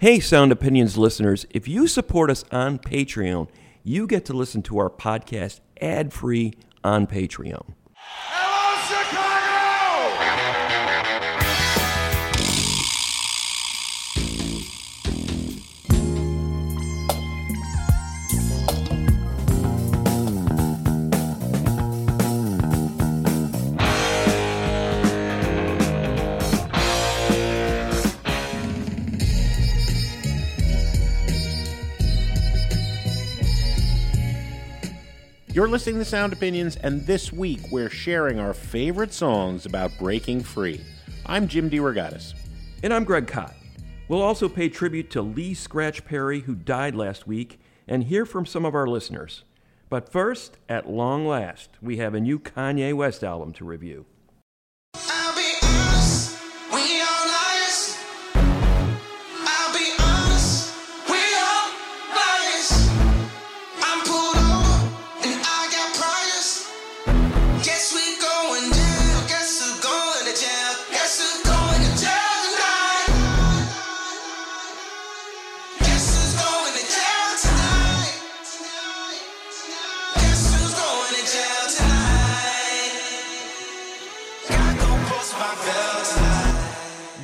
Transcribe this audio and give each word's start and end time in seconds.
Hey, 0.00 0.18
Sound 0.18 0.50
Opinions 0.50 0.96
listeners, 0.96 1.44
if 1.50 1.68
you 1.68 1.86
support 1.86 2.30
us 2.30 2.42
on 2.50 2.78
Patreon, 2.78 3.50
you 3.84 4.06
get 4.06 4.24
to 4.24 4.32
listen 4.32 4.62
to 4.62 4.78
our 4.78 4.88
podcast 4.88 5.60
ad 5.78 6.14
free 6.14 6.54
on 6.82 7.06
Patreon. 7.06 7.74
You're 35.52 35.66
listening 35.66 35.96
to 35.96 36.04
Sound 36.04 36.32
Opinions, 36.32 36.76
and 36.76 37.04
this 37.04 37.32
week 37.32 37.72
we're 37.72 37.90
sharing 37.90 38.38
our 38.38 38.54
favorite 38.54 39.12
songs 39.12 39.66
about 39.66 39.90
breaking 39.98 40.44
free. 40.44 40.80
I'm 41.26 41.48
Jim 41.48 41.68
DeRogatis. 41.68 42.34
And 42.84 42.94
I'm 42.94 43.02
Greg 43.02 43.26
Kot. 43.26 43.56
We'll 44.06 44.22
also 44.22 44.48
pay 44.48 44.68
tribute 44.68 45.10
to 45.10 45.22
Lee 45.22 45.54
Scratch 45.54 46.04
Perry, 46.04 46.42
who 46.42 46.54
died 46.54 46.94
last 46.94 47.26
week, 47.26 47.58
and 47.88 48.04
hear 48.04 48.24
from 48.24 48.46
some 48.46 48.64
of 48.64 48.76
our 48.76 48.86
listeners. 48.86 49.42
But 49.88 50.08
first, 50.08 50.56
at 50.68 50.88
long 50.88 51.26
last, 51.26 51.70
we 51.82 51.96
have 51.96 52.14
a 52.14 52.20
new 52.20 52.38
Kanye 52.38 52.94
West 52.94 53.24
album 53.24 53.52
to 53.54 53.64
review. 53.64 54.06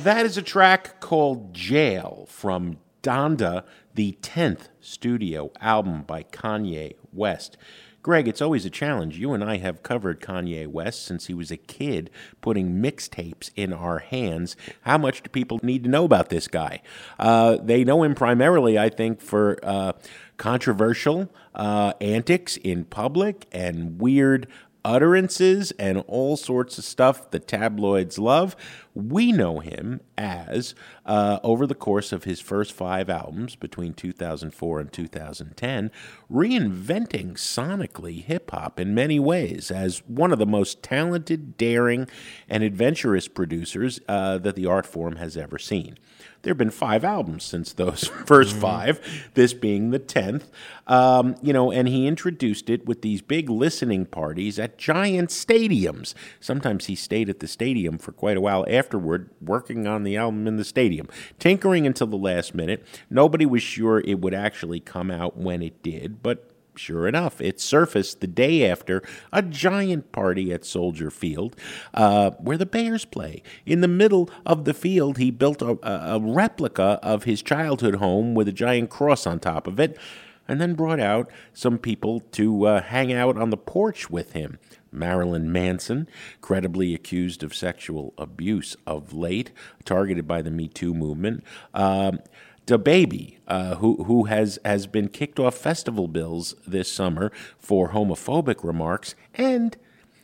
That 0.07 0.25
is 0.25 0.37
a 0.37 0.41
track 0.41 1.01
called 1.01 1.53
Jail 1.53 2.27
from 2.29 2.77
Donda, 3.03 3.65
the 3.93 4.17
10th 4.21 4.69
studio 4.79 5.51
album 5.59 6.03
by 6.03 6.23
Kanye 6.23 6.95
West. 7.11 7.57
Greg, 8.03 8.25
it's 8.25 8.41
always 8.41 8.65
a 8.65 8.69
challenge. 8.69 9.17
You 9.17 9.33
and 9.33 9.43
I 9.43 9.57
have 9.57 9.83
covered 9.83 10.21
Kanye 10.21 10.65
West 10.65 11.03
since 11.03 11.25
he 11.25 11.33
was 11.33 11.51
a 11.51 11.57
kid, 11.57 12.09
putting 12.39 12.81
mixtapes 12.81 13.51
in 13.57 13.73
our 13.73 13.99
hands. 13.99 14.55
How 14.83 14.97
much 14.97 15.23
do 15.23 15.29
people 15.29 15.59
need 15.61 15.83
to 15.83 15.89
know 15.89 16.05
about 16.05 16.29
this 16.29 16.47
guy? 16.47 16.81
Uh, 17.19 17.57
they 17.61 17.83
know 17.83 18.03
him 18.03 18.15
primarily, 18.15 18.79
I 18.79 18.87
think, 18.87 19.19
for 19.19 19.59
uh, 19.61 19.91
controversial 20.37 21.29
uh, 21.53 21.91
antics 21.99 22.55
in 22.55 22.85
public 22.85 23.45
and 23.51 23.99
weird 23.99 24.47
utterances 24.87 25.71
and 25.71 26.01
all 26.07 26.37
sorts 26.37 26.77
of 26.77 26.85
stuff 26.85 27.29
the 27.31 27.39
tabloids 27.39 28.17
love. 28.17 28.55
We 28.95 29.33
know 29.33 29.59
him 29.59 29.99
as, 30.17 30.73
uh, 31.05 31.39
over 31.43 31.67
the 31.67 31.75
course 31.75 32.13
of 32.13 32.23
his 32.23 32.39
first 32.39 32.71
five 32.71 33.09
albums 33.09 33.57
between 33.57 33.93
2004 33.93 34.79
and 34.79 34.91
2010, 34.91 35.91
reinventing 36.31 37.33
sonically 37.33 38.23
hip 38.23 38.49
hop 38.49 38.79
in 38.79 38.95
many 38.95 39.19
ways 39.19 39.69
as 39.69 39.99
one 40.07 40.31
of 40.31 40.39
the 40.39 40.45
most 40.45 40.81
talented, 40.81 41.57
daring, 41.57 42.07
and 42.47 42.63
adventurous 42.63 43.27
producers 43.27 43.99
uh, 44.07 44.37
that 44.37 44.55
the 44.55 44.65
art 44.65 44.85
form 44.85 45.17
has 45.17 45.35
ever 45.35 45.59
seen. 45.59 45.97
There 46.41 46.51
have 46.51 46.57
been 46.57 46.71
five 46.71 47.03
albums 47.03 47.43
since 47.43 47.73
those 47.73 48.03
1st 48.25 48.53
five, 48.53 49.29
this 49.33 49.53
being 49.53 49.91
the 49.91 49.99
10th. 49.99 50.43
Um, 50.87 51.35
you 51.41 51.51
know, 51.53 51.71
and 51.71 51.87
he 51.87 52.07
introduced 52.07 52.69
it 52.69 52.85
with 52.85 53.01
these 53.01 53.21
big 53.21 53.49
listening 53.49 54.05
parties 54.05 54.57
at 54.57 54.77
giant 54.77 55.29
stadiums. 55.29 56.13
Sometimes 56.39 56.85
he 56.85 56.95
stayed 56.95 57.29
at 57.29 57.39
the 57.39 57.47
stadium 57.47 57.97
for 57.97 58.11
quite 58.11 58.37
a 58.37 58.41
while 58.41 58.65
afterward, 58.69 59.29
working 59.41 59.87
on 59.87 60.03
the 60.03 60.15
album 60.15 60.47
in 60.47 60.57
the 60.57 60.63
stadium, 60.63 61.07
tinkering 61.39 61.85
until 61.85 62.07
the 62.07 62.15
last 62.15 62.55
minute. 62.55 62.85
Nobody 63.09 63.45
was 63.45 63.61
sure 63.61 63.99
it 63.99 64.19
would 64.21 64.33
actually 64.33 64.79
come 64.79 65.11
out 65.11 65.37
when 65.37 65.61
it 65.61 65.83
did, 65.83 66.23
but 66.23 66.51
Sure 66.77 67.07
enough, 67.07 67.41
it 67.41 67.59
surfaced 67.59 68.21
the 68.21 68.27
day 68.27 68.69
after 68.69 69.01
a 69.33 69.41
giant 69.41 70.11
party 70.11 70.53
at 70.53 70.63
Soldier 70.63 71.09
Field 71.09 71.55
uh, 71.93 72.31
where 72.31 72.57
the 72.57 72.65
Bears 72.65 73.05
play. 73.05 73.41
In 73.65 73.81
the 73.81 73.87
middle 73.87 74.29
of 74.45 74.65
the 74.65 74.73
field, 74.73 75.17
he 75.17 75.31
built 75.31 75.61
a, 75.61 75.77
a 75.83 76.19
replica 76.19 76.99
of 77.01 77.23
his 77.23 77.41
childhood 77.41 77.95
home 77.95 78.35
with 78.35 78.47
a 78.47 78.53
giant 78.53 78.89
cross 78.89 79.25
on 79.25 79.39
top 79.39 79.67
of 79.67 79.79
it, 79.79 79.97
and 80.47 80.61
then 80.61 80.75
brought 80.75 80.99
out 80.99 81.29
some 81.53 81.77
people 81.77 82.21
to 82.31 82.65
uh, 82.65 82.81
hang 82.81 83.11
out 83.11 83.37
on 83.37 83.49
the 83.49 83.57
porch 83.57 84.09
with 84.09 84.31
him. 84.31 84.59
Marilyn 84.91 85.51
Manson, 85.51 86.07
credibly 86.41 86.93
accused 86.93 87.43
of 87.43 87.53
sexual 87.53 88.13
abuse 88.17 88.75
of 88.85 89.13
late, 89.13 89.51
targeted 89.83 90.27
by 90.27 90.41
the 90.41 90.51
Me 90.51 90.67
Too 90.67 90.93
movement. 90.93 91.43
Um, 91.73 92.19
DaBaby, 92.67 93.37
uh, 93.47 93.75
who 93.75 94.03
who 94.03 94.25
has 94.25 94.59
has 94.65 94.87
been 94.87 95.07
kicked 95.07 95.39
off 95.39 95.55
festival 95.55 96.09
bills 96.09 96.53
this 96.67 96.91
summer 96.91 97.31
for 97.57 97.89
homophobic 97.89 98.61
remarks, 98.61 99.15
and 99.33 99.77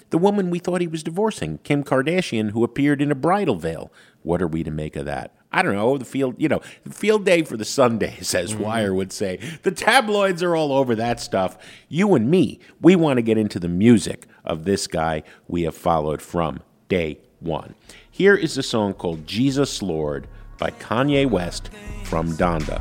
the 0.09 0.17
woman 0.17 0.49
we 0.49 0.59
thought 0.59 0.81
he 0.81 0.87
was 0.87 1.03
divorcing, 1.03 1.57
Kim 1.63 1.83
Kardashian, 1.83 2.51
who 2.51 2.63
appeared 2.63 3.01
in 3.01 3.11
a 3.11 3.15
bridal 3.15 3.55
veil. 3.55 3.91
What 4.23 4.41
are 4.41 4.47
we 4.47 4.63
to 4.63 4.71
make 4.71 4.95
of 4.97 5.05
that? 5.05 5.33
I 5.53 5.61
don't 5.61 5.73
know. 5.73 5.97
The 5.97 6.05
field, 6.05 6.35
you 6.37 6.49
know, 6.49 6.59
field 6.89 7.25
day 7.25 7.43
for 7.43 7.55
the 7.55 7.65
Sundays, 7.65 8.35
as 8.35 8.53
Wire 8.53 8.93
would 8.93 9.13
say. 9.13 9.39
The 9.63 9.71
tabloids 9.71 10.43
are 10.43 10.55
all 10.55 10.73
over 10.73 10.95
that 10.95 11.21
stuff. 11.21 11.57
You 11.87 12.13
and 12.13 12.29
me, 12.29 12.59
we 12.81 12.95
want 12.95 13.17
to 13.17 13.21
get 13.21 13.37
into 13.37 13.59
the 13.59 13.69
music 13.69 14.27
of 14.43 14.65
this 14.65 14.85
guy 14.85 15.23
we 15.47 15.63
have 15.63 15.75
followed 15.75 16.21
from 16.21 16.61
day 16.89 17.19
one. 17.39 17.75
Here 18.11 18.35
is 18.35 18.57
a 18.57 18.63
song 18.63 18.93
called 18.93 19.25
Jesus 19.25 19.81
Lord 19.81 20.27
by 20.57 20.71
Kanye 20.71 21.29
West 21.29 21.69
from 22.13 22.27
Donda. 22.33 22.77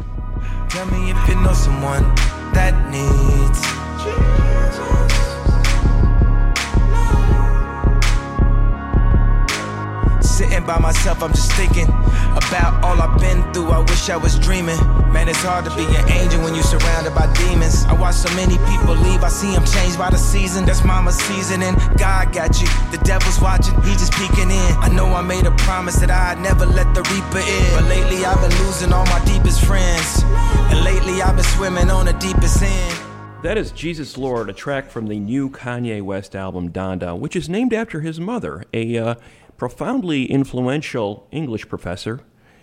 Tell 0.69 0.85
me 0.89 1.11
if 1.11 1.17
you 1.27 1.37
know 1.37 1.55
someone 1.55 2.03
that 2.53 2.75
needs 2.93 3.61
by 10.73 10.79
myself, 10.81 11.23
I'm 11.23 11.33
just 11.33 11.53
thinking 11.53 11.89
about 12.33 12.83
all 12.83 12.97
I've 12.97 13.21
been 13.21 13.45
through. 13.53 13.69
I 13.69 13.81
wish 13.81 14.09
I 14.09 14.17
was 14.17 14.39
dreaming. 14.39 14.81
Man, 15.13 15.29
it's 15.29 15.45
hard 15.45 15.67
to 15.69 15.73
be 15.77 15.85
an 15.85 16.09
angel 16.09 16.41
when 16.41 16.55
you're 16.55 16.65
surrounded 16.65 17.15
by 17.15 17.29
demons. 17.35 17.85
I 17.85 17.93
watch 17.93 18.15
so 18.15 18.33
many 18.35 18.57
people 18.73 18.97
leave, 18.97 19.23
I 19.23 19.29
see 19.29 19.53
them 19.53 19.67
changed 19.67 19.99
by 19.99 20.09
the 20.09 20.17
season. 20.17 20.65
That's 20.65 20.83
mama's 20.83 21.17
seasoning. 21.29 21.77
God 21.99 22.33
got 22.33 22.57
you, 22.57 22.69
the 22.89 23.01
devil's 23.05 23.39
watching, 23.39 23.77
he 23.83 23.93
just 24.01 24.15
peeking 24.15 24.49
in. 24.49 24.73
I 24.81 24.89
know 24.89 25.13
I 25.13 25.21
made 25.21 25.45
a 25.45 25.55
promise 25.69 25.97
that 25.97 26.11
I'd 26.11 26.41
never 26.41 26.65
let 26.65 26.89
the 26.95 27.03
reaper 27.13 27.45
in. 27.45 27.65
But 27.77 27.85
lately, 27.93 28.25
I've 28.25 28.41
been 28.41 28.57
losing 28.65 28.95
all 28.95 29.05
my 29.13 29.21
deepest 29.27 29.61
friends. 29.65 30.25
And 30.73 30.81
lately, 30.85 31.21
I've 31.21 31.37
been 31.37 31.45
swimming 31.45 31.91
on 31.91 32.07
the 32.07 32.15
deepest 32.15 32.63
end. 32.63 32.99
That 33.43 33.59
is 33.59 33.73
Jesus 33.73 34.17
Lord, 34.17 34.49
a 34.49 34.53
track 34.53 34.89
from 34.89 35.09
the 35.09 35.19
new 35.19 35.51
Kanye 35.51 36.01
West 36.01 36.37
album 36.37 36.71
Donda, 36.71 37.19
which 37.19 37.35
is 37.35 37.49
named 37.49 37.75
after 37.75 38.01
his 38.01 38.21
mother, 38.21 38.63
a 38.73 38.97
uh, 38.97 39.15
profoundly 39.63 40.25
influential 40.25 41.29
English 41.31 41.69
professor 41.69 42.19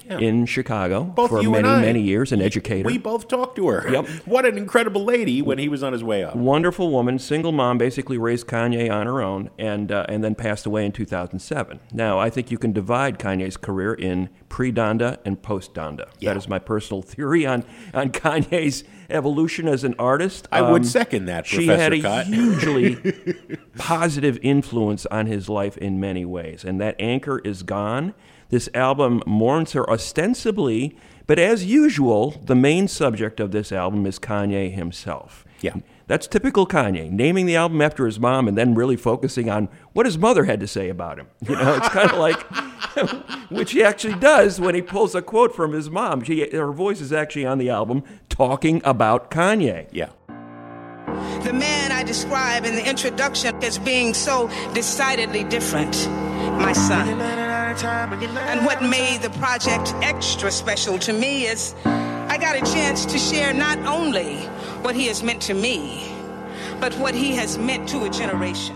in 0.10 0.46
Chicago 0.46 1.06
Both 1.06 1.30
for 1.30 1.42
many, 1.44 1.62
many 1.62 2.02
years, 2.02 2.34
an 2.34 2.42
educator. 2.42 2.86
We 2.86 2.98
both 2.98 3.30
talked 3.30 3.56
to 3.56 3.70
her. 3.70 3.90
Yep. 3.90 4.08
What 4.26 4.46
an 4.46 4.58
incredible 4.58 5.06
lady 5.06 5.42
when 5.42 5.60
he 5.60 5.70
was 5.70 5.82
on 5.82 5.94
his 5.94 6.04
way 6.04 6.26
up. 6.26 6.36
Wonderful 6.36 6.92
woman, 6.92 7.18
single 7.18 7.54
mom, 7.54 7.78
basically 7.78 8.18
raised 8.18 8.48
Kanye 8.48 8.92
on 8.92 9.08
her 9.08 9.22
own, 9.22 9.50
and 9.58 9.94
uh, 9.94 10.08
and 10.10 10.22
then 10.22 10.36
passed 10.36 10.66
away 10.66 10.86
in 10.86 10.92
2007. 10.92 11.80
Now, 11.94 12.20
I 12.20 12.30
think 12.30 12.52
you 12.52 12.58
can 12.58 12.74
divide 12.74 13.18
Kanye's 13.18 13.56
career 13.56 13.94
in 13.94 14.28
pre-Donda 14.50 15.20
and 15.24 15.42
post-Donda. 15.42 16.10
Yeah. 16.20 16.34
That 16.34 16.38
is 16.38 16.50
my 16.50 16.60
personal 16.60 17.02
theory 17.02 17.46
on 17.46 17.64
on 17.94 18.10
Kanye's 18.24 18.84
evolution 19.12 19.68
as 19.68 19.84
an 19.84 19.96
artist. 20.00 20.48
I 20.52 20.62
would 20.62 20.82
Um, 20.82 20.88
second 20.88 21.26
that, 21.26 21.46
She 21.48 21.68
had 21.68 21.94
a 21.94 22.02
Kot. 22.02 22.26
hugely 22.28 22.96
positive 23.78 24.38
influence 24.42 25.06
on 25.08 25.26
his 25.26 25.50
life 25.50 25.78
in 25.78 26.00
many 26.00 26.26
ways, 26.26 26.64
and 26.64 26.80
that 26.82 26.96
anchor 27.00 27.40
is 27.40 27.64
gone. 27.64 28.14
This 28.50 28.70
album 28.74 29.22
mourns 29.26 29.74
her 29.74 29.88
ostensibly, 29.90 30.98
but 31.28 31.38
as 31.40 31.66
usual, 31.66 32.42
the 32.46 32.56
main 32.56 32.88
subject 32.88 33.40
of 33.40 33.52
this 33.52 33.72
album 33.72 34.06
is 34.06 34.18
Kanye 34.20 34.74
himself. 34.74 35.46
Yeah. 35.62 35.76
That's 36.08 36.26
typical 36.26 36.66
Kanye, 36.66 37.12
naming 37.12 37.46
the 37.46 37.56
album 37.56 37.82
after 37.84 38.08
his 38.08 38.20
mom 38.20 38.48
and 38.48 38.58
then 38.58 38.74
really 38.74 38.96
focusing 38.98 39.48
on 39.48 39.70
what 39.94 40.08
his 40.08 40.18
mother 40.18 40.46
had 40.46 40.60
to 40.62 40.68
say 40.68 40.90
about 40.90 41.20
him. 41.20 41.28
You 41.48 41.56
know, 41.56 41.76
it's 41.76 41.90
kind 41.90 42.10
of 42.10 42.18
like, 42.28 42.42
which 43.52 43.74
he 43.74 43.84
actually 43.84 44.16
does 44.16 44.60
when 44.60 44.74
he 44.74 44.82
pulls 44.82 45.14
a 45.14 45.22
quote 45.22 45.56
from 45.56 45.74
his 45.74 45.92
mom. 45.92 46.24
She, 46.24 46.50
her 46.52 46.72
voice 46.72 47.00
is 47.00 47.14
actually 47.14 47.46
on 47.46 47.60
the 47.60 47.70
album 47.70 48.04
talking 48.40 48.82
about 48.86 49.30
Kanye. 49.30 49.86
Yeah. 49.92 50.12
The 51.44 51.52
man 51.52 51.92
I 51.92 52.04
describe 52.04 52.64
in 52.64 52.74
the 52.74 52.88
introduction 52.88 53.54
as 53.62 53.78
being 53.78 54.14
so 54.14 54.48
decidedly 54.74 55.44
different, 55.44 56.08
my 56.58 56.72
son. 56.72 57.20
And 57.20 58.66
what 58.66 58.82
made 58.82 59.22
the 59.22 59.30
project 59.32 59.94
extra 60.02 60.52
special 60.52 60.98
to 61.00 61.12
me 61.12 61.48
is 61.48 61.76
I 61.86 62.38
got 62.40 62.56
a 62.56 62.62
chance 62.74 63.06
to 63.08 63.18
share 63.18 63.54
not 63.54 63.78
only 63.80 64.38
what 64.84 64.96
he 64.96 65.08
has 65.08 65.22
meant 65.22 65.42
to 65.44 65.54
me, 65.54 66.10
but 66.80 66.94
what 66.94 67.14
he 67.14 67.36
has 67.36 67.58
meant 67.58 67.90
to 67.90 68.06
a 68.06 68.10
generation. 68.10 68.74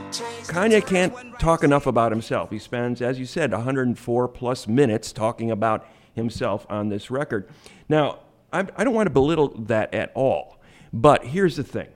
Kanye 0.52 0.86
can't 0.86 1.14
talk 1.40 1.64
enough 1.64 1.88
about 1.88 2.12
himself. 2.12 2.50
He 2.50 2.60
spends, 2.60 3.02
as 3.02 3.18
you 3.18 3.26
said, 3.26 3.54
104 3.54 4.28
plus 4.28 4.68
minutes 4.68 5.14
talking 5.14 5.52
about 5.52 5.88
himself 6.14 6.66
on 6.70 6.90
this 6.90 7.10
record. 7.10 7.48
Now, 7.88 8.20
I, 8.54 8.68
I 8.78 8.84
don't 8.84 8.94
want 8.94 9.08
to 9.08 9.14
belittle 9.14 9.50
that 9.66 9.94
at 9.94 10.12
all, 10.14 10.60
but 10.94 11.26
here's 11.26 11.58
the 11.58 11.64
thing. 11.64 11.88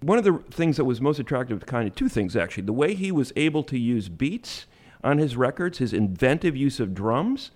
One 0.00 0.18
of 0.18 0.24
the 0.24 0.38
things 0.50 0.76
that 0.76 0.84
was 0.84 1.00
most 1.00 1.18
attractive 1.18 1.58
to 1.60 1.66
Kanye, 1.66 1.94
two 1.94 2.08
things 2.08 2.36
actually, 2.36 2.64
the 2.64 2.72
way 2.72 2.94
he 2.94 3.10
was 3.10 3.32
able 3.34 3.62
to 3.64 3.78
use 3.78 4.08
beats 4.08 4.66
on 5.02 5.18
his 5.18 5.36
records, 5.36 5.78
his 5.78 5.92
inventive 5.92 6.54
use 6.56 6.78
of 6.78 6.94
drums, 6.94 7.50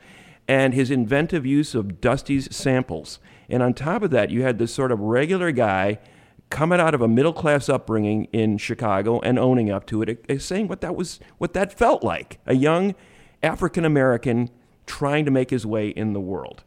and 0.49 0.75
his 0.75 0.91
inventive 0.91 1.45
use 1.45 1.75
of 1.75 2.01
Dusty's 2.01 2.55
samples. 2.55 3.19
And 3.49 3.63
on 3.63 3.75
top 3.75 4.03
of 4.03 4.11
that, 4.11 4.31
you 4.31 4.43
had 4.43 4.59
this 4.59 4.73
sort 4.73 4.91
of 4.91 5.01
regular 5.01 5.53
guy 5.53 5.99
coming 6.49 6.81
out 6.81 6.95
of 6.95 7.03
a 7.03 7.09
middle 7.09 7.33
class 7.33 7.69
upbringing 7.69 8.25
in 8.33 8.59
Chicago 8.59 9.21
and 9.21 9.39
owning 9.39 9.71
up 9.71 9.87
to 9.87 10.03
it, 10.03 10.09
eh, 10.09 10.35
eh, 10.35 10.39
saying 10.39 10.67
what 10.67 10.81
that 10.81 10.97
was, 10.97 11.21
what 11.39 11.53
that 11.53 11.77
felt 11.77 12.03
like, 12.03 12.41
a 12.47 12.55
young 12.55 12.95
African 13.43 13.85
American 13.85 14.51
trying 14.87 15.25
to 15.25 15.31
make 15.31 15.51
his 15.51 15.65
way 15.65 15.89
in 15.91 16.13
the 16.13 16.21
world. 16.21 16.65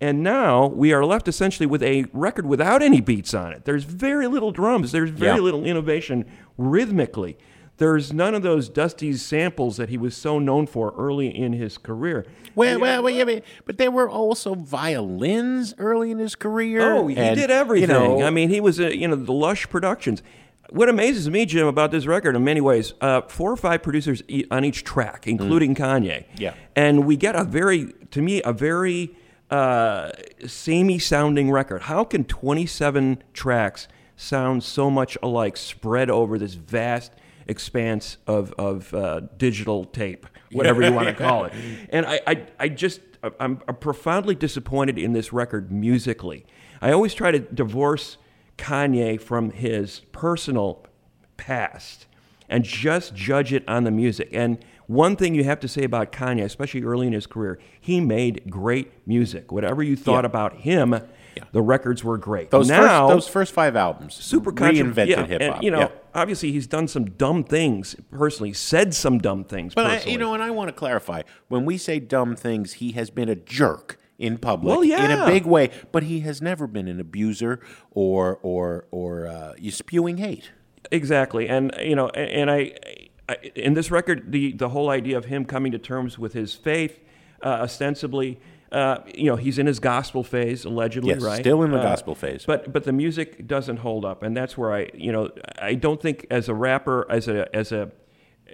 And 0.00 0.22
now 0.22 0.66
we 0.66 0.92
are 0.92 1.04
left 1.04 1.28
essentially 1.28 1.66
with 1.66 1.82
a 1.82 2.06
record 2.12 2.46
without 2.46 2.82
any 2.82 3.00
beats 3.00 3.34
on 3.34 3.52
it. 3.52 3.64
There's 3.66 3.84
very 3.84 4.26
little 4.26 4.50
drums. 4.50 4.92
There's 4.92 5.10
very 5.10 5.36
Yeah. 5.36 5.42
little 5.42 5.64
innovation 5.64 6.24
rhythmically. 6.56 7.36
There's 7.76 8.12
none 8.12 8.34
of 8.34 8.42
those 8.42 8.68
Dusty's 8.68 9.22
samples 9.22 9.78
that 9.78 9.88
he 9.88 9.96
was 9.96 10.14
so 10.14 10.38
known 10.38 10.66
for 10.66 10.92
early 10.98 11.28
in 11.28 11.54
his 11.54 11.78
career. 11.78 12.26
Well, 12.54 12.78
well, 12.78 13.02
well, 13.02 13.12
yeah, 13.14 13.24
but, 13.24 13.42
but 13.64 13.78
there 13.78 13.90
were 13.90 14.08
also 14.08 14.54
violins 14.54 15.74
early 15.78 16.10
in 16.10 16.18
his 16.18 16.34
career. 16.34 16.94
Oh, 16.94 17.06
he 17.06 17.16
and, 17.16 17.38
did 17.38 17.50
everything. 17.50 17.88
You 17.88 17.94
know, 17.94 18.22
I 18.22 18.30
mean, 18.30 18.50
he 18.50 18.60
was, 18.60 18.78
a, 18.80 18.94
you 18.94 19.08
know, 19.08 19.16
the 19.16 19.32
Lush 19.32 19.68
Productions. 19.70 20.22
What 20.68 20.88
amazes 20.90 21.28
me, 21.30 21.46
Jim, 21.46 21.66
about 21.66 21.90
this 21.90 22.06
record 22.06 22.36
in 22.36 22.44
many 22.44 22.60
ways, 22.60 22.92
uh, 23.00 23.22
four 23.22 23.50
or 23.50 23.56
five 23.56 23.82
producers 23.82 24.22
on 24.50 24.64
each 24.64 24.84
track, 24.84 25.26
including 25.26 25.74
Kanye. 25.74 26.24
Mm. 26.24 26.24
Yeah. 26.36 26.54
And 26.76 27.06
we 27.06 27.16
get 27.16 27.34
a 27.34 27.44
very, 27.44 27.94
to 28.10 28.20
me, 28.20 28.42
a 28.44 28.52
very 28.52 29.16
uh, 29.50 30.12
samey 30.46 30.98
sounding 30.98 31.50
record. 31.50 31.82
How 31.82 32.04
can 32.04 32.24
27 32.24 33.22
tracks 33.32 33.88
sound 34.16 34.62
so 34.62 34.90
much 34.90 35.16
alike 35.22 35.56
spread 35.56 36.10
over 36.10 36.38
this 36.38 36.54
vast 36.54 37.12
expanse 37.46 38.18
of, 38.26 38.52
of 38.58 38.92
uh, 38.94 39.20
digital 39.36 39.84
tape, 39.84 40.26
whatever 40.52 40.82
you 40.82 40.92
want 40.92 41.08
to 41.08 41.14
call 41.14 41.44
it? 41.44 41.52
And 41.90 42.06
I, 42.06 42.20
I, 42.26 42.46
I 42.58 42.68
just, 42.68 43.00
I'm 43.38 43.56
profoundly 43.56 44.34
disappointed 44.34 44.98
in 44.98 45.12
this 45.12 45.32
record 45.32 45.72
musically. 45.72 46.46
I 46.80 46.92
always 46.92 47.12
try 47.12 47.30
to 47.30 47.38
divorce 47.38 48.16
Kanye 48.56 49.20
from 49.20 49.50
his 49.50 50.00
personal 50.12 50.86
past 51.36 52.06
and 52.48 52.64
just 52.64 53.14
judge 53.14 53.52
it 53.52 53.66
on 53.68 53.84
the 53.84 53.90
music. 53.90 54.28
And 54.32 54.58
one 54.90 55.14
thing 55.14 55.36
you 55.36 55.44
have 55.44 55.60
to 55.60 55.68
say 55.68 55.84
about 55.84 56.10
Kanye, 56.10 56.42
especially 56.42 56.82
early 56.82 57.06
in 57.06 57.12
his 57.12 57.26
career, 57.26 57.60
he 57.80 58.00
made 58.00 58.50
great 58.50 58.90
music. 59.06 59.52
Whatever 59.52 59.84
you 59.84 59.94
thought 59.94 60.24
Yeah. 60.24 60.30
about 60.30 60.56
him, 60.56 61.00
the 61.52 61.62
records 61.62 62.02
were 62.02 62.18
great. 62.18 62.50
those 62.50 62.68
now, 62.68 63.06
first, 63.06 63.14
those 63.14 63.28
first 63.28 63.52
five 63.52 63.76
albums 63.76 64.14
super 64.14 64.50
reinvented 64.50 65.06
yeah, 65.06 65.26
hip 65.26 65.42
hop. 65.42 65.62
You 65.62 65.70
know, 65.70 65.78
yeah. 65.78 65.88
obviously 66.12 66.50
he's 66.50 66.66
done 66.66 66.88
some 66.88 67.04
dumb 67.04 67.44
things 67.44 67.94
personally, 68.10 68.52
said 68.52 68.92
some 68.92 69.18
dumb 69.18 69.44
things 69.44 69.74
But 69.74 69.86
I, 69.86 70.00
you 70.10 70.18
know, 70.18 70.34
and 70.34 70.42
I 70.42 70.50
want 70.50 70.68
to 70.68 70.72
clarify: 70.72 71.22
when 71.46 71.64
we 71.64 71.78
say 71.78 72.00
dumb 72.00 72.34
things, 72.34 72.74
he 72.74 72.90
has 72.92 73.10
been 73.10 73.28
a 73.28 73.36
jerk 73.36 73.96
in 74.18 74.38
public 74.38 74.76
Well, 74.76 74.82
in 74.82 75.10
a 75.12 75.24
big 75.24 75.46
way, 75.46 75.70
but 75.92 76.02
he 76.02 76.20
has 76.20 76.42
never 76.42 76.66
been 76.66 76.88
an 76.88 76.98
abuser 76.98 77.60
or 77.92 78.40
or 78.42 78.86
or 78.90 79.28
uh, 79.28 79.54
spewing 79.70 80.16
hate. 80.16 80.50
Exactly, 80.90 81.48
and 81.48 81.72
you 81.80 81.94
know, 81.94 82.08
and 82.08 82.50
I, 82.50 82.72
I 82.84 83.09
in 83.54 83.74
this 83.74 83.90
record, 83.90 84.32
the 84.32 84.52
the 84.52 84.68
whole 84.70 84.90
idea 84.90 85.16
of 85.18 85.26
him 85.26 85.44
coming 85.44 85.72
to 85.72 85.78
terms 85.78 86.18
with 86.18 86.32
his 86.32 86.54
faith, 86.54 87.00
uh, 87.42 87.48
ostensibly, 87.48 88.40
uh, 88.72 88.98
you 89.14 89.24
know, 89.26 89.36
he's 89.36 89.58
in 89.58 89.66
his 89.66 89.80
gospel 89.80 90.22
phase, 90.22 90.64
allegedly, 90.64 91.10
Yes, 91.10 91.22
right? 91.22 91.40
still 91.40 91.62
in 91.62 91.70
the 91.70 91.78
Uh, 91.78 91.82
gospel 91.82 92.14
phase. 92.14 92.44
But 92.46 92.72
but 92.72 92.84
the 92.84 92.92
music 92.92 93.46
doesn't 93.46 93.78
hold 93.78 94.04
up, 94.04 94.22
and 94.22 94.36
that's 94.36 94.56
where 94.56 94.72
I, 94.72 94.90
you 94.94 95.12
know, 95.12 95.30
I 95.60 95.74
don't 95.74 96.00
think 96.00 96.26
as 96.30 96.48
a 96.48 96.54
rapper, 96.54 97.06
as 97.10 97.28
a 97.28 97.54
as 97.54 97.72
a 97.72 97.90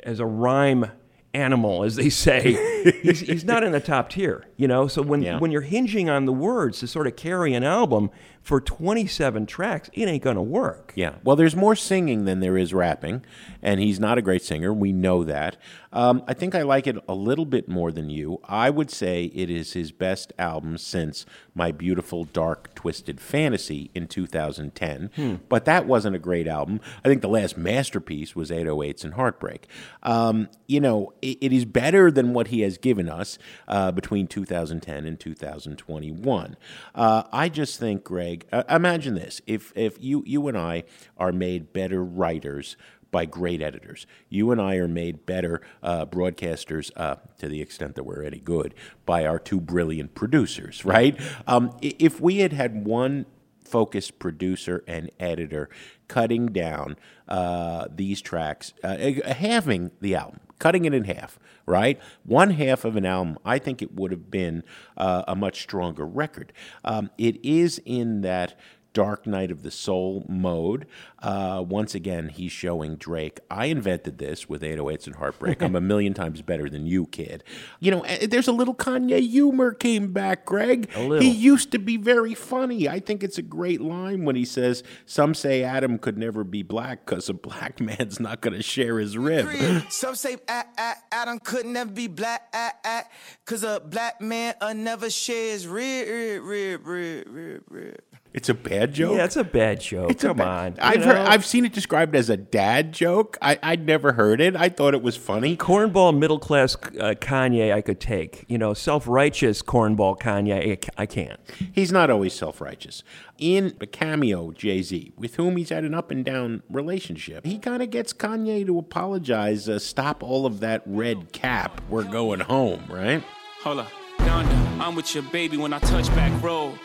as 0.03 0.21
a 0.21 0.27
rhyme 0.27 0.91
animal, 1.37 1.85
as 1.85 1.97
they 1.97 2.09
say, 2.09 2.57
he's, 3.03 3.21
he's 3.21 3.45
not 3.45 3.63
in 3.63 3.73
the 3.73 3.81
top 3.81 4.11
tier, 4.11 4.45
you 4.57 4.67
know. 4.67 4.89
So 4.89 5.03
when 5.03 5.23
Yeah. 5.23 5.39
when 5.39 5.51
you're 5.51 5.61
hinging 5.61 6.09
on 6.09 6.25
the 6.25 6.33
words 6.33 6.81
to 6.81 6.87
sort 6.87 7.07
of 7.07 7.15
carry 7.17 7.55
an 7.55 7.63
album 7.65 8.11
for 8.43 8.61
27 8.61 9.45
tracks, 9.47 9.91
it 9.93 10.07
ain't 10.09 10.23
gonna 10.23 10.43
work. 10.43 10.93
Yeah. 10.95 11.15
Well, 11.25 11.35
there's 11.37 11.57
more 11.57 11.75
singing 11.75 12.25
than 12.27 12.41
there 12.41 12.57
is 12.57 12.73
rapping, 12.73 13.23
and 13.61 13.81
he's 13.81 13.99
not 14.01 14.19
a 14.19 14.23
great 14.23 14.43
singer. 14.43 14.73
We 14.73 14.93
know 14.93 15.25
that. 15.25 15.57
Um, 15.93 16.23
I 16.29 16.35
think 16.35 16.55
I 16.55 16.63
like 16.63 16.87
it 16.87 16.97
a 17.09 17.15
little 17.15 17.47
bit 17.47 17.69
more 17.69 17.91
than 17.91 18.09
you. 18.11 18.39
I 18.45 18.71
would 18.71 18.91
say 18.91 19.25
it 19.35 19.49
is 19.51 19.73
his 19.73 19.91
best 19.93 20.33
album 20.39 20.77
since 20.79 21.25
My 21.55 21.73
Beautiful 21.73 22.25
Dark 22.25 22.75
Twisted 22.75 23.21
Fantasy 23.21 23.91
in 23.95 24.07
2010. 24.07 25.41
But 25.49 25.65
that 25.65 25.87
wasn't 25.87 26.15
a 26.15 26.19
great 26.19 26.47
album. 26.47 26.81
I 27.05 27.09
think 27.09 27.23
the 27.23 27.29
last 27.29 27.57
masterpiece 27.57 28.37
was 28.37 28.51
808s 28.51 29.05
and 29.05 29.15
Heartbreak. 29.15 29.67
Um, 30.03 30.49
you 30.67 30.81
know, 30.81 31.13
it, 31.33 31.53
is 31.53 31.65
better 31.65 32.11
than 32.11 32.33
what 32.33 32.49
he 32.49 32.61
has 32.61 32.79
given 32.79 33.09
us 33.09 33.39
uh, 33.69 33.93
between 33.93 34.27
2010 34.27 35.07
and 35.07 35.19
2021. 35.19 36.57
Uh, 36.95 37.23
I 37.33 37.49
just 37.49 37.79
think, 37.79 38.05
Greg, 38.05 38.47
uh, 38.53 38.65
imagine 38.69 39.15
this: 39.15 39.41
if 39.47 39.73
if 39.77 39.97
you 40.01 40.23
you 40.27 40.49
and 40.49 40.57
I 40.57 40.85
are 41.17 41.33
made 41.33 41.73
better 41.73 42.05
writers 42.05 42.77
by 43.11 43.25
great 43.25 43.63
editors. 43.63 44.07
You 44.29 44.51
and 44.51 44.61
I 44.61 44.77
are 44.77 44.89
made 44.89 45.25
better 45.27 45.63
uh, 45.83 46.07
broadcasters 46.07 46.91
uh, 46.97 47.17
to 47.39 47.49
the 47.49 47.63
extent 47.63 47.95
that 47.95 48.05
we're 48.05 48.23
any 48.23 48.41
good 48.41 48.75
by 49.07 49.25
our 49.25 49.39
two 49.39 49.61
brilliant 49.61 50.15
producers, 50.15 50.85
right? 50.85 51.19
Um, 51.47 51.77
if 51.81 52.21
we 52.21 52.39
had 52.39 52.53
had 52.53 52.85
one 52.85 53.27
focused 53.67 54.19
producer 54.19 54.85
and 54.87 55.11
editor 55.19 55.69
cutting 56.09 56.47
down 56.47 56.97
uh, 57.29 57.87
these 57.91 58.21
tracks, 58.21 58.73
uh, 58.83 58.97
halving 59.27 59.91
the 60.01 60.15
album, 60.15 60.41
cutting 60.59 60.85
it 60.85 60.95
in 60.95 61.05
half, 61.05 61.39
right? 61.67 62.01
One 62.25 62.51
half 62.51 62.85
of 62.85 62.97
an 62.97 63.05
album, 63.05 63.39
I 63.45 63.59
think 63.59 63.83
it 63.83 63.95
would 63.95 64.11
have 64.11 64.31
been 64.31 64.63
uh, 64.97 65.25
a 65.29 65.37
much 65.37 65.63
stronger 65.63 66.07
record. 66.07 66.53
Um, 66.85 67.11
it 67.19 67.45
is 67.45 67.81
in 67.85 68.23
that 68.23 68.59
Dark 68.97 69.27
Night 69.27 69.51
of 69.51 69.63
the 69.63 69.71
Soul 69.71 70.25
mode. 70.27 70.87
Uh, 71.19 71.63
once 71.69 71.95
again, 71.95 72.31
he's 72.31 72.51
showing 72.51 72.97
Drake. 72.97 73.41
I 73.51 73.67
invented 73.67 74.17
this 74.17 74.49
with 74.49 74.63
808s 74.63 75.07
and 75.07 75.17
Heartbreak. 75.17 75.61
I'm 75.61 75.77
a 75.77 75.81
million 75.83 76.15
times 76.15 76.41
better 76.41 76.71
than 76.71 76.87
you, 76.87 77.05
kid. 77.05 77.45
You 77.79 77.91
know, 77.91 78.01
eh, 78.05 78.27
there's 78.27 78.49
a 78.49 78.53
little 78.53 78.75
Kanye 78.75 79.21
humor 79.21 79.75
came 79.75 80.15
back, 80.15 80.47
Greg. 80.47 80.89
A 80.95 81.03
little. 81.03 81.21
He 81.21 81.29
used 81.31 81.73
to 81.73 81.79
be 81.79 81.99
very 81.99 82.33
funny. 82.33 82.89
I 82.89 83.01
think 83.01 83.23
it's 83.23 83.37
a 83.37 83.43
great 83.43 83.83
line 83.83 84.25
when 84.25 84.35
he 84.35 84.47
says, 84.47 84.83
Some 85.05 85.35
say 85.35 85.63
Adam 85.63 85.99
could 85.99 86.17
never 86.17 86.43
be 86.43 86.63
black 86.63 87.05
because 87.05 87.29
a 87.29 87.35
black 87.35 87.79
man's 87.83 88.19
not 88.19 88.41
going 88.41 88.57
to 88.57 88.63
share 88.63 88.99
his 88.99 89.19
rib. 89.19 89.47
Some 89.91 90.15
say 90.15 90.39
ah, 90.49 90.65
ah, 90.79 90.95
Adam 91.13 91.39
could 91.39 91.67
never 91.67 91.91
be 91.91 92.07
black, 92.07 92.49
ah, 92.55 92.73
ah, 92.83 93.05
cause 93.45 93.63
a 93.63 93.79
black 93.79 94.23
man 94.23 94.55
uh, 94.63 94.73
never 94.73 95.11
shares 95.11 95.67
rib, 95.67 96.09
rib, 96.09 96.43
rib, 96.47 96.87
rib, 96.87 97.27
rib, 97.29 97.63
rib. 97.69 98.01
It's 98.37 98.51
a 98.51 98.55
bad 98.55 98.93
joke. 98.93 99.17
Yeah, 99.17 99.25
it's 99.25 99.37
a 99.37 99.45
bad 99.45 99.81
joke. 99.81 100.11
It's 100.11 100.23
a 100.23 100.29
Come 100.29 100.37
ba- 100.37 100.45
on. 100.47 100.75
I've 100.79 101.03
heard, 101.03 101.15
know? 101.15 101.25
I've 101.25 101.47
seen 101.47 101.65
it 101.65 101.73
described 101.73 102.15
as 102.15 102.29
a 102.29 102.37
dad 102.37 102.93
joke. 102.93 103.39
I, 103.41 103.59
I'd 103.63 103.87
never 103.87 104.13
heard 104.13 104.43
it. 104.43 104.55
I 104.55 104.69
thought 104.69 104.93
it 104.93 105.01
was 105.01 105.17
funny. 105.17 105.57
cornball 105.57 106.17
middle 106.17 106.39
class 106.39 106.75
uh, 106.77 107.15
Kanye 107.19 107.73
I 107.73 107.81
could 107.81 107.99
take. 107.99 108.45
You 108.47 108.59
know, 108.59 108.75
self 108.75 109.09
righteous 109.09 109.63
cornball 109.63 110.19
Kanye 110.21 110.79
I 110.99 111.03
I 111.03 111.07
can't. 111.07 111.41
He's 111.73 111.91
not 111.91 112.11
always 112.11 112.35
self 112.35 112.61
righteous. 112.61 113.03
In 113.39 113.75
a 113.81 113.87
cameo, 113.87 114.53
Jay 114.53 114.83
Z, 114.83 115.15
with 115.17 115.37
whom 115.37 115.57
he's 115.57 115.71
had 115.71 115.85
an 115.85 115.95
up 115.95 116.11
and 116.11 116.23
down 116.23 116.63
relationship, 116.69 117.47
he 117.47 117.59
kind 117.59 117.83
of 117.83 117.89
gets 117.89 118.13
Kanye 118.13 118.67
to 118.67 118.79
apologize, 118.79 119.67
uh, 119.67 119.79
stop 119.79 120.23
all 120.23 120.45
of 120.45 120.61
that 120.61 120.83
red 120.85 121.33
cap. 121.33 121.81
We're 121.89 122.05
going 122.05 122.41
home, 122.41 122.85
right? 122.91 123.23
Hold 123.63 123.79
up. 123.81 123.89
Donda, 124.19 124.79
I'm 124.81 124.95
with 124.95 125.15
your 125.15 125.25
baby 125.25 125.57
when 125.57 125.73
I 125.73 125.79
touch 125.79 126.09
back 126.09 126.43
road. 126.43 126.79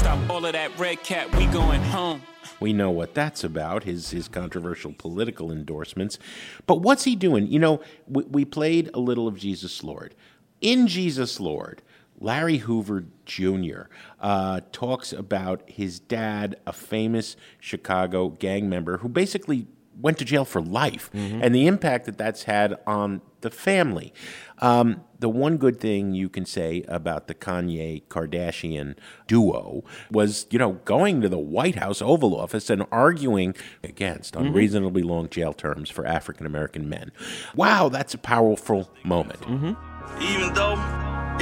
Told 0.00 0.18
him 0.18 0.24
stop 0.24 0.30
all 0.30 0.46
of 0.46 0.52
that 0.52 0.78
red 0.78 1.02
cap, 1.02 1.34
we 1.36 1.46
going 1.46 1.82
home. 1.82 2.22
We 2.58 2.72
know 2.72 2.90
what 2.90 3.14
that's 3.14 3.44
about, 3.44 3.84
his, 3.84 4.10
his 4.10 4.28
controversial 4.28 4.94
political 4.96 5.50
endorsements. 5.50 6.18
But 6.66 6.76
what's 6.76 7.04
he 7.04 7.16
doing? 7.16 7.46
You 7.48 7.58
know, 7.58 7.80
we, 8.06 8.24
we 8.24 8.44
played 8.44 8.90
a 8.94 8.98
little 8.98 9.28
of 9.28 9.38
Jesus 9.38 9.82
Lord. 9.82 10.14
In 10.60 10.86
Jesus 10.86 11.40
Lord, 11.40 11.82
Larry 12.18 12.58
Hoover 12.58 13.04
Jr. 13.24 13.82
Uh, 14.20 14.60
talks 14.72 15.12
about 15.12 15.68
his 15.68 16.00
dad, 16.00 16.56
a 16.66 16.72
famous 16.72 17.36
Chicago 17.58 18.28
gang 18.28 18.68
member 18.68 18.98
who 18.98 19.08
basically 19.08 19.66
went 20.00 20.18
to 20.18 20.24
jail 20.24 20.44
for 20.44 20.60
life 20.60 21.10
mm-hmm. 21.12 21.42
and 21.42 21.54
the 21.54 21.66
impact 21.66 22.06
that 22.06 22.16
that's 22.16 22.44
had 22.44 22.78
on 22.86 23.20
the 23.40 23.50
family. 23.50 24.12
Um, 24.58 25.02
the 25.18 25.28
one 25.28 25.56
good 25.56 25.80
thing 25.80 26.14
you 26.14 26.28
can 26.28 26.44
say 26.44 26.84
about 26.88 27.26
the 27.26 27.34
Kanye 27.34 28.02
Kardashian 28.08 28.96
duo 29.26 29.84
was, 30.10 30.46
you 30.50 30.58
know, 30.58 30.72
going 30.84 31.20
to 31.22 31.28
the 31.28 31.38
White 31.38 31.76
House 31.76 32.02
Oval 32.02 32.38
Office 32.38 32.68
and 32.70 32.84
arguing 32.92 33.54
against 33.82 34.34
mm-hmm. 34.34 34.46
unreasonably 34.46 35.02
long 35.02 35.28
jail 35.28 35.52
terms 35.52 35.90
for 35.90 36.06
African 36.06 36.46
American 36.46 36.88
men. 36.88 37.12
Wow, 37.54 37.88
that's 37.88 38.14
a 38.14 38.18
powerful 38.18 38.90
moment. 39.04 39.40
Mm-hmm. 39.40 40.22
Even 40.22 40.52
though 40.54 40.76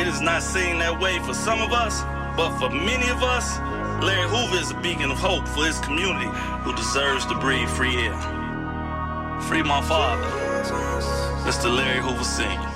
it 0.01 0.07
is 0.07 0.21
not 0.21 0.43
seen 0.43 0.79
that 0.79 1.01
way 1.01 1.19
for 1.21 1.35
some 1.35 1.61
of 1.61 1.73
us, 1.73 2.03
but 2.37 2.57
for 2.59 2.71
many 2.71 3.09
of 3.11 3.23
us, 3.23 3.59
Larry 4.01 4.29
Hoover 4.29 4.63
is 4.63 4.71
a 4.71 4.81
beacon 4.81 5.11
of 5.11 5.19
hope 5.19 5.49
for 5.49 5.67
his 5.67 5.79
community 5.81 6.31
who 6.63 6.73
deserves 6.77 7.27
to 7.27 7.35
breathe 7.41 7.69
free 7.71 7.97
air. 7.97 8.15
Free 9.43 9.63
my 9.63 9.83
father, 9.83 10.23
Mr. 10.59 11.75
Larry 11.75 12.01
Hoover 12.01 12.25
Sr. 12.25 12.71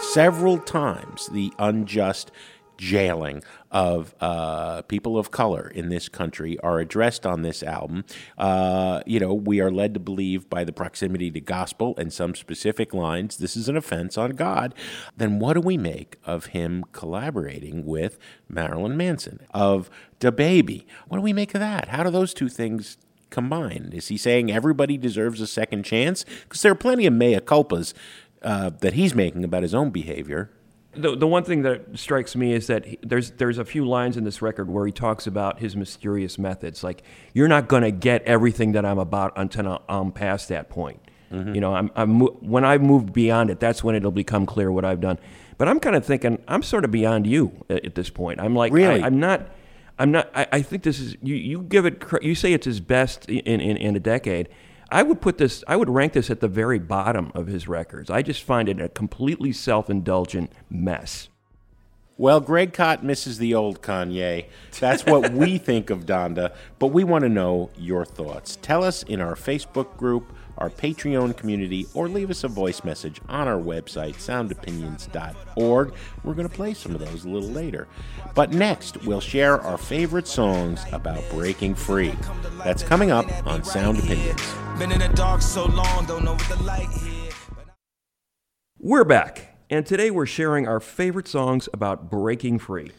Several 0.00 0.58
times, 0.58 1.28
the 1.28 1.52
unjust 1.58 2.30
jailing 2.76 3.42
of 3.70 4.14
uh, 4.20 4.82
people 4.82 5.16
of 5.16 5.30
color 5.30 5.68
in 5.68 5.88
this 5.88 6.08
country 6.08 6.58
are 6.60 6.80
addressed 6.80 7.24
on 7.24 7.42
this 7.42 7.62
album. 7.62 8.04
Uh, 8.36 9.02
you 9.06 9.20
know, 9.20 9.32
we 9.32 9.60
are 9.60 9.70
led 9.70 9.94
to 9.94 10.00
believe 10.00 10.50
by 10.50 10.64
the 10.64 10.72
proximity 10.72 11.30
to 11.30 11.40
gospel 11.40 11.94
and 11.96 12.12
some 12.12 12.34
specific 12.34 12.92
lines, 12.92 13.36
this 13.36 13.56
is 13.56 13.68
an 13.68 13.76
offense 13.76 14.18
on 14.18 14.30
God. 14.32 14.74
Then 15.16 15.38
what 15.38 15.54
do 15.54 15.60
we 15.60 15.76
make 15.76 16.16
of 16.24 16.46
him 16.46 16.84
collaborating 16.92 17.86
with 17.86 18.18
Marilyn 18.48 18.96
Manson, 18.96 19.40
of 19.54 19.88
DaBaby? 20.20 20.84
What 21.06 21.18
do 21.18 21.22
we 21.22 21.32
make 21.32 21.54
of 21.54 21.60
that? 21.60 21.88
How 21.88 22.02
do 22.02 22.10
those 22.10 22.34
two 22.34 22.48
things 22.48 22.98
combined? 23.32 23.94
Is 23.94 24.08
he 24.08 24.16
saying 24.16 24.52
everybody 24.52 24.96
deserves 24.96 25.40
a 25.40 25.46
second 25.46 25.84
chance? 25.84 26.24
Because 26.44 26.62
there 26.62 26.70
are 26.70 26.76
plenty 26.76 27.06
of 27.06 27.12
mea 27.12 27.40
culpas 27.40 27.94
uh, 28.42 28.70
that 28.80 28.92
he's 28.92 29.14
making 29.14 29.42
about 29.42 29.62
his 29.62 29.74
own 29.74 29.90
behavior. 29.90 30.50
The, 30.94 31.16
the 31.16 31.26
one 31.26 31.42
thing 31.42 31.62
that 31.62 31.98
strikes 31.98 32.36
me 32.36 32.52
is 32.52 32.66
that 32.66 32.84
he, 32.84 32.98
there's 33.02 33.30
there's 33.32 33.56
a 33.56 33.64
few 33.64 33.86
lines 33.86 34.18
in 34.18 34.24
this 34.24 34.42
record 34.42 34.68
where 34.68 34.84
he 34.84 34.92
talks 34.92 35.26
about 35.26 35.58
his 35.58 35.74
mysterious 35.74 36.38
methods. 36.38 36.84
Like 36.84 37.02
you're 37.32 37.48
not 37.48 37.66
going 37.66 37.82
to 37.82 37.90
get 37.90 38.22
everything 38.24 38.72
that 38.72 38.84
I'm 38.84 38.98
about 38.98 39.32
until 39.36 39.82
I'm 39.88 40.12
past 40.12 40.50
that 40.50 40.68
point. 40.68 41.00
Mm-hmm. 41.32 41.54
You 41.54 41.60
know, 41.62 41.74
I'm, 41.74 41.90
I'm 41.96 42.20
when 42.20 42.64
I've 42.64 42.82
moved 42.82 43.12
beyond 43.14 43.48
it, 43.48 43.58
that's 43.58 43.82
when 43.82 43.94
it'll 43.94 44.10
become 44.10 44.44
clear 44.44 44.70
what 44.70 44.84
I've 44.84 45.00
done. 45.00 45.18
But 45.56 45.68
I'm 45.68 45.80
kind 45.80 45.96
of 45.96 46.04
thinking 46.04 46.42
I'm 46.46 46.62
sort 46.62 46.84
of 46.84 46.90
beyond 46.90 47.26
you 47.26 47.64
at, 47.70 47.86
at 47.86 47.94
this 47.94 48.10
point. 48.10 48.38
I'm 48.40 48.54
like 48.54 48.72
really? 48.72 49.02
I, 49.02 49.06
I'm 49.06 49.18
not. 49.18 49.48
I'm 50.02 50.10
not. 50.10 50.28
I, 50.34 50.48
I, 50.50 50.62
think 50.62 50.82
this 50.82 50.98
is 50.98 51.16
you. 51.22 51.36
You 51.36 51.62
give 51.62 51.86
it. 51.86 52.02
You 52.22 52.34
say 52.34 52.52
it's 52.52 52.66
his 52.66 52.80
best 52.80 53.26
in, 53.26 53.60
in, 53.60 53.76
in 53.76 53.94
a 53.94 54.00
decade. 54.00 54.48
I 54.90 55.04
would 55.04 55.20
put 55.20 55.38
this. 55.38 55.62
I 55.68 55.76
would 55.76 55.88
rank 55.88 56.14
this 56.14 56.28
at 56.28 56.40
the 56.40 56.48
very 56.48 56.80
bottom 56.80 57.30
of 57.36 57.46
his 57.46 57.68
records. 57.68 58.10
I 58.10 58.22
just 58.22 58.42
find 58.42 58.68
it 58.68 58.80
a 58.80 58.88
completely 58.88 59.52
self-indulgent 59.52 60.50
mess. 60.68 61.28
Well, 62.18 62.40
Greg 62.40 62.72
Kot 62.72 63.04
misses 63.04 63.38
the 63.38 63.54
old 63.54 63.80
Kanye. 63.80 64.46
That's 64.80 65.06
what 65.06 65.32
we 65.32 65.56
think 65.70 65.88
of 65.88 66.04
Donda, 66.04 66.52
but 66.80 66.88
we 66.88 67.04
want 67.04 67.22
to 67.22 67.28
know 67.28 67.70
your 67.78 68.04
thoughts. 68.04 68.58
Tell 68.60 68.82
us 68.82 69.04
in 69.04 69.20
our 69.20 69.36
Facebook 69.36 69.96
group 69.96 70.32
our 70.58 70.70
Patreon 70.70 71.36
community, 71.36 71.86
or 71.94 72.08
leave 72.08 72.30
us 72.30 72.44
a 72.44 72.48
voice 72.48 72.84
message 72.84 73.20
on 73.28 73.48
our 73.48 73.60
website, 73.60 74.16
soundopinions.org. 74.16 75.94
We're 76.24 76.34
going 76.34 76.48
to 76.48 76.54
play 76.54 76.74
some 76.74 76.94
of 76.94 77.00
those 77.00 77.24
a 77.24 77.28
little 77.28 77.48
later. 77.48 77.88
But 78.34 78.52
next, 78.52 79.04
we'll 79.04 79.20
share 79.20 79.60
our 79.60 79.78
favorite 79.78 80.28
songs 80.28 80.84
about 80.92 81.22
breaking 81.30 81.74
free. 81.74 82.14
That's 82.64 82.82
coming 82.82 83.10
up 83.10 83.26
on 83.46 83.64
Sound 83.64 83.98
Opinions. 83.98 84.42
Been 84.78 84.92
in 84.92 85.00
the 85.00 85.08
dark 85.08 85.42
so 85.42 85.66
long, 85.66 86.06
don't 86.06 86.24
know 86.24 86.32
what 86.32 86.48
the 86.48 86.62
light 86.62 86.88
We're 88.78 89.04
back, 89.04 89.56
and 89.70 89.86
today 89.86 90.10
we're 90.10 90.26
sharing 90.26 90.66
our 90.66 90.80
favorite 90.80 91.28
songs 91.28 91.68
about 91.72 92.10
breaking 92.10 92.58
free. 92.58 92.92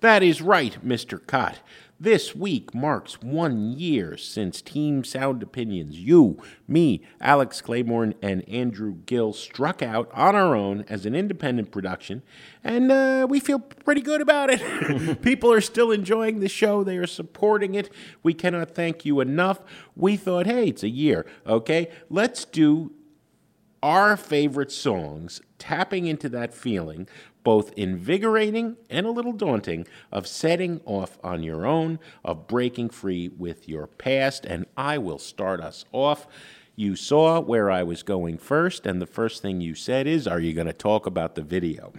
That 0.00 0.22
is 0.22 0.42
right, 0.42 0.84
Mr. 0.84 1.24
Kot. 1.24 1.60
This 2.02 2.34
week 2.34 2.74
marks 2.74 3.22
one 3.22 3.78
year 3.78 4.16
since 4.16 4.60
Team 4.60 5.04
Sound 5.04 5.40
Opinions, 5.40 6.00
you, 6.00 6.42
me, 6.66 7.04
Alex 7.20 7.60
Claiborne, 7.60 8.16
and 8.20 8.42
Andrew 8.48 8.96
Gill 9.06 9.32
struck 9.32 9.82
out 9.82 10.10
on 10.12 10.34
our 10.34 10.56
own 10.56 10.84
as 10.88 11.06
an 11.06 11.14
independent 11.14 11.70
production, 11.70 12.24
and 12.64 12.90
uh, 12.90 13.28
we 13.30 13.38
feel 13.38 13.60
pretty 13.60 14.00
good 14.00 14.20
about 14.20 14.50
it. 14.50 15.22
People 15.22 15.52
are 15.52 15.60
still 15.60 15.92
enjoying 15.92 16.40
the 16.40 16.48
show, 16.48 16.82
they 16.82 16.96
are 16.96 17.06
supporting 17.06 17.76
it. 17.76 17.88
We 18.24 18.34
cannot 18.34 18.74
thank 18.74 19.04
you 19.04 19.20
enough. 19.20 19.60
We 19.94 20.16
thought, 20.16 20.46
hey, 20.46 20.66
it's 20.66 20.82
a 20.82 20.88
year, 20.88 21.24
okay? 21.46 21.88
Let's 22.10 22.44
do 22.44 22.90
our 23.80 24.16
favorite 24.16 24.72
songs, 24.72 25.40
tapping 25.58 26.06
into 26.06 26.28
that 26.30 26.52
feeling 26.52 27.08
both 27.44 27.72
invigorating 27.72 28.76
and 28.90 29.06
a 29.06 29.10
little 29.10 29.32
daunting, 29.32 29.86
of 30.10 30.26
setting 30.26 30.80
off 30.84 31.18
on 31.22 31.42
your 31.42 31.66
own, 31.66 31.98
of 32.24 32.46
breaking 32.46 32.90
free 32.90 33.28
with 33.28 33.68
your 33.68 33.86
past. 33.86 34.44
And 34.44 34.66
I 34.76 34.98
will 34.98 35.18
start 35.18 35.60
us 35.60 35.84
off. 35.92 36.26
You 36.74 36.96
saw 36.96 37.40
where 37.40 37.70
I 37.70 37.82
was 37.82 38.02
going 38.02 38.38
first, 38.38 38.86
and 38.86 39.00
the 39.00 39.06
first 39.06 39.42
thing 39.42 39.60
you 39.60 39.74
said 39.74 40.06
is, 40.06 40.26
Are 40.26 40.40
you 40.40 40.54
going 40.54 40.66
to 40.66 40.72
talk 40.72 41.04
about 41.04 41.34
the 41.34 41.42
video? 41.42 41.92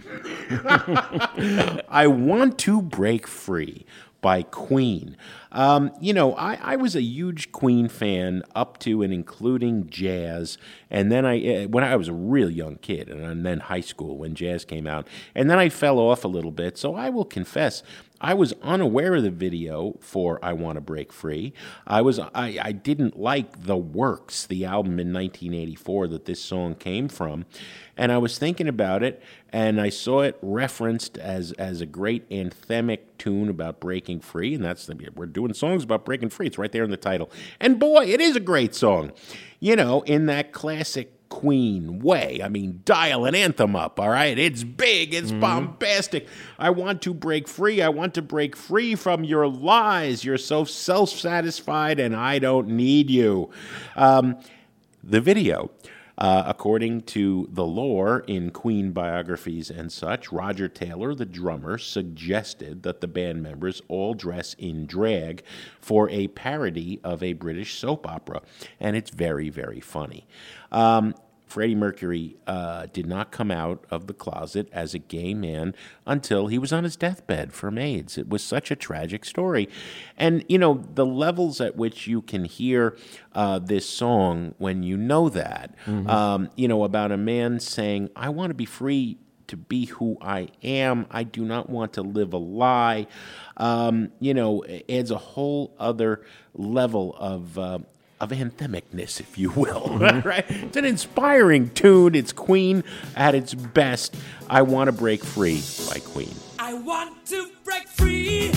I 1.88 2.06
want 2.08 2.58
to 2.60 2.82
break 2.82 3.28
free 3.28 3.86
by 4.24 4.42
Queen. 4.42 5.18
Um, 5.52 5.92
you 6.00 6.14
know, 6.14 6.32
I, 6.36 6.58
I, 6.62 6.76
was 6.76 6.96
a 6.96 7.02
huge 7.02 7.52
Queen 7.52 7.88
fan 7.88 8.42
up 8.54 8.78
to 8.78 9.02
and 9.02 9.12
including 9.12 9.86
jazz, 9.86 10.56
and 10.90 11.12
then 11.12 11.26
I 11.26 11.38
eh, 11.40 11.66
when 11.66 11.84
I 11.84 11.94
was 11.96 12.08
a 12.08 12.14
real 12.14 12.50
young 12.50 12.76
kid, 12.76 13.10
and 13.10 13.44
then 13.44 13.60
high 13.60 13.82
school 13.82 14.16
when 14.16 14.34
jazz 14.34 14.64
came 14.64 14.86
out, 14.86 15.06
and 15.34 15.50
then 15.50 15.58
I 15.58 15.68
fell 15.68 15.98
off 15.98 16.24
a 16.24 16.28
little 16.28 16.52
bit. 16.52 16.78
So 16.78 16.94
I 16.94 17.10
will 17.10 17.26
confess, 17.26 17.82
I 18.20 18.32
was 18.32 18.54
unaware 18.62 19.16
of 19.16 19.22
the 19.22 19.30
video 19.30 19.96
for 20.00 20.42
I 20.42 20.52
Want 20.52 20.76
to 20.76 20.80
Break 20.80 21.12
Free. 21.12 21.52
I 21.86 22.00
was 22.00 22.18
I, 22.18 22.58
I 22.62 22.72
didn't 22.72 23.18
like 23.18 23.64
The 23.64 23.76
Works, 23.76 24.46
the 24.46 24.64
album 24.64 25.00
in 25.00 25.12
1984 25.12 26.08
that 26.08 26.24
this 26.24 26.40
song 26.40 26.74
came 26.76 27.08
from. 27.08 27.44
And 27.96 28.12
I 28.12 28.18
was 28.18 28.38
thinking 28.38 28.68
about 28.68 29.02
it 29.02 29.22
and 29.52 29.80
I 29.80 29.88
saw 29.88 30.20
it 30.20 30.38
referenced 30.42 31.18
as 31.18 31.52
as 31.52 31.80
a 31.80 31.86
great 31.86 32.28
anthemic 32.30 33.00
tune 33.18 33.48
about 33.48 33.80
breaking 33.80 34.20
free 34.20 34.54
and 34.54 34.64
that's 34.64 34.86
the 34.86 34.94
we're 35.14 35.26
doing 35.26 35.52
songs 35.52 35.82
about 35.84 36.04
breaking 36.04 36.30
free. 36.30 36.46
It's 36.46 36.58
right 36.58 36.70
there 36.70 36.84
in 36.84 36.90
the 36.90 36.96
title. 36.96 37.30
And 37.60 37.80
boy, 37.80 38.04
it 38.06 38.20
is 38.20 38.36
a 38.36 38.40
great 38.40 38.74
song. 38.74 39.12
You 39.58 39.76
know, 39.76 40.02
in 40.02 40.26
that 40.26 40.52
classic 40.52 41.23
Queen 41.28 41.98
way. 41.98 42.40
I 42.42 42.48
mean, 42.48 42.82
dial 42.84 43.24
an 43.24 43.34
anthem 43.34 43.74
up, 43.74 43.98
all 43.98 44.10
right? 44.10 44.38
It's 44.38 44.62
big, 44.62 45.14
it's 45.14 45.30
mm-hmm. 45.30 45.40
bombastic. 45.40 46.28
I 46.58 46.70
want 46.70 47.02
to 47.02 47.14
break 47.14 47.48
free. 47.48 47.82
I 47.82 47.88
want 47.88 48.14
to 48.14 48.22
break 48.22 48.56
free 48.56 48.94
from 48.94 49.24
your 49.24 49.48
lies. 49.48 50.24
You're 50.24 50.38
so 50.38 50.64
self 50.64 51.10
satisfied, 51.10 51.98
and 51.98 52.14
I 52.14 52.38
don't 52.38 52.68
need 52.68 53.10
you. 53.10 53.50
Um, 53.96 54.36
the 55.02 55.20
video 55.20 55.70
uh, 56.16 56.44
according 56.46 57.02
to 57.02 57.48
the 57.52 57.64
lore 57.64 58.20
in 58.26 58.50
Queen 58.50 58.92
biographies 58.92 59.70
and 59.70 59.90
such, 59.90 60.30
Roger 60.30 60.68
Taylor, 60.68 61.14
the 61.14 61.24
drummer, 61.24 61.78
suggested 61.78 62.82
that 62.84 63.00
the 63.00 63.08
band 63.08 63.42
members 63.42 63.82
all 63.88 64.14
dress 64.14 64.54
in 64.54 64.86
drag 64.86 65.42
for 65.80 66.08
a 66.10 66.28
parody 66.28 67.00
of 67.02 67.22
a 67.22 67.32
British 67.32 67.78
soap 67.78 68.06
opera, 68.06 68.42
and 68.78 68.96
it's 68.96 69.10
very, 69.10 69.48
very 69.48 69.80
funny. 69.80 70.26
Um, 70.70 71.14
Freddie 71.54 71.76
Mercury 71.76 72.36
uh, 72.48 72.86
did 72.92 73.06
not 73.06 73.30
come 73.30 73.52
out 73.52 73.84
of 73.88 74.08
the 74.08 74.12
closet 74.12 74.68
as 74.72 74.92
a 74.92 74.98
gay 74.98 75.34
man 75.34 75.72
until 76.04 76.48
he 76.48 76.58
was 76.58 76.72
on 76.72 76.82
his 76.82 76.96
deathbed 76.96 77.52
from 77.52 77.78
AIDS. 77.78 78.18
It 78.18 78.28
was 78.28 78.42
such 78.42 78.72
a 78.72 78.76
tragic 78.76 79.24
story. 79.24 79.68
And, 80.16 80.44
you 80.48 80.58
know, 80.58 80.82
the 80.96 81.06
levels 81.06 81.60
at 81.60 81.76
which 81.76 82.08
you 82.08 82.22
can 82.22 82.44
hear 82.44 82.96
uh, 83.34 83.60
this 83.60 83.88
song 83.88 84.56
when 84.58 84.82
you 84.82 84.96
know 84.96 85.28
that, 85.28 85.76
mm-hmm. 85.86 86.10
um, 86.10 86.50
you 86.56 86.66
know, 86.66 86.82
about 86.82 87.12
a 87.12 87.16
man 87.16 87.60
saying, 87.60 88.10
I 88.16 88.30
want 88.30 88.50
to 88.50 88.54
be 88.54 88.66
free 88.66 89.18
to 89.46 89.56
be 89.56 89.84
who 89.84 90.18
I 90.20 90.48
am. 90.64 91.06
I 91.08 91.22
do 91.22 91.44
not 91.44 91.70
want 91.70 91.92
to 91.92 92.02
live 92.02 92.32
a 92.32 92.38
lie. 92.38 93.06
Um, 93.56 94.10
you 94.18 94.34
know, 94.34 94.64
adds 94.88 95.12
a 95.12 95.18
whole 95.18 95.76
other 95.78 96.22
level 96.52 97.14
of 97.16 97.58
uh, 97.58 97.78
of 98.20 98.30
anthemicness, 98.30 99.20
if 99.20 99.38
you 99.38 99.50
will. 99.50 99.88
Mm-hmm. 99.88 100.28
right? 100.28 100.44
It's 100.48 100.76
an 100.76 100.84
inspiring 100.84 101.70
tune. 101.70 102.14
It's 102.14 102.32
Queen 102.32 102.84
at 103.16 103.34
its 103.34 103.54
best. 103.54 104.16
I 104.48 104.62
Want 104.62 104.88
to 104.88 104.92
Break 104.92 105.24
Free 105.24 105.62
by 105.88 106.00
Queen. 106.00 106.34
I 106.58 106.74
want 106.74 107.26
to 107.26 107.50
break 107.64 107.88
free. 107.88 108.52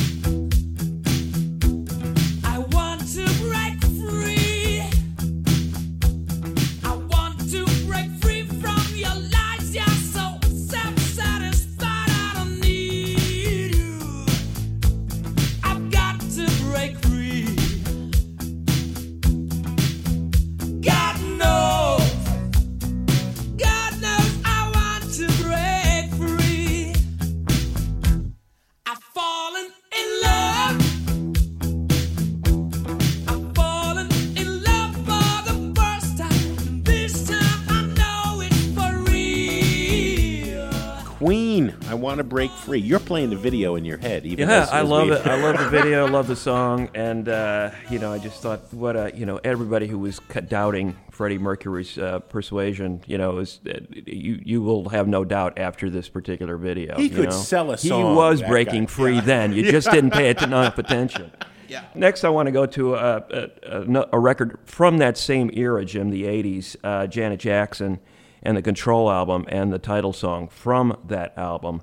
Want 42.08 42.20
to 42.20 42.24
break 42.24 42.50
free. 42.52 42.80
You're 42.80 43.00
playing 43.02 43.32
the 43.32 43.36
video 43.36 43.76
in 43.76 43.84
your 43.84 43.98
head, 43.98 44.26
even. 44.26 44.48
Yeah, 44.48 44.64
as- 44.64 44.70
I 44.70 44.80
as 44.82 44.88
love 44.90 45.08
we- 45.10 45.16
it. 45.16 45.28
I 45.28 45.36
love 45.42 45.58
the 45.58 45.70
video. 45.82 46.06
I 46.06 46.10
love 46.10 46.28
the 46.28 46.38
song, 46.38 46.90
and 46.96 47.28
uh, 47.28 47.72
you 47.90 48.00
know, 48.00 48.14
I 48.14 48.18
just 48.18 48.42
thought, 48.42 48.74
what 48.74 48.96
a 48.96 49.12
you 49.14 49.26
know, 49.26 49.40
everybody 49.44 49.88
who 49.88 50.00
was 50.00 50.20
doubting 50.48 50.96
Freddie 51.12 51.38
Mercury's 51.38 51.98
uh, 51.98 52.20
persuasion, 52.20 53.02
you 53.08 53.18
know, 53.18 53.40
is 53.40 53.60
uh, 53.68 53.80
you 54.06 54.40
you 54.44 54.62
will 54.62 54.88
have 54.90 55.08
no 55.08 55.26
doubt 55.26 55.60
after 55.60 55.90
this 55.90 56.08
particular 56.08 56.56
video. 56.56 56.96
He 56.96 57.04
you 57.04 57.10
could 57.10 57.26
know? 57.30 57.36
sell 57.36 57.72
a 57.72 57.78
song. 57.78 57.98
He 58.00 58.04
was 58.16 58.42
breaking 58.42 58.86
guy. 58.86 58.92
free 58.92 59.20
then. 59.20 59.52
You 59.52 59.70
just 59.70 59.92
didn't 59.92 60.12
pay 60.12 60.30
it 60.30 60.42
enough 60.42 60.78
attention. 60.78 61.32
Yeah. 61.70 61.84
Next, 61.94 62.24
I 62.24 62.30
want 62.30 62.46
to 62.48 62.54
go 62.54 62.66
to 62.66 62.96
a, 62.96 63.18
a, 63.30 63.50
a, 63.64 64.08
a 64.14 64.20
record 64.20 64.58
from 64.64 65.00
that 65.00 65.18
same 65.18 65.50
era, 65.54 65.84
Jim, 65.84 66.12
the 66.12 66.24
80s, 66.24 66.78
uh, 66.82 67.08
Janet 67.08 67.42
Jackson 67.42 68.00
and 68.42 68.56
the 68.56 68.62
Control 68.62 69.12
album 69.12 69.44
and 69.50 69.74
the 69.74 69.78
title 69.78 70.14
song 70.14 70.48
from 70.48 70.98
that 71.10 71.38
album. 71.38 71.82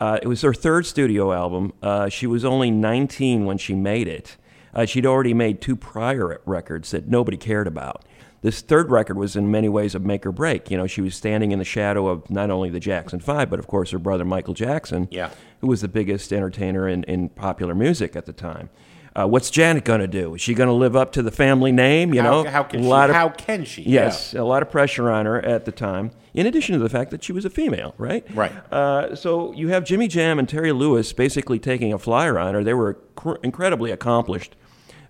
Uh, 0.00 0.18
it 0.22 0.28
was 0.28 0.40
her 0.42 0.54
third 0.54 0.86
studio 0.86 1.32
album. 1.32 1.72
Uh, 1.82 2.08
she 2.08 2.26
was 2.26 2.44
only 2.44 2.70
19 2.70 3.44
when 3.44 3.58
she 3.58 3.74
made 3.74 4.08
it. 4.08 4.36
Uh, 4.74 4.84
she'd 4.86 5.04
already 5.04 5.34
made 5.34 5.60
two 5.60 5.76
prior 5.76 6.40
records 6.46 6.90
that 6.92 7.08
nobody 7.08 7.36
cared 7.36 7.66
about. 7.66 8.04
This 8.42 8.62
third 8.62 8.90
record 8.90 9.18
was 9.18 9.36
in 9.36 9.50
many 9.50 9.68
ways 9.68 9.94
a 9.94 9.98
make 9.98 10.24
or 10.24 10.32
break. 10.32 10.70
You 10.70 10.78
know, 10.78 10.86
she 10.86 11.02
was 11.02 11.14
standing 11.14 11.52
in 11.52 11.58
the 11.58 11.64
shadow 11.64 12.06
of 12.08 12.30
not 12.30 12.48
only 12.50 12.70
the 12.70 12.80
Jackson 12.80 13.20
Five, 13.20 13.50
but 13.50 13.58
of 13.58 13.66
course 13.66 13.90
her 13.90 13.98
brother 13.98 14.24
Michael 14.24 14.54
Jackson, 14.54 15.08
Yeah. 15.10 15.28
who 15.60 15.66
was 15.66 15.82
the 15.82 15.88
biggest 15.88 16.32
entertainer 16.32 16.88
in, 16.88 17.02
in 17.04 17.28
popular 17.28 17.74
music 17.74 18.16
at 18.16 18.24
the 18.24 18.32
time. 18.32 18.70
Uh, 19.14 19.26
what's 19.26 19.50
Janet 19.50 19.84
going 19.84 20.00
to 20.00 20.06
do? 20.06 20.34
Is 20.36 20.40
she 20.40 20.54
going 20.54 20.68
to 20.68 20.72
live 20.72 20.94
up 20.94 21.10
to 21.12 21.22
the 21.22 21.32
family 21.32 21.72
name? 21.72 22.14
You 22.14 22.22
How- 22.22 22.42
know, 22.42 22.48
how 22.50 22.62
can 22.62 22.80
a 22.80 22.82
she- 22.84 22.88
lot 22.88 23.10
of- 23.10 23.16
how 23.16 23.28
can 23.28 23.64
she? 23.64 23.82
Yes, 23.82 24.34
a 24.34 24.44
lot 24.44 24.62
of 24.62 24.70
pressure 24.70 25.10
on 25.10 25.26
her 25.26 25.44
at 25.44 25.64
the 25.64 25.72
time. 25.72 26.12
In 26.32 26.46
addition 26.46 26.74
to 26.74 26.78
the 26.78 26.88
fact 26.88 27.10
that 27.10 27.24
she 27.24 27.32
was 27.32 27.44
a 27.44 27.50
female, 27.50 27.92
right? 27.98 28.24
Right. 28.34 28.52
Uh, 28.72 29.16
so 29.16 29.52
you 29.54 29.68
have 29.68 29.84
Jimmy 29.84 30.06
Jam 30.06 30.38
and 30.38 30.48
Terry 30.48 30.70
Lewis 30.70 31.12
basically 31.12 31.58
taking 31.58 31.92
a 31.92 31.98
flyer 31.98 32.38
on 32.38 32.54
her. 32.54 32.62
They 32.62 32.74
were 32.74 32.98
cr- 33.16 33.34
incredibly 33.42 33.90
accomplished 33.90 34.54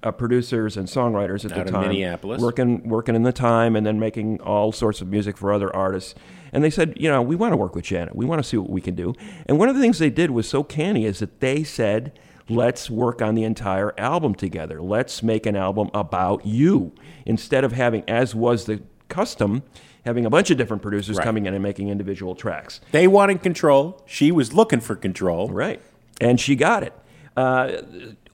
uh, 0.02 0.10
producers 0.12 0.78
and 0.78 0.88
songwriters 0.88 1.44
at 1.44 1.52
Out 1.52 1.56
the 1.56 1.60
of 1.64 1.70
time, 1.72 1.88
Minneapolis. 1.88 2.40
working 2.40 2.88
working 2.88 3.14
in 3.14 3.22
the 3.22 3.32
time, 3.34 3.76
and 3.76 3.84
then 3.84 4.00
making 4.00 4.40
all 4.40 4.72
sorts 4.72 5.02
of 5.02 5.08
music 5.08 5.36
for 5.36 5.52
other 5.52 5.74
artists. 5.76 6.14
And 6.54 6.64
they 6.64 6.70
said, 6.70 6.94
you 6.96 7.10
know, 7.10 7.20
we 7.20 7.36
want 7.36 7.52
to 7.52 7.56
work 7.58 7.74
with 7.76 7.84
Janet. 7.84 8.16
We 8.16 8.24
want 8.24 8.42
to 8.42 8.48
see 8.48 8.56
what 8.56 8.70
we 8.70 8.80
can 8.80 8.94
do. 8.94 9.12
And 9.44 9.58
one 9.58 9.68
of 9.68 9.74
the 9.74 9.80
things 9.82 9.98
they 9.98 10.08
did 10.08 10.30
was 10.30 10.48
so 10.48 10.64
canny 10.64 11.04
is 11.04 11.18
that 11.18 11.40
they 11.40 11.62
said, 11.62 12.18
let's 12.48 12.90
work 12.90 13.22
on 13.22 13.34
the 13.34 13.44
entire 13.44 13.92
album 13.98 14.34
together. 14.34 14.80
Let's 14.80 15.22
make 15.22 15.46
an 15.46 15.56
album 15.56 15.90
about 15.94 16.44
you 16.46 16.92
instead 17.26 17.64
of 17.64 17.72
having, 17.72 18.02
as 18.08 18.34
was 18.34 18.64
the 18.66 18.82
custom, 19.08 19.62
having 20.04 20.24
a 20.24 20.30
bunch 20.30 20.50
of 20.50 20.56
different 20.56 20.82
producers 20.82 21.16
Right. 21.18 21.24
coming 21.24 21.46
in 21.46 21.54
and 21.54 21.62
making 21.62 21.88
individual 21.88 22.34
tracks. 22.34 22.80
They 22.92 23.06
wanted 23.06 23.42
control. 23.42 24.02
She 24.06 24.32
was 24.32 24.52
looking 24.52 24.80
for 24.80 24.96
control. 24.96 25.48
Right. 25.48 25.80
And 26.20 26.40
she 26.40 26.56
got 26.56 26.82
it. 26.82 26.92
Uh, 27.36 27.82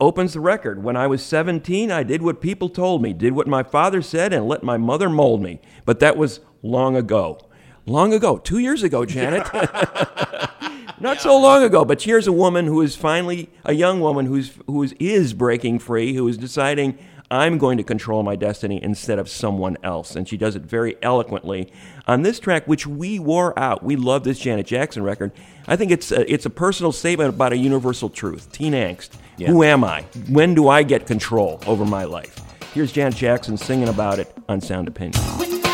opens 0.01 0.33
the 0.33 0.41
record. 0.41 0.83
When 0.83 0.97
I 0.97 1.07
was 1.07 1.23
17, 1.23 1.91
I 1.93 2.03
did 2.03 2.23
what 2.23 2.41
people 2.41 2.69
told 2.69 3.03
me, 3.03 3.13
did 3.13 3.35
what 3.35 3.47
my 3.47 3.63
father 3.63 4.01
said, 4.03 4.33
and 4.33 4.49
let 4.49 4.63
my 4.63 4.77
mother 4.77 5.09
mold 5.11 5.43
me. 5.43 5.61
But 5.85 6.01
that 6.01 6.17
was 6.17 6.41
long 6.63 6.97
ago. 6.97 7.39
Long 7.85 8.13
ago. 8.13 8.39
Two 8.39 8.59
years 8.59 8.83
ago, 8.83 9.05
Janet. 9.05 9.47
Not 10.99 11.21
so 11.21 11.39
long 11.39 11.63
ago, 11.63 11.85
but 11.85 12.03
here's 12.03 12.27
a 12.27 12.33
woman 12.33 12.67
who 12.67 12.81
is 12.81 12.97
finally 12.97 13.51
a 13.65 13.75
young 13.75 14.01
woman 14.01 14.27
who's 14.27 14.53
who 14.67 14.83
is, 14.83 14.95
is 14.99 15.35
breaking 15.35 15.81
free, 15.81 16.15
who 16.15 16.27
is 16.27 16.39
deciding 16.39 16.99
I'm 17.31 17.59
going 17.59 17.77
to 17.77 17.85
control 17.85 18.23
my 18.23 18.37
destiny 18.37 18.83
instead 18.83 19.19
of 19.19 19.29
someone 19.29 19.77
else, 19.83 20.17
and 20.17 20.29
she 20.29 20.37
does 20.37 20.57
it 20.57 20.63
very 20.63 20.97
eloquently 21.03 21.71
on 22.07 22.23
this 22.23 22.39
track, 22.39 22.67
which 22.67 22.87
we 22.87 23.19
wore 23.19 23.59
out. 23.59 23.83
We 23.83 23.97
love 23.97 24.25
this 24.25 24.39
Janet 24.39 24.67
Jackson 24.67 25.03
record. 25.03 25.33
I 25.67 25.77
think 25.77 25.91
it's 25.91 26.13
a, 26.13 26.33
it's 26.33 26.47
a 26.47 26.51
personal 26.51 26.93
statement 26.93 27.31
about 27.31 27.53
a 27.53 27.57
universal 27.59 28.09
truth: 28.09 28.51
teen 28.53 28.73
angst. 28.73 29.11
Yeah. 29.37 29.49
Who 29.49 29.63
am 29.65 29.85
I? 29.85 30.03
When 30.29 30.55
do 30.55 30.69
I 30.69 30.83
get 30.83 31.07
control 31.07 31.61
over 31.67 31.85
my 31.85 32.05
life? 32.05 32.41
Here's 32.73 32.91
Janet 32.91 33.17
Jackson 33.17 33.57
singing 33.59 33.89
about 33.89 34.19
it 34.19 34.35
on 34.49 34.61
Sound 34.63 34.89
Opinion. 34.89 35.66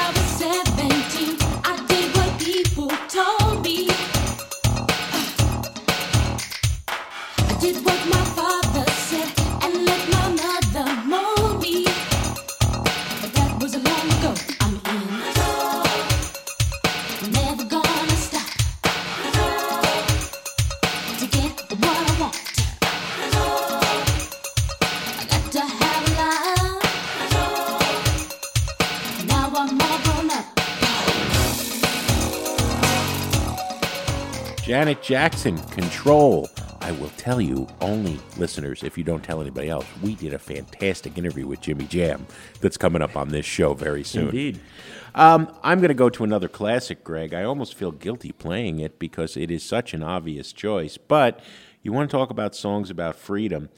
Janet 34.72 35.02
Jackson, 35.02 35.58
Control. 35.64 36.48
I 36.80 36.92
will 36.92 37.10
tell 37.18 37.42
you, 37.42 37.68
only 37.82 38.18
listeners, 38.38 38.82
if 38.82 38.96
you 38.96 39.04
don't 39.04 39.22
tell 39.22 39.42
anybody 39.42 39.68
else, 39.68 39.84
we 40.02 40.14
did 40.14 40.32
a 40.32 40.38
fantastic 40.38 41.18
interview 41.18 41.46
with 41.46 41.60
Jimmy 41.60 41.84
Jam 41.84 42.26
that's 42.62 42.78
coming 42.78 43.02
up 43.02 43.14
on 43.14 43.28
this 43.28 43.44
show 43.44 43.74
very 43.74 44.02
soon. 44.02 44.28
Indeed. 44.28 44.60
Um, 45.14 45.54
I'm 45.62 45.80
going 45.80 45.88
to 45.88 45.94
go 45.94 46.08
to 46.08 46.24
another 46.24 46.48
classic, 46.48 47.04
Greg. 47.04 47.34
I 47.34 47.42
almost 47.42 47.74
feel 47.74 47.90
guilty 47.90 48.32
playing 48.32 48.78
it 48.78 48.98
because 48.98 49.36
it 49.36 49.50
is 49.50 49.62
such 49.62 49.92
an 49.92 50.02
obvious 50.02 50.54
choice. 50.54 50.96
But 50.96 51.40
you 51.82 51.92
want 51.92 52.10
to 52.10 52.16
talk 52.16 52.30
about 52.30 52.54
songs 52.54 52.88
about 52.88 53.16
freedom. 53.16 53.68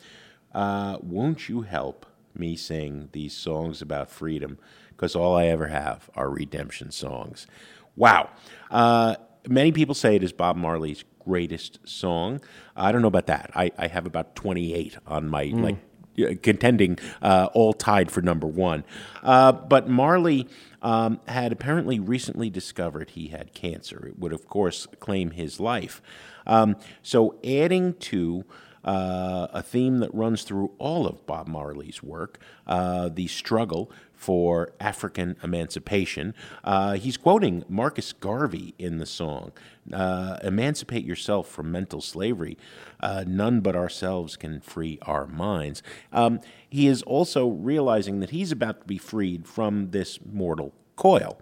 Uh, 0.54 0.98
won't 1.02 1.48
you 1.48 1.62
help 1.62 2.06
me 2.36 2.54
sing 2.54 3.08
these 3.10 3.36
songs 3.36 3.82
about 3.82 4.10
freedom? 4.10 4.58
Because 4.90 5.16
all 5.16 5.34
I 5.34 5.46
ever 5.46 5.66
have 5.66 6.08
are 6.14 6.30
redemption 6.30 6.92
songs. 6.92 7.48
Wow. 7.96 8.30
Uh, 8.70 9.16
many 9.48 9.72
people 9.72 9.94
say 9.94 10.16
it 10.16 10.22
is 10.22 10.32
Bob 10.32 10.56
Marley's 10.56 11.04
greatest 11.24 11.78
song. 11.84 12.40
I 12.76 12.92
don't 12.92 13.02
know 13.02 13.08
about 13.08 13.26
that. 13.26 13.50
I, 13.54 13.70
I 13.78 13.88
have 13.88 14.06
about 14.06 14.36
28 14.36 14.98
on 15.06 15.28
my, 15.28 15.44
like, 15.44 15.76
uh, 16.18 16.34
contending 16.42 16.98
uh, 17.22 17.48
all 17.54 17.72
tied 17.72 18.10
for 18.10 18.22
number 18.22 18.46
one. 18.46 18.84
Uh, 19.22 19.52
but 19.52 19.88
Marley 19.88 20.46
um, 20.82 21.20
had 21.26 21.50
apparently 21.50 21.98
recently 21.98 22.50
discovered 22.50 23.10
he 23.10 23.28
had 23.28 23.54
cancer. 23.54 24.06
It 24.06 24.18
would, 24.18 24.32
of 24.32 24.48
course, 24.48 24.86
claim 25.00 25.32
his 25.32 25.58
life. 25.58 26.02
Um, 26.46 26.76
so, 27.02 27.36
adding 27.42 27.94
to 27.94 28.44
uh, 28.84 29.48
a 29.52 29.62
theme 29.62 29.98
that 29.98 30.14
runs 30.14 30.42
through 30.42 30.72
all 30.78 31.06
of 31.06 31.24
Bob 31.26 31.48
Marley's 31.48 32.02
work, 32.02 32.38
uh, 32.66 33.08
the 33.08 33.26
struggle 33.26 33.90
for 34.14 34.72
African 34.80 35.36
emancipation. 35.42 36.34
Uh, 36.62 36.94
he's 36.94 37.16
quoting 37.16 37.64
Marcus 37.68 38.12
Garvey 38.12 38.74
in 38.78 38.98
the 38.98 39.06
song 39.06 39.52
uh, 39.92 40.38
Emancipate 40.42 41.04
yourself 41.04 41.48
from 41.48 41.70
mental 41.70 42.00
slavery. 42.00 42.56
Uh, 43.00 43.24
none 43.26 43.60
but 43.60 43.76
ourselves 43.76 44.36
can 44.36 44.60
free 44.60 44.98
our 45.02 45.26
minds. 45.26 45.82
Um, 46.12 46.40
he 46.68 46.86
is 46.86 47.02
also 47.02 47.48
realizing 47.48 48.20
that 48.20 48.30
he's 48.30 48.52
about 48.52 48.80
to 48.80 48.86
be 48.86 48.98
freed 48.98 49.46
from 49.46 49.90
this 49.90 50.18
mortal 50.24 50.72
coil. 50.96 51.38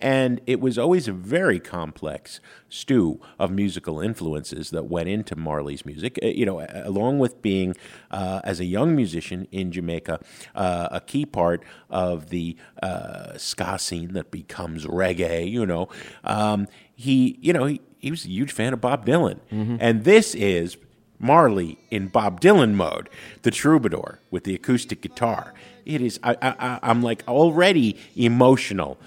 And 0.00 0.40
it 0.46 0.60
was 0.60 0.78
always 0.78 1.08
a 1.08 1.12
very 1.12 1.58
complex 1.60 2.40
stew 2.68 3.20
of 3.38 3.50
musical 3.50 4.00
influences 4.00 4.70
that 4.70 4.84
went 4.86 5.08
into 5.08 5.34
Marley's 5.36 5.84
music. 5.86 6.18
Uh, 6.22 6.26
You 6.28 6.46
know, 6.46 6.66
along 6.84 7.18
with 7.18 7.40
being, 7.42 7.74
uh, 8.10 8.40
as 8.44 8.60
a 8.60 8.64
young 8.64 8.94
musician 8.94 9.48
in 9.50 9.72
Jamaica, 9.72 10.20
uh, 10.54 10.88
a 10.90 11.00
key 11.00 11.26
part 11.26 11.62
of 11.90 12.30
the 12.30 12.56
uh, 12.82 13.36
ska 13.36 13.78
scene 13.78 14.12
that 14.12 14.30
becomes 14.30 14.86
reggae. 14.86 15.50
You 15.50 15.66
know, 15.66 15.88
um, 16.24 16.68
he, 16.94 17.38
you 17.40 17.52
know, 17.52 17.64
he, 17.66 17.80
he 17.98 18.10
was 18.10 18.24
a 18.24 18.28
huge 18.28 18.52
fan 18.52 18.72
of 18.72 18.80
Bob 18.80 19.04
Dylan, 19.06 19.38
and 19.80 20.04
this 20.04 20.34
is 20.34 20.76
Marley 21.18 21.78
in 21.90 22.06
Bob 22.08 22.40
Dylan 22.40 22.74
mode, 22.74 23.08
the 23.42 23.50
troubadour 23.50 24.20
with 24.30 24.44
the 24.44 24.54
acoustic 24.54 25.00
guitar. 25.00 25.52
It 25.84 26.00
is. 26.02 26.20
I, 26.22 26.36
I- 26.42 26.78
I'm 26.82 27.02
like 27.02 27.24
already 27.26 27.96
emotional 28.14 28.98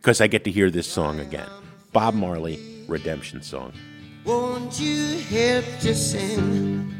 because 0.00 0.20
I 0.20 0.26
get 0.26 0.44
to 0.44 0.50
hear 0.50 0.70
this 0.70 0.86
song 0.86 1.20
again. 1.20 1.48
Bob 1.92 2.14
Marley, 2.14 2.58
Redemption 2.86 3.42
Song. 3.42 3.72
Won't 4.24 4.78
you 4.78 5.18
help 5.30 5.64
to 5.80 5.94
sing 5.94 6.94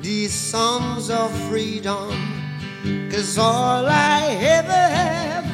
these 0.00 0.32
songs 0.32 1.10
of 1.10 1.30
freedom? 1.48 2.10
Cause 3.10 3.38
all 3.38 3.86
I 3.86 4.36
ever 4.40 4.72
have 4.72 5.46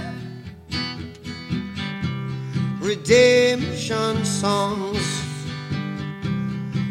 redemption 2.80 4.24
songs, 4.24 5.06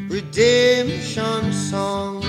redemption 0.10 1.52
songs. 1.52 2.29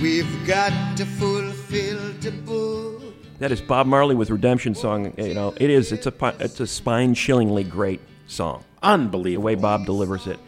We've 0.00 0.46
got 0.46 0.96
to 0.98 1.06
fulfill 1.06 2.12
the 2.20 2.30
book. 2.44 3.14
That 3.38 3.50
is 3.50 3.62
Bob 3.62 3.86
Marley 3.86 4.14
with 4.14 4.28
Redemption 4.28 4.74
Song. 4.74 5.14
You 5.16 5.32
know, 5.32 5.54
it 5.56 5.70
is. 5.70 5.90
It's 5.90 6.06
a 6.06 6.12
it's 6.38 6.60
a 6.60 6.66
spine-chillingly 6.66 7.64
great 7.64 8.00
song. 8.26 8.62
Unbelievable. 8.82 9.42
The 9.42 9.46
way 9.46 9.54
Bob 9.54 9.86
delivers 9.86 10.26
it, 10.26 10.38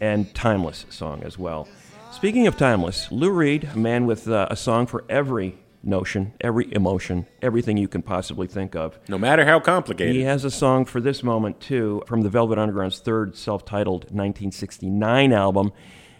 and 0.00 0.34
timeless 0.34 0.84
song 0.90 1.22
as 1.22 1.38
well. 1.38 1.68
Speaking 2.10 2.48
of 2.48 2.56
timeless, 2.56 3.12
Lou 3.12 3.30
Reed, 3.30 3.68
a 3.72 3.78
man 3.78 4.04
with 4.04 4.26
uh, 4.26 4.48
a 4.50 4.56
song 4.56 4.86
for 4.86 5.04
every 5.08 5.56
notion, 5.84 6.32
every 6.40 6.72
emotion, 6.74 7.26
everything 7.40 7.76
you 7.76 7.86
can 7.86 8.02
possibly 8.02 8.48
think 8.48 8.74
of. 8.74 8.98
No 9.08 9.16
matter 9.16 9.44
how 9.44 9.60
complicated. 9.60 10.16
He 10.16 10.22
has 10.22 10.44
a 10.44 10.50
song 10.50 10.84
for 10.84 11.00
this 11.00 11.22
moment 11.22 11.60
too, 11.60 12.02
from 12.08 12.22
the 12.22 12.30
Velvet 12.30 12.58
Underground's 12.58 12.98
third 12.98 13.36
self-titled 13.36 14.06
1969 14.06 15.32
album. 15.32 15.72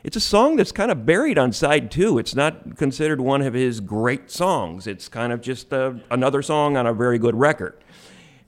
It's 0.09 0.17
a 0.17 0.21
song 0.21 0.57
that's 0.57 0.73
kind 0.73 0.91
of 0.91 1.05
buried 1.05 1.37
on 1.37 1.53
side 1.53 1.91
two. 1.91 2.17
It's 2.17 2.35
not 2.35 2.79
considered 2.79 3.21
one 3.21 3.43
of 3.43 3.53
his 3.53 3.79
great 3.81 4.31
songs. 4.31 4.87
It's 4.87 5.07
kind 5.07 5.35
of 5.35 5.43
just 5.43 5.71
uh, 5.71 5.97
another 6.11 6.41
song 6.41 6.79
on 6.79 6.87
a 6.87 6.95
very 6.95 7.19
good 7.19 7.37
record. 7.37 7.85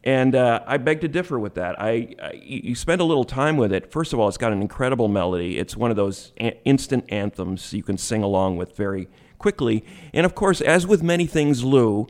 And 0.02 0.34
uh, 0.34 0.62
I 0.66 0.78
beg 0.78 1.02
to 1.02 1.08
differ 1.08 1.38
with 1.38 1.56
that. 1.56 1.78
I, 1.78 2.14
I 2.22 2.32
you 2.42 2.74
spend 2.74 3.02
a 3.02 3.04
little 3.04 3.24
time 3.24 3.58
with 3.58 3.74
it. 3.74 3.92
First 3.92 4.14
of 4.14 4.18
all, 4.18 4.26
it's 4.26 4.38
got 4.38 4.54
an 4.54 4.62
incredible 4.62 5.08
melody. 5.08 5.58
It's 5.58 5.76
one 5.76 5.90
of 5.90 5.98
those 5.98 6.32
a- 6.40 6.58
instant 6.64 7.04
anthems 7.10 7.74
you 7.74 7.82
can 7.82 7.98
sing 7.98 8.22
along 8.22 8.56
with 8.56 8.74
very 8.74 9.10
quickly. 9.36 9.84
And 10.14 10.24
of 10.24 10.34
course, 10.34 10.62
as 10.62 10.86
with 10.86 11.02
many 11.02 11.26
things, 11.26 11.62
Lou, 11.62 12.06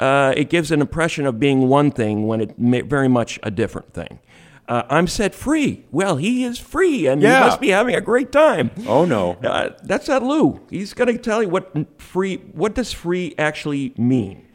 uh, 0.00 0.32
it 0.34 0.48
gives 0.48 0.70
an 0.70 0.80
impression 0.80 1.26
of 1.26 1.38
being 1.38 1.68
one 1.68 1.90
thing 1.90 2.26
when 2.26 2.40
it 2.40 2.58
may, 2.58 2.80
very 2.80 3.08
much 3.08 3.38
a 3.42 3.50
different 3.50 3.92
thing. 3.92 4.18
Uh, 4.66 4.82
I'm 4.88 5.06
set 5.06 5.34
free. 5.34 5.84
Well, 5.90 6.16
he 6.16 6.42
is 6.44 6.58
free, 6.58 7.06
and 7.06 7.20
Yeah. 7.20 7.38
he 7.40 7.44
must 7.44 7.60
be 7.60 7.68
having 7.68 7.94
a 7.94 8.00
great 8.00 8.32
time. 8.32 8.70
Oh, 8.86 9.04
no. 9.04 9.32
Uh, 9.44 9.70
that's 9.82 10.08
not 10.08 10.22
Lou. 10.22 10.60
He's 10.70 10.94
going 10.94 11.12
to 11.14 11.18
tell 11.18 11.42
you 11.42 11.48
what 11.50 11.74
free. 12.00 12.36
What 12.52 12.74
does 12.74 12.92
free 12.92 13.34
actually 13.38 13.92
mean? 13.98 14.46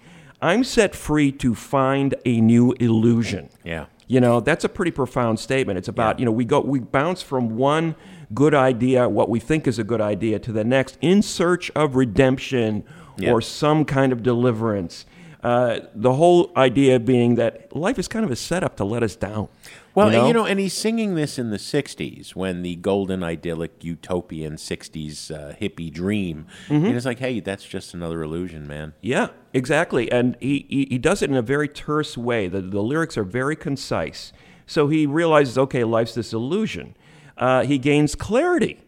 I'm 0.41 0.63
set 0.63 0.95
free 0.95 1.31
to 1.33 1.53
find 1.53 2.15
a 2.25 2.41
new 2.41 2.71
illusion. 2.79 3.49
Yeah. 3.63 3.85
You 4.07 4.19
know, 4.19 4.39
that's 4.39 4.63
a 4.63 4.69
pretty 4.69 4.89
profound 4.91 5.37
statement. 5.39 5.77
It's 5.77 5.87
about, 5.89 6.17
you 6.17 6.25
know, 6.25 6.31
we 6.31 6.43
go 6.45 6.61
we 6.61 6.79
bounce 6.79 7.21
from 7.21 7.55
one 7.57 7.95
good 8.33 8.55
idea, 8.55 9.07
what 9.07 9.29
we 9.29 9.39
think 9.39 9.67
is 9.67 9.77
a 9.77 9.83
good 9.83 10.01
idea, 10.01 10.39
to 10.39 10.51
the 10.51 10.63
next 10.63 10.97
in 11.01 11.21
search 11.21 11.69
of 11.75 11.95
redemption 11.95 12.83
Yeah. 13.17 13.31
or 13.31 13.41
some 13.41 13.85
kind 13.85 14.11
of 14.11 14.23
deliverance. 14.23 15.05
Uh, 15.43 15.79
the 15.93 16.13
whole 16.13 16.51
idea 16.57 16.99
being 16.99 17.35
that 17.35 17.73
life 17.75 17.99
is 17.99 18.07
kind 18.07 18.25
of 18.25 18.31
a 18.31 18.35
setup 18.35 18.75
to 18.77 18.83
let 18.83 19.03
us 19.03 19.15
down. 19.15 19.47
Well, 19.95 20.11
you 20.11 20.17
know? 20.17 20.27
you 20.27 20.33
know, 20.33 20.45
and 20.45 20.59
he's 20.59 20.73
singing 20.73 21.15
this 21.15 21.39
in 21.39 21.49
the 21.49 21.57
60s 21.57 22.35
when 22.35 22.61
the 22.61 22.75
golden, 22.75 23.23
idyllic, 23.23 23.83
utopian 23.83 24.55
60s 24.55 25.31
uh, 25.31 25.55
hippie 25.55 25.91
dream. 25.91 26.45
Mm-hmm. 26.67 26.85
And 26.85 26.95
it's 26.95 27.05
like, 27.05 27.19
hey, 27.19 27.39
that's 27.39 27.65
just 27.65 27.93
another 27.93 28.21
illusion, 28.21 28.67
man. 28.67 28.93
Yeah, 29.01 29.29
exactly. 29.53 30.11
And 30.11 30.37
he, 30.39 30.65
he, 30.69 30.87
he 30.89 30.97
does 30.97 31.21
it 31.21 31.29
in 31.29 31.35
a 31.35 31.41
very 31.41 31.67
terse 31.67 32.17
way. 32.17 32.47
The, 32.47 32.61
the 32.61 32.81
lyrics 32.81 33.17
are 33.17 33.23
very 33.23 33.55
concise. 33.55 34.31
So 34.67 34.87
he 34.87 35.05
realizes, 35.05 35.57
okay, 35.57 35.83
life's 35.83 36.13
this 36.13 36.33
illusion. 36.33 36.95
Uh, 37.37 37.63
he 37.63 37.77
gains 37.77 38.15
clarity 38.15 38.79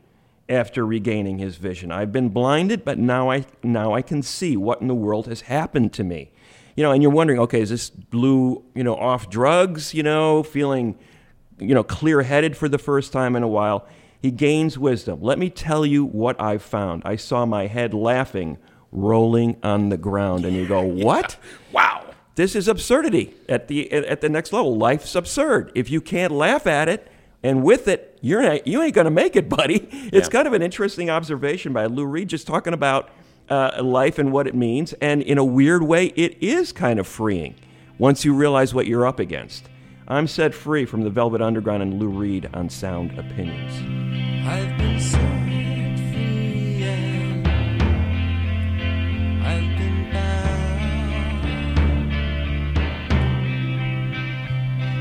after 0.48 0.86
regaining 0.86 1.40
his 1.40 1.56
vision. 1.56 1.92
I've 1.92 2.12
been 2.12 2.30
blinded, 2.30 2.84
but 2.86 3.00
now 3.00 3.32
I, 3.32 3.46
now 3.64 3.94
I 3.94 4.02
can 4.02 4.22
see 4.22 4.58
what 4.58 4.82
in 4.82 4.88
the 4.88 4.96
world 4.96 5.28
has 5.28 5.42
happened 5.42 5.94
to 5.94 6.04
me. 6.04 6.32
You 6.76 6.84
know, 6.84 6.92
and 6.92 7.02
you're 7.04 7.12
wondering, 7.12 7.40
okay, 7.42 7.62
is 7.62 7.70
this 7.70 7.92
Lou, 8.14 8.64
you 8.76 8.84
know, 8.84 8.96
off 8.96 9.30
drugs, 9.30 9.94
you 9.94 10.04
know, 10.04 10.44
feeling, 10.44 10.98
you 11.60 11.74
know, 11.76 11.84
clear 11.84 12.22
headed 12.22 12.56
for 12.56 12.70
the 12.70 12.78
first 12.78 13.12
time 13.12 13.36
in 13.36 13.44
a 13.44 13.48
while? 13.48 13.86
He 14.22 14.32
gains 14.32 14.78
wisdom. 14.78 15.20
Let 15.22 15.40
me 15.40 15.50
tell 15.50 15.86
you 15.86 16.06
what 16.06 16.40
I 16.40 16.58
found. 16.60 17.02
I 17.06 17.16
saw 17.16 17.46
my 17.46 17.68
head 17.68 17.94
laughing, 17.94 18.58
rolling 18.92 19.58
on 19.64 19.90
the 19.90 19.98
ground. 19.98 20.46
And 20.46 20.56
you 20.56 20.68
go, 20.68 20.82
what? 21.06 21.38
Wow. 21.72 22.06
This 22.36 22.56
is 22.56 22.68
absurdity 22.68 23.34
at 23.50 23.68
the, 23.68 23.92
at 23.92 24.22
the 24.22 24.30
next 24.30 24.54
level. 24.54 24.78
Life's 24.78 25.16
absurd. 25.16 25.72
If 25.76 25.90
you 25.90 26.00
can't 26.02 26.32
laugh 26.32 26.66
at 26.68 26.88
it 26.88 27.08
and 27.44 27.64
with 27.64 27.88
it, 27.88 28.18
you're 28.22 28.42
not, 28.42 28.66
you 28.68 28.82
ain't 28.82 28.94
going 28.94 29.06
to 29.06 29.12
make 29.12 29.36
it, 29.36 29.50
buddy. 29.50 29.90
It's 29.92 30.28
Yeah. 30.28 30.32
kind 30.32 30.48
of 30.48 30.54
an 30.54 30.62
interesting 30.62 31.10
observation 31.10 31.74
by 31.74 31.88
Lou 31.88 32.06
Reed, 32.06 32.30
just 32.30 32.48
talking 32.48 32.74
about 32.74 33.10
uh, 33.52 33.84
life 33.84 34.18
and 34.18 34.32
what 34.32 34.48
it 34.48 34.56
means. 34.56 34.94
And 34.94 35.22
in 35.22 35.38
a 35.38 35.44
weird 35.44 35.84
way, 35.84 36.08
it 36.16 36.42
is 36.42 36.72
kind 36.72 37.00
of 37.00 37.06
freeing 37.06 37.56
once 38.00 38.24
you 38.26 38.34
realize 38.34 38.74
what 38.74 38.88
you're 38.88 39.06
up 39.06 39.20
against. 39.20 39.68
I'm 40.08 40.26
set 40.26 40.54
free 40.54 40.86
from 40.86 41.04
the 41.04 41.10
Velvet 41.10 41.42
Underground 41.42 41.84
and 41.84 42.00
Lou 42.00 42.08
Reed 42.08 42.50
on 42.54 42.70
Sound 42.70 43.18
Opinions. 43.20 43.74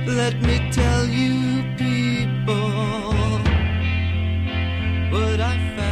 Let 0.07 0.43
me 0.43 0.71
tell 0.71 1.07
you, 1.07 1.63
people, 1.77 2.71
what 5.11 5.41
I 5.41 5.57
found. 5.77 5.90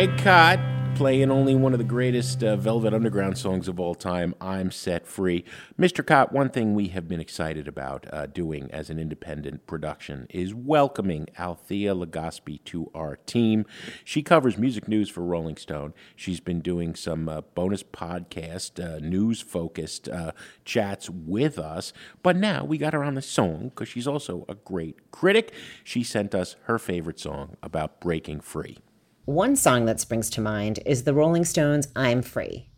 Greg 0.00 0.18
Kot 0.20 0.60
playing 0.94 1.30
only 1.30 1.54
one 1.54 1.74
of 1.74 1.78
the 1.78 1.84
greatest 1.84 2.42
uh, 2.42 2.56
Velvet 2.56 2.94
Underground 2.94 3.36
songs 3.36 3.68
of 3.68 3.78
all 3.78 3.94
time, 3.94 4.34
I'm 4.40 4.70
Set 4.70 5.06
Free. 5.06 5.44
Mr. 5.78 6.06
Kot, 6.06 6.32
one 6.32 6.48
thing 6.48 6.72
we 6.72 6.88
have 6.88 7.06
been 7.06 7.20
excited 7.20 7.68
about 7.68 8.06
uh, 8.10 8.24
doing 8.24 8.70
as 8.70 8.88
an 8.88 8.98
independent 8.98 9.66
production 9.66 10.26
is 10.30 10.54
welcoming 10.54 11.28
Althea 11.38 11.94
Legaspi 11.94 12.64
to 12.64 12.90
our 12.94 13.16
team. 13.16 13.66
She 14.02 14.22
covers 14.22 14.56
music 14.56 14.88
news 14.88 15.10
for 15.10 15.20
Rolling 15.20 15.58
Stone. 15.58 15.92
She's 16.16 16.40
been 16.40 16.60
doing 16.62 16.94
some 16.94 17.28
uh, 17.28 17.42
bonus 17.54 17.82
podcast, 17.82 18.82
uh, 18.82 19.00
news 19.00 19.42
focused 19.42 20.08
uh, 20.08 20.32
chats 20.64 21.10
with 21.10 21.58
us, 21.58 21.92
but 22.22 22.36
now 22.36 22.64
we 22.64 22.78
got 22.78 22.94
her 22.94 23.04
on 23.04 23.16
the 23.16 23.22
song 23.22 23.68
because 23.68 23.88
she's 23.88 24.06
also 24.06 24.46
a 24.48 24.54
great 24.54 25.10
critic. 25.10 25.52
She 25.84 26.02
sent 26.02 26.34
us 26.34 26.56
her 26.62 26.78
favorite 26.78 27.20
song 27.20 27.58
about 27.62 28.00
breaking 28.00 28.40
free. 28.40 28.78
One 29.26 29.54
song 29.54 29.84
that 29.84 30.00
springs 30.00 30.30
to 30.30 30.40
mind 30.40 30.80
is 30.86 31.04
the 31.04 31.12
Rolling 31.12 31.44
Stones' 31.44 31.88
I'm 31.94 32.22
Free. 32.22 32.70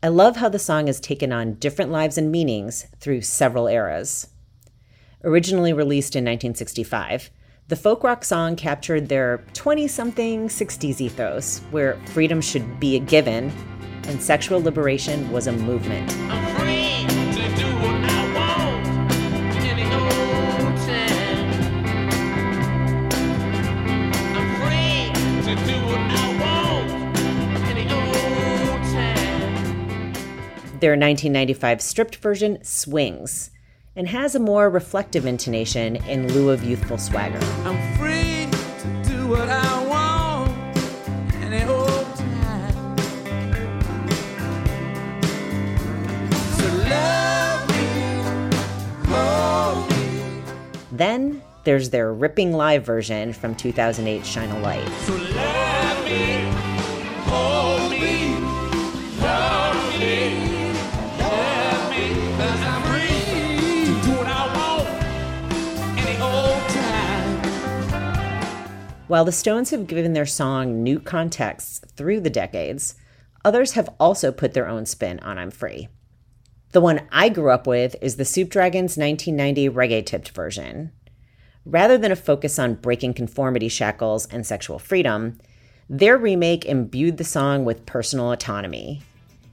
I 0.00 0.08
love 0.08 0.36
how 0.36 0.48
the 0.48 0.58
song 0.58 0.86
has 0.86 1.00
taken 1.00 1.32
on 1.32 1.54
different 1.54 1.90
lives 1.90 2.16
and 2.16 2.30
meanings 2.30 2.86
through 3.00 3.22
several 3.22 3.66
eras. 3.66 4.28
Originally 5.24 5.72
released 5.72 6.14
in 6.14 6.22
1965, 6.22 7.30
the 7.66 7.76
folk 7.76 8.04
rock 8.04 8.24
song 8.24 8.54
captured 8.54 9.08
their 9.08 9.44
20 9.54 9.88
something 9.88 10.48
60s 10.48 11.00
ethos, 11.00 11.58
where 11.72 11.98
freedom 12.06 12.40
should 12.40 12.78
be 12.78 12.94
a 12.94 13.00
given 13.00 13.52
and 14.04 14.22
sexual 14.22 14.62
liberation 14.62 15.30
was 15.32 15.48
a 15.48 15.52
movement. 15.52 16.08
their 30.80 30.92
1995 30.92 31.80
stripped 31.82 32.16
version 32.16 32.62
swings 32.62 33.50
and 33.96 34.08
has 34.08 34.34
a 34.34 34.38
more 34.38 34.70
reflective 34.70 35.26
intonation 35.26 35.96
in 36.08 36.32
lieu 36.32 36.50
of 36.50 36.62
youthful 36.62 36.98
swagger. 36.98 37.40
Then 50.92 51.42
there's 51.64 51.90
their 51.90 52.12
ripping 52.12 52.52
live 52.52 52.84
version 52.84 53.32
from 53.32 53.54
2008 53.54 54.26
Shine 54.26 54.50
a 54.50 54.58
Light. 54.60 54.88
So 55.06 55.77
While 69.08 69.24
the 69.24 69.32
Stones 69.32 69.70
have 69.70 69.86
given 69.86 70.12
their 70.12 70.26
song 70.26 70.82
new 70.82 71.00
contexts 71.00 71.80
through 71.96 72.20
the 72.20 72.28
decades, 72.28 72.94
others 73.42 73.72
have 73.72 73.88
also 73.98 74.30
put 74.30 74.52
their 74.52 74.68
own 74.68 74.84
spin 74.84 75.18
on 75.20 75.38
I'm 75.38 75.50
Free. 75.50 75.88
The 76.72 76.82
one 76.82 77.08
I 77.10 77.30
grew 77.30 77.50
up 77.50 77.66
with 77.66 77.96
is 78.02 78.16
the 78.16 78.26
Soup 78.26 78.50
Dragons 78.50 78.98
1990 78.98 79.70
reggae 79.70 80.04
tipped 80.04 80.28
version. 80.32 80.92
Rather 81.64 81.96
than 81.96 82.12
a 82.12 82.16
focus 82.16 82.58
on 82.58 82.74
breaking 82.74 83.14
conformity 83.14 83.68
shackles 83.68 84.26
and 84.26 84.46
sexual 84.46 84.78
freedom, 84.78 85.38
their 85.88 86.18
remake 86.18 86.66
imbued 86.66 87.16
the 87.16 87.24
song 87.24 87.64
with 87.64 87.86
personal 87.86 88.30
autonomy. 88.30 89.00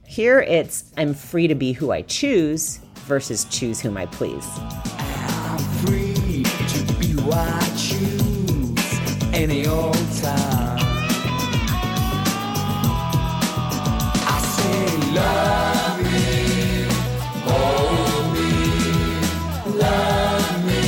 Here 0.06 0.38
it's 0.38 0.92
I'm 0.98 1.14
free 1.14 1.48
to 1.48 1.54
be 1.54 1.72
who 1.72 1.92
I 1.92 2.02
choose 2.02 2.76
versus 3.06 3.46
choose 3.46 3.80
whom 3.80 3.96
I 3.96 4.04
please. 4.04 4.46
Any 9.36 9.66
old 9.66 9.94
time. 10.22 10.78
I 14.24 14.38
say, 14.56 14.86
love 15.12 15.98
me, 16.02 16.88
hold 17.44 18.32
me, 18.32 18.50
love 19.78 20.64
me, 20.64 20.82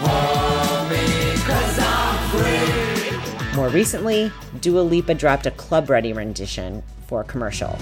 hold 0.00 0.90
me, 0.90 1.04
cause 1.44 1.78
I'm 1.78 2.16
free. 2.30 3.56
More 3.56 3.68
recently, 3.68 4.32
Dua 4.62 4.80
Lipa 4.80 5.12
dropped 5.12 5.44
a 5.44 5.50
club 5.50 5.90
ready 5.90 6.14
rendition 6.14 6.82
for 7.06 7.20
a 7.20 7.24
commercial. 7.24 7.76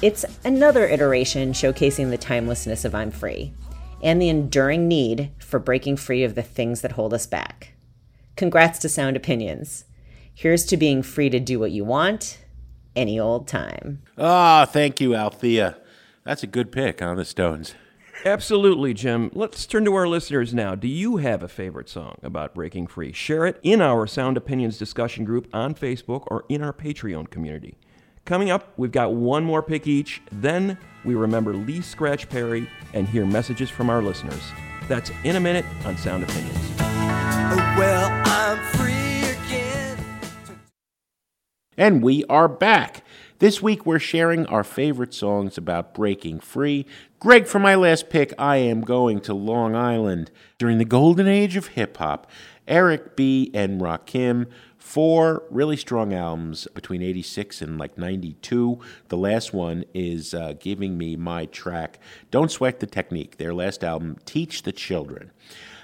It's 0.00 0.24
another 0.44 0.86
iteration 0.86 1.52
showcasing 1.52 2.10
the 2.10 2.18
timelessness 2.18 2.84
of 2.84 2.94
I'm 2.94 3.10
Free 3.10 3.52
and 4.00 4.22
the 4.22 4.28
enduring 4.28 4.86
need 4.86 5.32
for 5.40 5.58
breaking 5.58 5.96
free 5.96 6.22
of 6.22 6.36
the 6.36 6.42
things 6.42 6.82
that 6.82 6.92
hold 6.92 7.12
us 7.12 7.26
back. 7.26 7.72
Congrats 8.36 8.78
to 8.78 8.88
Sound 8.88 9.16
Opinions. 9.16 9.86
Here's 10.32 10.64
to 10.66 10.76
being 10.76 11.02
free 11.02 11.30
to 11.30 11.40
do 11.40 11.58
what 11.58 11.72
you 11.72 11.84
want 11.84 12.38
any 12.94 13.18
old 13.18 13.48
time. 13.48 14.00
Ah, 14.16 14.68
thank 14.70 15.00
you, 15.00 15.16
Althea. 15.16 15.76
That's 16.22 16.44
a 16.44 16.48
good 16.48 16.70
pick 16.70 17.02
on 17.02 17.16
the 17.16 17.24
Stones. 17.24 17.74
Absolutely, 18.24 18.94
Jim. 18.94 19.32
Let's 19.34 19.66
turn 19.66 19.84
to 19.86 19.94
our 19.96 20.06
listeners 20.06 20.54
now. 20.54 20.76
Do 20.76 20.86
you 20.86 21.16
have 21.16 21.42
a 21.42 21.48
favorite 21.48 21.88
song 21.88 22.18
about 22.22 22.54
breaking 22.54 22.86
free? 22.86 23.12
Share 23.12 23.46
it 23.46 23.58
in 23.64 23.80
our 23.80 24.06
Sound 24.06 24.36
Opinions 24.36 24.78
discussion 24.78 25.24
group 25.24 25.48
on 25.52 25.74
Facebook 25.74 26.22
or 26.28 26.44
in 26.48 26.62
our 26.62 26.72
Patreon 26.72 27.30
community. 27.30 27.78
Coming 28.28 28.50
up, 28.50 28.74
we've 28.76 28.92
got 28.92 29.14
one 29.14 29.42
more 29.42 29.62
pick 29.62 29.86
each. 29.86 30.20
Then 30.30 30.76
we 31.02 31.14
remember 31.14 31.54
Lee 31.54 31.80
Scratch 31.80 32.28
Perry 32.28 32.68
and 32.92 33.08
hear 33.08 33.24
messages 33.24 33.70
from 33.70 33.88
our 33.88 34.02
listeners. 34.02 34.42
That's 34.86 35.10
in 35.24 35.36
a 35.36 35.40
minute 35.40 35.64
on 35.86 35.96
Sound 35.96 36.24
Opinions. 36.24 36.58
Well, 36.78 38.10
I'm 38.26 38.58
free 38.76 39.30
again. 39.30 39.98
And 41.78 42.02
we 42.02 42.22
are 42.26 42.48
back. 42.48 43.02
This 43.38 43.62
week 43.62 43.86
we're 43.86 43.98
sharing 43.98 44.44
our 44.48 44.62
favorite 44.62 45.14
songs 45.14 45.56
about 45.56 45.94
breaking 45.94 46.40
free. 46.40 46.84
Greg, 47.20 47.46
for 47.46 47.60
my 47.60 47.76
last 47.76 48.10
pick, 48.10 48.34
I 48.38 48.56
am 48.56 48.82
going 48.82 49.20
to 49.22 49.32
Long 49.32 49.74
Island. 49.74 50.30
During 50.58 50.76
the 50.76 50.84
golden 50.84 51.26
age 51.26 51.56
of 51.56 51.68
hip 51.68 51.96
hop, 51.96 52.30
Eric 52.66 53.16
B. 53.16 53.50
and 53.54 53.80
Rakim, 53.80 54.48
four 54.78 55.42
really 55.50 55.76
strong 55.76 56.14
albums 56.14 56.66
between 56.74 57.02
86 57.02 57.60
and 57.60 57.78
like 57.78 57.98
92. 57.98 58.80
The 59.08 59.16
last 59.16 59.52
one 59.52 59.84
is 59.92 60.32
uh, 60.32 60.54
giving 60.58 60.96
me 60.96 61.16
my 61.16 61.46
track, 61.46 61.98
Don't 62.30 62.50
Sweat 62.50 62.80
the 62.80 62.86
Technique, 62.86 63.36
their 63.36 63.52
last 63.52 63.84
album, 63.84 64.16
Teach 64.24 64.62
the 64.62 64.72
Children. 64.72 65.30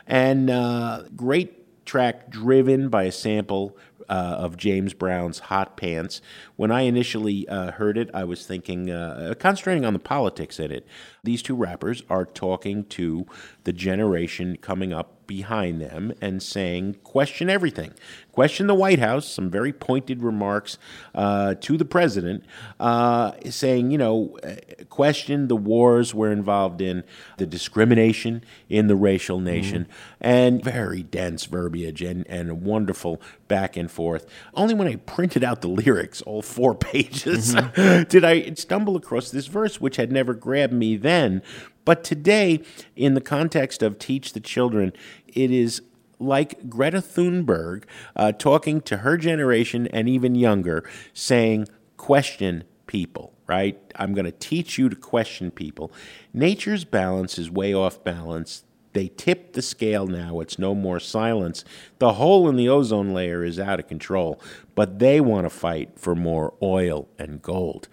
And 0.07 0.49
uh, 0.51 1.05
great 1.17 1.85
track 1.85 2.31
driven 2.31 2.89
by 2.89 3.05
a 3.05 3.13
sample 3.13 3.77
uh, 4.09 4.37
of 4.39 4.57
James 4.57 4.93
Brown's 4.95 5.39
Hot 5.41 5.77
Pants. 5.77 6.21
When 6.57 6.71
I 6.71 6.83
initially 6.83 7.49
uh, 7.49 7.73
heard 7.73 7.97
it, 7.97 8.11
I 8.13 8.25
was 8.25 8.47
thinking, 8.47 8.91
uh, 8.91 9.35
concentrating 9.39 9.85
on 9.85 9.93
the 9.93 9.99
politics 9.99 10.59
in 10.59 10.71
it. 10.71 10.87
These 11.23 11.43
two 11.43 11.57
rappers 11.57 12.03
are 12.11 12.25
talking 12.25 12.85
to 12.87 13.27
the 13.65 13.73
generation 13.73 14.57
coming 14.61 14.93
up 14.93 15.27
behind 15.27 15.81
them 15.81 16.13
and 16.21 16.43
saying, 16.43 16.95
question 17.03 17.49
everything. 17.49 17.93
Question 18.33 18.67
the 18.67 18.75
White 18.75 18.99
House, 18.99 19.27
some 19.27 19.49
very 19.49 19.73
pointed 19.73 20.23
remarks 20.23 20.77
uh, 21.15 21.55
to 21.61 21.77
the 21.77 21.85
president, 21.85 22.45
uh, 22.81 23.33
saying, 23.49 23.91
you 23.91 23.99
know, 23.99 24.37
uh, 24.43 24.85
question 24.91 25.49
the 25.49 25.57
wars 25.57 26.13
we're 26.13 26.33
involved 26.33 26.81
in, 26.81 27.05
the 27.39 27.47
discrimination 27.47 28.45
in 28.69 28.89
the 28.89 28.97
racial 28.97 29.39
nation, 29.39 29.87
and 30.21 30.63
very 30.65 31.03
dense 31.03 31.45
verbiage 31.45 32.03
and, 32.03 32.27
and 32.29 32.63
wonderful 32.63 33.23
back 33.47 33.77
and 33.77 33.91
forth. 33.91 34.27
Only 34.55 34.75
when 34.75 34.89
I 34.89 34.97
printed 34.97 35.45
out 35.45 35.61
the 35.61 35.69
lyrics, 35.69 36.21
all 36.23 36.43
four 36.43 36.75
pages, 36.75 37.55
did 37.75 38.25
I 38.25 38.53
stumble 38.55 38.97
across 38.97 39.31
this 39.31 39.47
verse, 39.47 39.81
which 39.81 39.97
had 39.97 40.11
never 40.11 40.35
grabbed 40.35 40.73
me 40.73 40.97
then. 40.97 41.43
But 41.85 42.05
today, 42.05 42.63
in 42.97 43.15
the 43.15 43.21
context 43.21 43.83
of 43.83 43.99
Teach 43.99 44.33
the 44.33 44.41
Children, 44.41 44.93
it 45.29 45.51
is 45.51 45.83
like 46.19 46.69
Greta 46.69 46.99
Thunberg 46.99 47.85
uh, 48.17 48.33
talking 48.33 48.81
to 48.83 48.99
her 48.99 49.17
generation 49.17 49.87
and 49.89 50.09
even 50.09 50.35
younger, 50.35 50.89
saying, 51.13 51.69
question 51.97 52.65
people, 52.87 53.33
right? 53.47 53.81
I'm 53.97 54.15
going 54.15 54.25
to 54.25 54.33
teach 54.33 54.79
you 54.79 54.89
to 54.89 54.97
question 54.97 55.51
people. 55.51 55.93
Nature's 56.33 56.85
balance 56.85 57.39
is 57.39 57.51
way 57.51 57.75
off 57.75 58.03
balance. 58.05 58.65
They 58.95 59.09
tip 59.09 59.53
the 59.53 59.63
scale 59.63 60.07
now. 60.07 60.41
It's 60.41 60.59
no 60.59 60.75
more 60.75 61.01
silence. 61.01 61.65
The 61.99 62.15
hole 62.15 62.49
in 62.49 62.57
the 62.57 62.69
ozone 62.69 63.13
layer 63.13 63.45
is 63.45 63.59
out 63.59 63.81
of 63.81 63.89
control, 63.89 64.41
but 64.75 65.01
they 65.01 65.21
want 65.21 65.45
to 65.47 65.51
fight 65.51 65.99
for 65.99 66.15
more 66.15 66.55
oil 66.63 67.09
and 67.19 67.43
gold. 67.43 67.89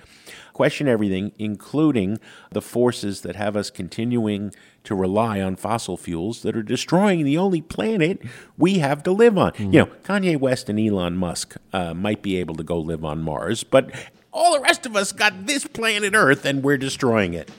Question 0.53 0.87
everything, 0.87 1.31
including 1.39 2.19
the 2.51 2.61
forces 2.61 3.21
that 3.21 3.35
have 3.35 3.55
us 3.55 3.71
continuing 3.71 4.53
to 4.83 4.93
rely 4.93 5.41
on 5.41 5.55
fossil 5.55 5.97
fuels 5.97 6.43
that 6.43 6.55
are 6.55 6.63
destroying 6.63 7.25
the 7.25 7.37
only 7.37 7.61
planet 7.61 8.21
we 8.57 8.77
have 8.79 9.01
to 9.03 9.11
live 9.11 9.37
on. 9.39 9.53
You 9.57 9.67
know, 9.67 9.85
Kanye 10.03 10.39
West 10.39 10.69
and 10.69 10.79
Elon 10.79 11.17
Musk 11.17 11.55
uh, 11.73 11.95
might 11.95 12.21
be 12.21 12.37
able 12.37 12.55
to 12.55 12.63
go 12.63 12.77
live 12.77 13.03
on 13.03 13.23
Mars, 13.23 13.63
but 13.63 13.91
all 14.31 14.53
the 14.53 14.59
rest 14.59 14.85
of 14.85 14.95
us 14.95 15.11
got 15.11 15.47
this 15.47 15.65
planet 15.65 16.13
Earth 16.13 16.45
and 16.45 16.63
we're 16.63 16.77
destroying 16.77 17.33
it. 17.33 17.49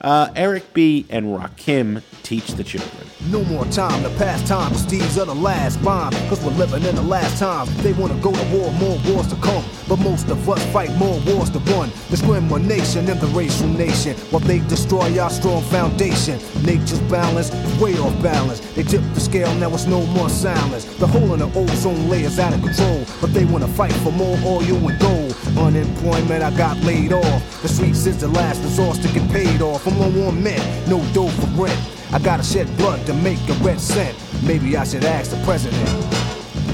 Uh, 0.00 0.30
Eric 0.36 0.72
B. 0.74 1.06
and 1.10 1.26
Rakim 1.26 2.02
teach 2.22 2.48
the 2.48 2.62
children. 2.62 3.06
No 3.30 3.42
more 3.44 3.64
time 3.66 4.02
to 4.04 4.10
pass 4.10 4.46
time, 4.46 4.72
these 4.88 5.18
are 5.18 5.24
the 5.24 5.34
last 5.34 5.82
bomb. 5.82 6.12
Cause 6.28 6.42
we're 6.44 6.52
living 6.52 6.84
in 6.84 6.94
the 6.94 7.02
last 7.02 7.38
times. 7.38 7.74
They 7.82 7.92
wanna 7.92 8.14
go 8.20 8.32
to 8.32 8.44
war, 8.54 8.70
more 8.74 8.98
wars 9.08 9.26
to 9.28 9.36
come. 9.36 9.64
But 9.88 9.96
most 9.96 10.28
of 10.28 10.48
us 10.48 10.64
fight 10.72 10.92
more 10.96 11.18
wars 11.26 11.50
to 11.50 11.58
run. 11.70 11.90
Discrimination 12.10 13.08
in 13.08 13.18
the 13.18 13.26
racial 13.28 13.66
nation. 13.66 14.14
While 14.30 14.40
they 14.40 14.60
destroy 14.60 15.18
our 15.18 15.30
strong 15.30 15.62
foundation. 15.62 16.38
Nature's 16.64 17.00
balance 17.10 17.52
is 17.52 17.80
way 17.80 17.94
off 17.98 18.14
balance. 18.22 18.60
They 18.74 18.84
tip 18.84 19.02
the 19.14 19.20
scale, 19.20 19.52
now 19.56 19.74
it's 19.74 19.86
no 19.86 20.06
more 20.06 20.28
silence. 20.28 20.84
The 20.84 21.06
hole 21.06 21.32
in 21.32 21.40
the 21.40 21.50
ozone 21.58 22.08
layer's 22.08 22.38
out 22.38 22.54
of 22.54 22.62
control. 22.62 23.04
But 23.20 23.34
they 23.34 23.44
wanna 23.46 23.68
fight 23.68 23.92
for 24.04 24.12
more 24.12 24.38
oil 24.44 24.88
and 24.88 25.00
gold. 25.00 25.34
Unemployment, 25.56 26.44
I 26.44 26.56
got 26.56 26.76
laid 26.84 27.12
off. 27.12 27.62
The 27.62 27.68
streets 27.68 28.06
is 28.06 28.18
the 28.18 28.28
last 28.28 28.62
resource 28.62 28.98
to 28.98 29.08
get 29.08 29.28
paid 29.30 29.60
off. 29.60 29.87
I'm 29.88 29.98
low 29.98 30.28
on 30.28 30.42
men, 30.42 30.60
no 30.90 31.02
dough 31.14 31.28
for 31.28 31.62
rent. 31.62 31.80
I 32.12 32.18
gotta 32.18 32.42
shed 32.42 32.66
blood 32.76 33.06
to 33.06 33.14
make 33.14 33.38
a 33.48 33.54
red 33.64 33.80
cent. 33.80 34.14
Maybe 34.44 34.76
I 34.76 34.84
should 34.84 35.02
ask 35.04 35.30
the 35.30 35.42
president. 35.44 35.88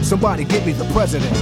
Somebody 0.05 0.45
give 0.45 0.67
me 0.67 0.73
the 0.73 0.85
president. 0.93 1.33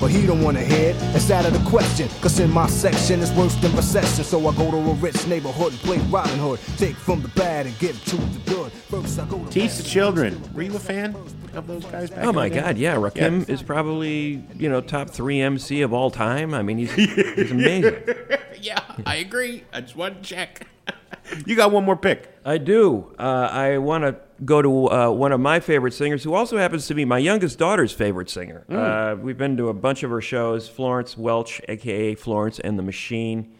But 0.00 0.10
he 0.10 0.26
don't 0.26 0.40
wanna 0.40 0.62
hear 0.62 0.90
it, 0.90 0.96
it's 1.14 1.30
out 1.30 1.44
of 1.44 1.52
the 1.52 1.68
question. 1.68 2.08
Cause 2.22 2.40
in 2.40 2.50
my 2.50 2.66
section 2.66 3.20
it's 3.20 3.30
worse 3.32 3.54
than 3.56 3.76
recession. 3.76 4.24
So 4.24 4.38
I 4.48 4.56
go 4.56 4.70
to 4.70 4.78
a 4.78 4.94
rich 4.94 5.26
neighborhood 5.26 5.72
and 5.72 5.80
play 5.82 5.98
Robin 6.08 6.38
Hood. 6.38 6.60
Take 6.78 6.96
from 6.96 7.20
the 7.20 7.28
bad 7.28 7.66
and 7.66 7.78
give 7.78 8.02
to 8.06 8.16
the 8.16 8.50
good. 8.50 8.72
First 8.72 9.18
I 9.18 9.26
go 9.26 9.44
to 9.44 9.50
Teach 9.50 9.76
the 9.76 9.82
children. 9.82 10.42
Were 10.54 10.62
you 10.62 10.74
a 10.74 10.78
fan 10.78 11.14
of 11.52 11.66
those 11.66 11.84
guys 11.84 12.08
back 12.08 12.24
Oh 12.24 12.32
my 12.32 12.48
the 12.48 12.54
day? 12.54 12.60
God, 12.62 12.78
yeah, 12.78 12.96
Rakim 12.96 13.46
is 13.50 13.62
probably 13.62 14.42
you 14.56 14.70
know 14.70 14.80
top 14.80 15.10
three 15.10 15.42
MC 15.42 15.82
of 15.82 15.92
all 15.92 16.10
time. 16.10 16.54
I 16.54 16.62
mean, 16.62 16.78
he's 16.78 16.92
he's 16.94 17.50
amazing. 17.50 18.02
yeah, 18.62 18.80
I 19.04 19.16
agree. 19.16 19.64
I 19.74 19.82
just 19.82 19.94
want 19.94 20.22
to 20.22 20.28
check. 20.28 20.66
You 21.46 21.56
got 21.56 21.72
one 21.72 21.84
more 21.84 21.96
pick. 21.96 22.28
I 22.44 22.58
do. 22.58 23.14
Uh, 23.18 23.48
I 23.50 23.78
want 23.78 24.04
to 24.04 24.16
go 24.44 24.60
to 24.60 24.90
uh, 24.90 25.10
one 25.10 25.32
of 25.32 25.40
my 25.40 25.60
favorite 25.60 25.94
singers, 25.94 26.22
who 26.24 26.34
also 26.34 26.58
happens 26.58 26.86
to 26.88 26.94
be 26.94 27.04
my 27.04 27.18
youngest 27.18 27.58
daughter's 27.58 27.92
favorite 27.92 28.28
singer. 28.28 28.66
Uh, 28.68 29.16
we've 29.18 29.38
been 29.38 29.56
to 29.56 29.68
a 29.68 29.74
bunch 29.74 30.02
of 30.02 30.10
her 30.10 30.20
shows. 30.20 30.68
Florence 30.68 31.16
Welch, 31.16 31.60
aka 31.68 32.14
Florence 32.16 32.58
and 32.58 32.78
the 32.78 32.82
Machine. 32.82 33.56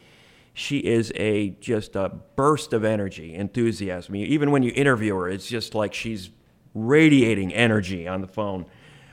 She 0.53 0.79
is 0.79 1.13
a 1.17 1.51
just 1.61 1.97
a 1.97 2.11
burst 2.37 2.75
of 2.75 2.85
energy, 2.85 3.35
enthusiasm. 3.35 4.17
Even 4.17 4.51
when 4.51 4.63
you 4.63 4.73
interview 4.75 5.15
her, 5.17 5.29
it's 5.29 5.47
just 5.49 5.75
like 5.75 5.95
she's 5.95 6.29
radiating 6.75 7.55
energy 7.55 8.07
on 8.07 8.21
the 8.21 8.27
phone 8.27 8.67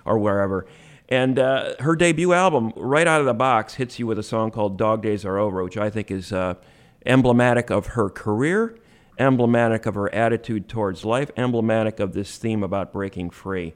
or 0.04 0.20
wherever. 0.20 0.66
And 1.08 1.40
uh, 1.40 1.76
her 1.80 1.96
debut 1.96 2.34
album, 2.34 2.74
right 2.76 3.08
out 3.08 3.20
of 3.20 3.26
the 3.26 3.34
box, 3.34 3.76
hits 3.76 4.00
you 4.00 4.06
with 4.06 4.20
a 4.20 4.24
song 4.24 4.52
called 4.52 4.78
"Dog 4.78 5.02
Days 5.02 5.24
Are 5.24 5.38
Over," 5.38 5.64
which 5.64 5.78
I 5.78 5.90
think 5.90 6.12
is 6.12 6.34
uh, 6.34 6.56
emblematic 7.06 7.70
of 7.70 7.88
her 7.88 8.10
career, 8.10 8.78
emblematic 9.18 9.86
of 9.86 9.96
her 9.96 10.14
attitude 10.14 10.68
towards 10.68 11.06
life, 11.06 11.32
emblematic 11.38 12.00
of 12.00 12.14
this 12.14 12.38
theme 12.38 12.64
about 12.64 12.94
breaking 12.94 13.30
free. 13.30 13.74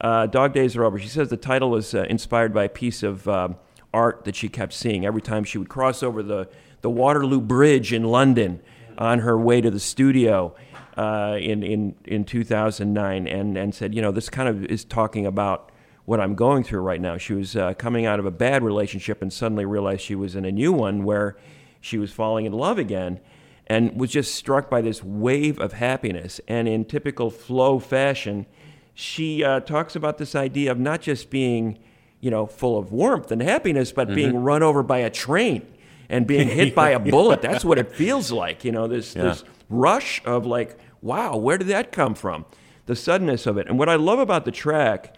Uh, 0.00 0.26
Dog 0.26 0.52
Days 0.52 0.76
Are 0.76 0.84
Over. 0.84 0.98
She 0.98 1.08
says 1.08 1.28
the 1.28 1.36
title 1.36 1.70
was 1.70 1.94
uh, 1.94 2.02
inspired 2.10 2.52
by 2.52 2.64
a 2.64 2.68
piece 2.68 3.02
of 3.02 3.26
uh, 3.28 3.48
art 3.92 4.24
that 4.24 4.36
she 4.36 4.48
kept 4.48 4.72
seeing 4.72 5.06
every 5.06 5.22
time 5.22 5.44
she 5.44 5.56
would 5.56 5.68
cross 5.68 6.02
over 6.02 6.22
the, 6.22 6.48
the 6.82 6.90
Waterloo 6.90 7.40
Bridge 7.40 7.92
in 7.92 8.04
London 8.04 8.60
on 8.98 9.20
her 9.20 9.38
way 9.38 9.60
to 9.60 9.70
the 9.70 9.80
studio 9.80 10.54
uh, 10.96 11.36
in, 11.40 11.62
in, 11.62 11.94
in 12.04 12.24
2009 12.24 13.26
and, 13.26 13.56
and 13.56 13.74
said, 13.74 13.94
you 13.94 14.02
know, 14.02 14.12
this 14.12 14.28
kind 14.28 14.48
of 14.48 14.64
is 14.66 14.84
talking 14.84 15.26
about 15.26 15.70
what 16.04 16.20
I'm 16.20 16.34
going 16.34 16.64
through 16.64 16.80
right 16.80 17.00
now. 17.00 17.16
She 17.16 17.32
was 17.32 17.56
uh, 17.56 17.74
coming 17.74 18.04
out 18.04 18.18
of 18.18 18.26
a 18.26 18.30
bad 18.30 18.62
relationship 18.62 19.22
and 19.22 19.32
suddenly 19.32 19.64
realized 19.64 20.02
she 20.02 20.14
was 20.14 20.36
in 20.36 20.44
a 20.44 20.52
new 20.52 20.72
one 20.72 21.04
where 21.04 21.36
she 21.84 21.98
was 21.98 22.10
falling 22.10 22.46
in 22.46 22.52
love 22.52 22.78
again 22.78 23.20
and 23.66 23.94
was 24.00 24.10
just 24.10 24.34
struck 24.34 24.70
by 24.70 24.80
this 24.80 25.04
wave 25.04 25.58
of 25.60 25.74
happiness. 25.74 26.40
And 26.48 26.66
in 26.66 26.86
typical 26.86 27.30
Flo 27.30 27.78
fashion, 27.78 28.46
she 28.94 29.44
uh, 29.44 29.60
talks 29.60 29.94
about 29.94 30.16
this 30.16 30.34
idea 30.34 30.70
of 30.72 30.78
not 30.78 31.02
just 31.02 31.28
being, 31.28 31.78
you 32.20 32.30
know, 32.30 32.46
full 32.46 32.78
of 32.78 32.90
warmth 32.90 33.30
and 33.30 33.42
happiness, 33.42 33.92
but 33.92 34.14
being 34.14 34.36
run 34.38 34.62
over 34.62 34.82
by 34.82 34.98
a 34.98 35.10
train 35.10 35.66
and 36.08 36.26
being 36.26 36.48
hit 36.48 36.74
by 36.74 36.90
a 36.90 36.98
bullet. 37.10 37.42
That's 37.42 37.64
what 37.66 37.78
it 37.78 37.92
feels 37.92 38.32
like, 38.32 38.64
you 38.64 38.72
know, 38.72 38.86
this, 38.88 39.14
Yeah. 39.14 39.24
this 39.24 39.44
rush 39.68 40.22
of 40.24 40.46
like, 40.46 40.78
wow, 41.02 41.36
where 41.36 41.58
did 41.58 41.68
that 41.68 41.92
come 41.92 42.14
from? 42.14 42.46
The 42.86 42.96
suddenness 42.96 43.46
of 43.46 43.58
it. 43.58 43.66
And 43.68 43.78
what 43.78 43.90
I 43.90 43.96
love 43.96 44.18
about 44.18 44.44
the 44.46 44.52
track 44.52 45.14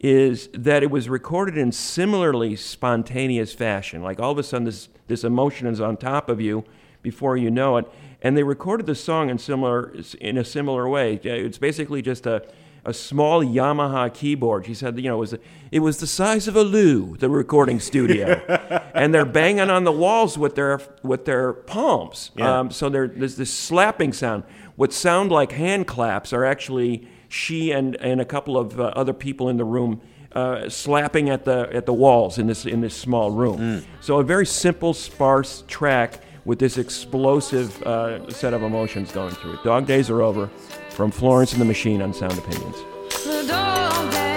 is 0.00 0.48
that 0.52 0.82
it 0.82 0.90
was 0.90 1.08
recorded 1.08 1.58
in 1.58 1.72
similarly 1.72 2.54
spontaneous 2.54 3.52
fashion. 3.52 4.02
Like 4.02 4.20
all 4.20 4.30
of 4.30 4.38
a 4.38 4.42
sudden, 4.42 4.64
this, 4.64 4.88
this 5.08 5.24
emotion 5.24 5.66
is 5.66 5.80
on 5.80 5.96
top 5.96 6.28
of 6.28 6.40
you 6.40 6.64
before 7.02 7.36
you 7.36 7.50
know 7.50 7.76
it. 7.78 7.90
And 8.22 8.36
they 8.36 8.42
recorded 8.42 8.86
the 8.86 8.94
song 8.94 9.30
in 9.30 9.38
similar 9.38 9.94
in 10.20 10.36
a 10.38 10.44
similar 10.44 10.88
way. 10.88 11.14
It's 11.22 11.58
basically 11.58 12.02
just 12.02 12.26
a, 12.26 12.44
a 12.84 12.92
small 12.92 13.44
Yamaha 13.44 14.12
keyboard. 14.12 14.66
She 14.66 14.74
said, 14.74 14.98
you 14.98 15.04
know, 15.04 15.16
it 15.16 15.20
was 15.20 15.34
it 15.70 15.80
was 15.80 15.98
the 15.98 16.06
size 16.06 16.48
of 16.48 16.56
a 16.56 16.62
loo, 16.62 17.16
the 17.16 17.30
recording 17.30 17.78
studio, 17.78 18.42
and 18.94 19.14
they're 19.14 19.24
banging 19.24 19.70
on 19.70 19.84
the 19.84 19.92
walls 19.92 20.36
with 20.36 20.56
their 20.56 20.80
with 21.04 21.26
their 21.26 21.52
palms. 21.52 22.32
Yeah. 22.36 22.58
Um, 22.58 22.70
so 22.72 22.88
there's 22.88 23.36
this 23.36 23.52
slapping 23.52 24.12
sound. 24.12 24.42
What 24.74 24.92
sound 24.92 25.30
like 25.30 25.52
hand 25.52 25.86
claps 25.86 26.32
are 26.32 26.44
actually 26.44 27.06
she 27.28 27.70
and, 27.72 27.96
and 27.96 28.20
a 28.20 28.24
couple 28.24 28.56
of 28.56 28.80
uh, 28.80 28.84
other 28.96 29.12
people 29.12 29.48
in 29.48 29.56
the 29.56 29.64
room 29.64 30.00
uh, 30.32 30.68
slapping 30.68 31.30
at 31.30 31.44
the 31.44 31.68
at 31.72 31.86
the 31.86 31.92
walls 31.92 32.38
in 32.38 32.46
this 32.46 32.66
in 32.66 32.80
this 32.80 32.94
small 32.94 33.30
room. 33.30 33.84
So 34.00 34.18
a 34.18 34.24
very 34.24 34.46
simple, 34.46 34.92
sparse 34.94 35.64
track 35.66 36.20
with 36.44 36.58
this 36.58 36.78
explosive 36.78 37.82
uh, 37.82 38.30
set 38.30 38.54
of 38.54 38.62
emotions 38.62 39.12
going 39.12 39.34
through 39.34 39.54
it. 39.54 39.64
Dog 39.64 39.86
days 39.86 40.10
are 40.10 40.22
over. 40.22 40.48
From 40.90 41.10
Florence 41.12 41.52
and 41.52 41.60
the 41.60 41.64
Machine 41.64 42.02
on 42.02 42.12
Sound 42.12 42.36
Opinions. 42.38 44.27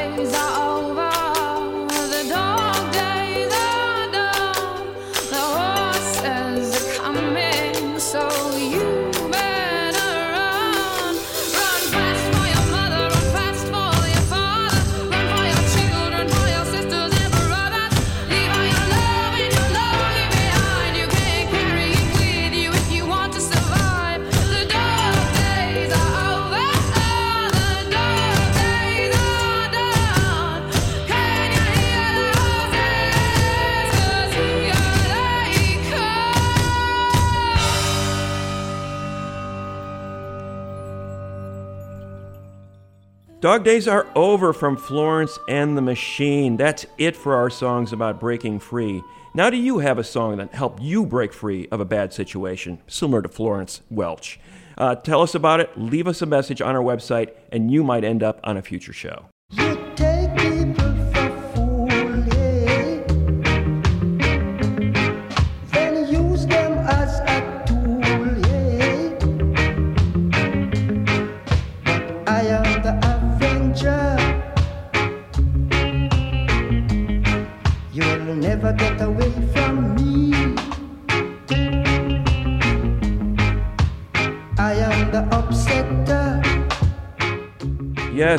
Dog 43.41 43.63
Days 43.63 43.87
Are 43.87 44.05
Over 44.15 44.53
from 44.53 44.77
Florence 44.77 45.39
and 45.49 45.75
the 45.75 45.81
Machine. 45.81 46.57
That's 46.57 46.85
it 46.99 47.15
for 47.17 47.33
our 47.33 47.49
songs 47.49 47.91
about 47.91 48.19
breaking 48.19 48.59
free. 48.59 49.01
Now, 49.33 49.49
do 49.49 49.57
you 49.57 49.79
have 49.79 49.97
a 49.97 50.03
song 50.03 50.37
that 50.37 50.53
helped 50.53 50.79
you 50.79 51.07
break 51.07 51.33
free 51.33 51.67
of 51.71 51.79
a 51.79 51.85
bad 51.85 52.13
situation, 52.13 52.83
similar 52.85 53.23
to 53.23 53.29
Florence 53.29 53.81
Welch? 53.89 54.39
Uh, 54.77 54.93
tell 54.93 55.23
us 55.23 55.33
about 55.33 55.59
it, 55.59 55.75
leave 55.75 56.07
us 56.07 56.21
a 56.21 56.27
message 56.27 56.61
on 56.61 56.75
our 56.75 56.83
website, 56.83 57.31
and 57.51 57.71
you 57.71 57.83
might 57.83 58.03
end 58.03 58.21
up 58.21 58.39
on 58.43 58.57
a 58.57 58.61
future 58.61 58.93
show. 58.93 59.25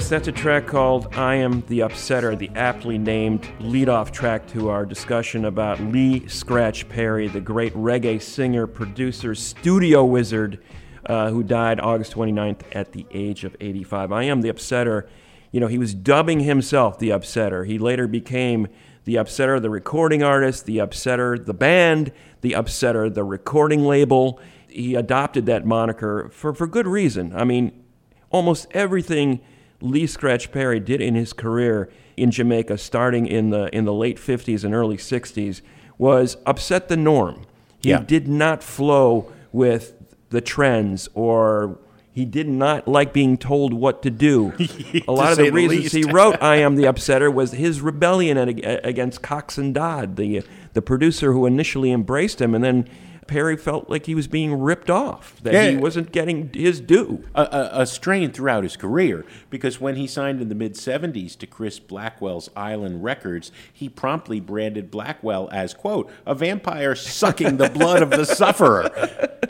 Yes, 0.02 0.08
that's 0.08 0.26
a 0.26 0.32
track 0.32 0.66
called 0.66 1.14
I 1.14 1.36
Am 1.36 1.60
the 1.68 1.78
Upsetter, 1.78 2.36
the 2.36 2.50
aptly 2.56 2.98
named 2.98 3.42
leadoff 3.60 4.10
track 4.10 4.48
to 4.48 4.68
our 4.68 4.84
discussion 4.84 5.44
about 5.44 5.78
Lee 5.78 6.26
Scratch 6.26 6.88
Perry, 6.88 7.28
the 7.28 7.40
great 7.40 7.72
reggae 7.74 8.20
singer, 8.20 8.66
producer, 8.66 9.36
studio 9.36 10.04
wizard 10.04 10.60
uh, 11.06 11.30
who 11.30 11.44
died 11.44 11.78
August 11.78 12.14
29th 12.14 12.62
at 12.72 12.90
the 12.90 13.06
age 13.12 13.44
of 13.44 13.54
85. 13.60 14.10
I 14.10 14.24
Am 14.24 14.40
the 14.40 14.48
Upsetter, 14.48 15.06
you 15.52 15.60
know, 15.60 15.68
he 15.68 15.78
was 15.78 15.94
dubbing 15.94 16.40
himself 16.40 16.98
the 16.98 17.10
Upsetter. 17.10 17.64
He 17.64 17.78
later 17.78 18.08
became 18.08 18.66
the 19.04 19.14
Upsetter, 19.14 19.62
the 19.62 19.70
recording 19.70 20.24
artist, 20.24 20.66
the 20.66 20.78
Upsetter, 20.78 21.46
the 21.46 21.54
band, 21.54 22.10
the 22.40 22.54
Upsetter, 22.54 23.14
the 23.14 23.22
recording 23.22 23.84
label. 23.84 24.40
He 24.66 24.96
adopted 24.96 25.46
that 25.46 25.64
moniker 25.64 26.28
for, 26.32 26.52
for 26.52 26.66
good 26.66 26.88
reason. 26.88 27.32
I 27.36 27.44
mean, 27.44 27.84
almost 28.32 28.66
everything 28.72 29.40
Lee 29.82 30.06
Scratch 30.06 30.52
Perry 30.52 30.80
did 30.80 31.00
in 31.00 31.14
his 31.14 31.32
career 31.32 31.90
in 32.16 32.30
Jamaica, 32.30 32.78
starting 32.78 33.26
in 33.26 33.50
the 33.50 33.74
in 33.76 33.84
the 33.84 33.92
late 33.92 34.18
50s 34.18 34.64
and 34.64 34.74
early 34.74 34.96
60s, 34.96 35.60
was 35.98 36.36
upset 36.46 36.88
the 36.88 36.96
norm. 36.96 37.42
He 37.80 37.90
Yeah. 37.90 38.00
did 38.06 38.28
not 38.28 38.62
flow 38.62 39.32
with 39.52 39.94
the 40.30 40.40
trends 40.40 41.08
or 41.14 41.78
he 42.14 42.24
did 42.24 42.46
not 42.48 42.86
like 42.86 43.12
being 43.12 43.36
told 43.38 43.72
what 43.72 44.02
to 44.02 44.10
do. 44.10 44.52
a 45.08 45.12
lot 45.12 45.32
of 45.32 45.38
the 45.38 45.50
reasons 45.50 45.92
he 45.92 46.04
wrote 46.04 46.36
"I 46.42 46.56
Am 46.56 46.76
the 46.76 46.84
Upsetter" 46.84 47.32
was 47.32 47.52
his 47.52 47.80
rebellion 47.80 48.36
against 48.38 49.22
Coxsone 49.22 49.72
Dodd, 49.72 50.16
the 50.16 50.42
the 50.74 50.82
producer 50.82 51.32
who 51.32 51.44
initially 51.46 51.90
embraced 51.90 52.40
him, 52.40 52.54
and 52.54 52.62
then 52.62 52.86
Perry 53.26 53.56
felt 53.56 53.88
like 53.88 54.06
he 54.06 54.14
was 54.14 54.26
being 54.26 54.60
ripped 54.60 54.90
off, 54.90 55.40
that 55.42 55.70
he 55.70 55.76
wasn't 55.76 56.12
getting 56.12 56.50
his 56.52 56.80
due. 56.80 57.24
a, 57.34 57.42
a, 57.42 57.70
a 57.82 57.86
strain 57.86 58.30
throughout 58.32 58.62
his 58.64 58.76
career 58.76 59.24
because 59.48 59.80
when 59.80 59.96
he 59.96 60.06
signed 60.06 60.40
in 60.40 60.48
the 60.48 60.54
mid 60.54 60.74
70s 60.74 61.36
to 61.38 61.46
Chris 61.46 61.78
Blackwell's 61.78 62.50
Island 62.56 63.02
Records, 63.04 63.52
he 63.72 63.88
promptly 63.88 64.40
branded 64.40 64.90
Blackwell 64.90 65.48
as, 65.52 65.72
quote, 65.74 66.10
a 66.26 66.34
vampire 66.34 66.94
sucking 66.94 67.56
the 67.56 67.68
blood 67.70 68.02
of 68.02 68.10
the 68.10 68.24
sufferer. 68.24 68.88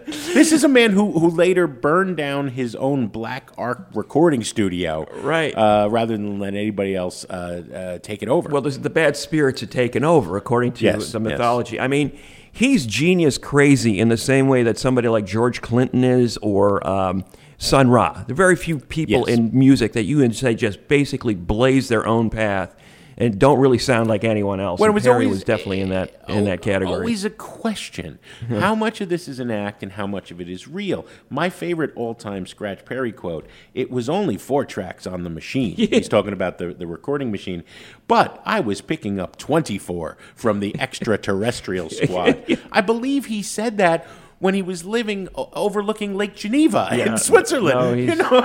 this 0.07 0.53
is 0.53 0.65
a 0.65 0.69
man 0.69 0.91
who, 0.93 1.19
who 1.19 1.29
later 1.31 1.67
burned 1.67 2.17
down 2.17 2.49
his 2.49 2.75
own 2.77 3.07
Black 3.09 3.51
Ark 3.57 3.89
recording 3.95 4.45
studio, 4.45 5.07
Right. 5.23 5.57
Uh, 5.57 5.89
rather 5.91 6.17
than 6.17 6.39
let 6.39 6.55
anybody 6.55 6.95
else 6.95 7.25
uh, 7.25 7.63
uh, 7.75 7.99
take 7.99 8.23
it 8.23 8.29
over. 8.29 8.49
Well, 8.51 8.63
the 8.63 8.91
bad 8.91 9.17
spirits 9.17 9.61
had 9.61 9.71
taken 9.71 10.05
over, 10.05 10.37
according 10.37 10.73
to 10.75 10.85
Yes, 10.85 11.13
the 11.13 11.21
yes. 11.21 11.29
mythology. 11.31 11.81
I 11.81 11.89
mean, 11.89 12.19
he's 12.53 12.87
genius 12.87 13.39
crazy 13.39 13.99
in 13.99 14.09
the 14.09 14.17
same 14.17 14.47
way 14.49 14.63
that 14.63 14.79
somebody 14.79 15.09
like 15.09 15.25
George 15.27 15.61
Clinton 15.61 16.05
is 16.05 16.37
or 16.39 16.87
um, 16.87 17.25
Sun 17.59 17.89
Ra. 17.91 18.25
There 18.27 18.35
are 18.35 18.37
very 18.37 18.57
few 18.57 18.79
people 18.79 19.25
Yes. 19.27 19.39
in 19.39 19.51
music 19.59 19.93
that 19.95 20.05
you 20.05 20.19
can 20.21 20.33
say 20.33 20.55
just 20.55 20.87
basically 20.89 21.35
blaze 21.35 21.89
their 21.89 22.07
own 22.07 22.29
path 22.31 22.75
and 23.17 23.39
don't 23.39 23.59
really 23.59 23.79
sound 23.79 24.09
like 24.09 24.25
anyone 24.25 24.61
else. 24.61 24.81
Well, 24.81 24.91
it 24.91 24.95
was 24.95 25.05
Perry 25.05 25.25
always- 25.27 25.29
was 25.31 25.45
definitely 25.45 25.81
in 25.81 25.89
that 25.91 26.15
in 26.29 26.45
that 26.45 26.63
category. 26.63 26.97
Always 26.97 27.25
a 27.25 27.31
question. 27.31 28.19
how 28.49 28.75
much 28.75 29.01
of 29.01 29.09
this 29.09 29.29
is 29.29 29.39
an 29.39 29.51
act 29.51 29.83
and 29.83 29.93
how 29.93 30.07
much 30.07 30.31
of 30.31 30.41
it 30.41 30.49
is 30.49 30.67
real? 30.69 31.07
My 31.31 31.51
favorite 31.51 31.93
all 31.97 32.15
time 32.15 32.47
Scratch 32.47 32.85
Perry 32.85 33.13
quote 33.13 33.47
it 33.75 33.91
was 33.91 34.09
only 34.09 34.37
four 34.37 34.65
tracks 34.65 35.07
on 35.07 35.25
the 35.25 35.31
machine. 35.31 35.77
He's 35.77 36.09
talking 36.09 36.33
about 36.33 36.59
the, 36.59 36.73
the 36.75 36.87
recording 36.87 37.31
machine. 37.31 37.65
But 38.09 38.41
I 38.45 38.61
was 38.61 38.81
picking 38.81 39.19
up 39.21 39.37
24 39.37 40.17
from 40.35 40.61
the 40.61 40.79
extraterrestrial 40.81 41.89
squad. 41.91 42.45
I 42.71 42.81
believe 42.81 43.27
he 43.27 43.43
said 43.43 43.79
that. 43.79 44.07
When 44.39 44.55
he 44.55 44.63
was 44.63 44.85
living 44.85 45.29
overlooking 45.37 46.17
Lake 46.17 46.35
Geneva 46.35 46.89
Yeah. 46.91 47.13
in 47.13 47.17
Switzerland, 47.19 47.79
No, 47.79 47.93
you 47.95 48.17
know, 48.17 48.41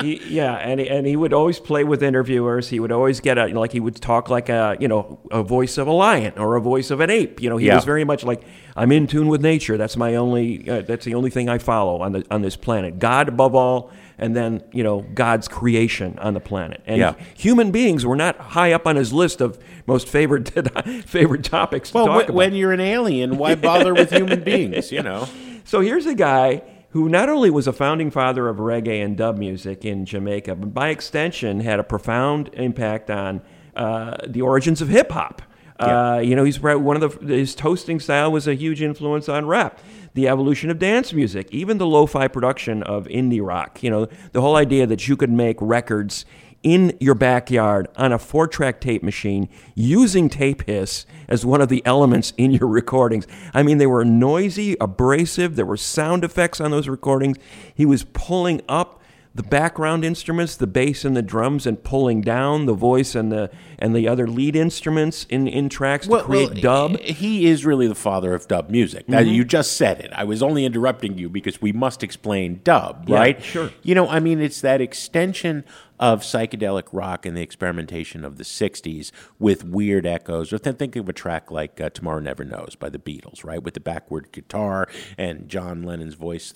He, 0.00 0.16
yeah, 0.28 0.54
and 0.54 0.80
he, 0.80 0.88
and 0.88 1.06
he 1.06 1.16
would 1.16 1.32
always 1.32 1.58
play 1.60 1.84
with 1.84 2.02
interviewers. 2.02 2.68
He 2.68 2.80
would 2.80 2.92
always 2.92 3.20
get 3.20 3.38
a 3.38 3.46
you 3.48 3.54
know, 3.54 3.60
like 3.60 3.72
he 3.72 3.80
would 3.80 3.96
talk 3.96 4.30
like 4.30 4.48
a 4.48 4.76
you 4.80 4.88
know 4.88 5.18
a 5.30 5.42
voice 5.42 5.78
of 5.78 5.86
a 5.86 5.92
lion 5.92 6.32
or 6.38 6.56
a 6.56 6.60
voice 6.60 6.90
of 6.90 7.00
an 7.00 7.10
ape. 7.10 7.40
You 7.42 7.50
know, 7.50 7.56
he 7.56 7.66
Yeah. 7.66 7.76
was 7.76 7.84
very 7.84 8.04
much 8.04 8.24
like 8.24 8.42
I'm 8.76 8.92
in 8.92 9.06
tune 9.06 9.28
with 9.28 9.42
nature. 9.42 9.76
That's 9.76 9.96
my 9.96 10.14
only. 10.16 10.68
Uh, 10.68 10.82
that's 10.82 11.04
the 11.04 11.14
only 11.14 11.30
thing 11.30 11.48
I 11.48 11.58
follow 11.58 12.00
on 12.02 12.12
the 12.12 12.24
on 12.30 12.42
this 12.42 12.56
planet. 12.56 12.98
God 12.98 13.28
above 13.28 13.54
all, 13.54 13.90
and 14.18 14.34
then 14.34 14.62
you 14.72 14.82
know 14.82 15.00
God's 15.14 15.48
creation 15.48 16.18
on 16.18 16.34
the 16.34 16.40
planet. 16.40 16.80
And 16.86 16.98
Yeah. 16.98 17.14
human 17.36 17.70
beings 17.70 18.06
were 18.06 18.16
not 18.16 18.38
high 18.38 18.72
up 18.72 18.86
on 18.86 18.96
his 18.96 19.12
list 19.12 19.40
of 19.40 19.58
most 19.86 20.08
favorite 20.08 20.48
favorite 21.06 21.44
topics 21.44 21.90
to 21.90 21.96
well, 21.96 22.06
talk 22.06 22.16
when, 22.16 22.24
about. 22.26 22.34
when 22.36 22.54
you're 22.54 22.72
an 22.72 22.80
alien, 22.80 23.36
why 23.38 23.54
bother 23.54 23.92
with 23.94 24.10
human 24.12 24.42
beings? 24.42 24.90
You 24.92 25.02
know. 25.02 25.28
So 25.62 25.80
here's 25.82 26.06
a 26.06 26.14
guy 26.16 26.62
who 26.90 27.08
not 27.08 27.28
only 27.28 27.50
was 27.50 27.66
a 27.66 27.72
founding 27.72 28.10
father 28.10 28.48
of 28.48 28.56
reggae 28.58 29.04
and 29.04 29.16
dub 29.16 29.38
music 29.38 29.84
in 29.84 30.04
Jamaica, 30.04 30.56
but 30.56 30.74
by 30.74 30.88
extension 30.88 31.60
had 31.60 31.78
a 31.78 31.84
profound 31.84 32.50
impact 32.54 33.10
on 33.10 33.42
uh, 33.76 34.16
the 34.26 34.42
origins 34.42 34.82
of 34.82 34.88
hip 34.88 35.12
hop. 35.12 35.42
Uh, 35.78 36.20
you 36.22 36.36
know, 36.36 36.44
he's 36.44 36.60
one 36.60 37.02
of 37.02 37.20
the 37.20 37.34
his 37.34 37.54
toasting 37.54 38.00
style 38.00 38.30
was 38.30 38.46
a 38.46 38.54
huge 38.54 38.82
influence 38.82 39.30
on 39.30 39.46
rap. 39.46 39.80
The 40.12 40.28
evolution 40.28 40.68
of 40.68 40.78
dance 40.78 41.14
music, 41.14 41.48
even 41.52 41.78
the 41.78 41.86
lo-fi 41.86 42.28
production 42.28 42.82
of 42.82 43.06
indie 43.06 43.44
rock. 43.44 43.82
You 43.82 43.88
know, 43.88 44.08
the 44.32 44.42
whole 44.42 44.56
idea 44.56 44.86
that 44.86 45.08
you 45.08 45.16
could 45.16 45.30
make 45.30 45.56
records 45.60 46.26
in 46.62 46.96
your 47.00 47.14
backyard 47.14 47.88
on 47.96 48.12
a 48.12 48.18
four 48.18 48.46
track 48.46 48.80
tape 48.80 49.02
machine 49.02 49.48
using 49.74 50.28
tape 50.28 50.62
hiss 50.66 51.06
as 51.28 51.46
one 51.46 51.60
of 51.60 51.68
the 51.68 51.82
elements 51.86 52.32
in 52.36 52.50
your 52.50 52.68
recordings. 52.68 53.26
I 53.54 53.62
mean, 53.62 53.78
they 53.78 53.86
were 53.86 54.04
noisy, 54.04 54.76
abrasive, 54.80 55.56
there 55.56 55.66
were 55.66 55.76
sound 55.76 56.24
effects 56.24 56.60
on 56.60 56.70
those 56.70 56.88
recordings. 56.88 57.38
He 57.74 57.86
was 57.86 58.04
pulling 58.12 58.60
up 58.68 58.99
the 59.32 59.42
background 59.44 60.04
instruments, 60.04 60.56
the 60.56 60.66
bass 60.66 61.04
and 61.04 61.16
the 61.16 61.22
drums, 61.22 61.64
and 61.64 61.82
pulling 61.84 62.20
down 62.20 62.66
the 62.66 62.74
voice 62.74 63.14
and 63.14 63.30
the 63.30 63.48
and 63.78 63.94
the 63.94 64.08
other 64.08 64.26
lead 64.26 64.56
instruments 64.56 65.24
in, 65.30 65.46
in 65.46 65.68
tracks 65.68 66.06
to 66.08 66.22
create 66.22 66.60
dub. 66.60 66.98
He 66.98 67.46
is 67.46 67.64
really 67.64 67.86
the 67.86 67.94
father 67.94 68.34
of 68.34 68.48
dub 68.48 68.70
music. 68.70 69.08
Now, 69.08 69.20
Mhm. 69.20 69.32
you 69.32 69.44
just 69.44 69.76
said 69.76 70.00
it. 70.00 70.10
I 70.14 70.24
was 70.24 70.42
only 70.42 70.64
interrupting 70.64 71.16
you 71.16 71.28
because 71.28 71.62
we 71.62 71.72
must 71.72 72.02
explain 72.02 72.60
dub, 72.64 73.04
Yeah, 73.08 73.16
right? 73.16 73.42
sure. 73.42 73.70
You 73.82 73.94
know, 73.94 74.08
I 74.08 74.18
mean, 74.20 74.40
it's 74.40 74.60
that 74.62 74.80
extension 74.80 75.64
of 76.00 76.22
psychedelic 76.22 76.84
rock 76.92 77.24
and 77.24 77.36
the 77.36 77.40
experimentation 77.42 78.24
of 78.24 78.36
the 78.36 78.44
60s 78.44 79.12
with 79.38 79.64
weird 79.64 80.06
echoes. 80.06 80.52
Or 80.52 80.58
th- 80.58 80.76
think 80.76 80.96
of 80.96 81.08
a 81.08 81.12
track 81.12 81.50
like 81.50 81.80
uh, 81.80 81.90
Tomorrow 81.90 82.20
Never 82.20 82.44
Knows 82.44 82.74
by 82.74 82.88
the 82.88 82.98
Beatles, 82.98 83.44
right? 83.44 83.62
With 83.62 83.74
the 83.74 83.80
backward 83.80 84.32
guitar 84.32 84.88
and 85.16 85.48
John 85.48 85.82
Lennon's 85.84 86.14
voice 86.14 86.52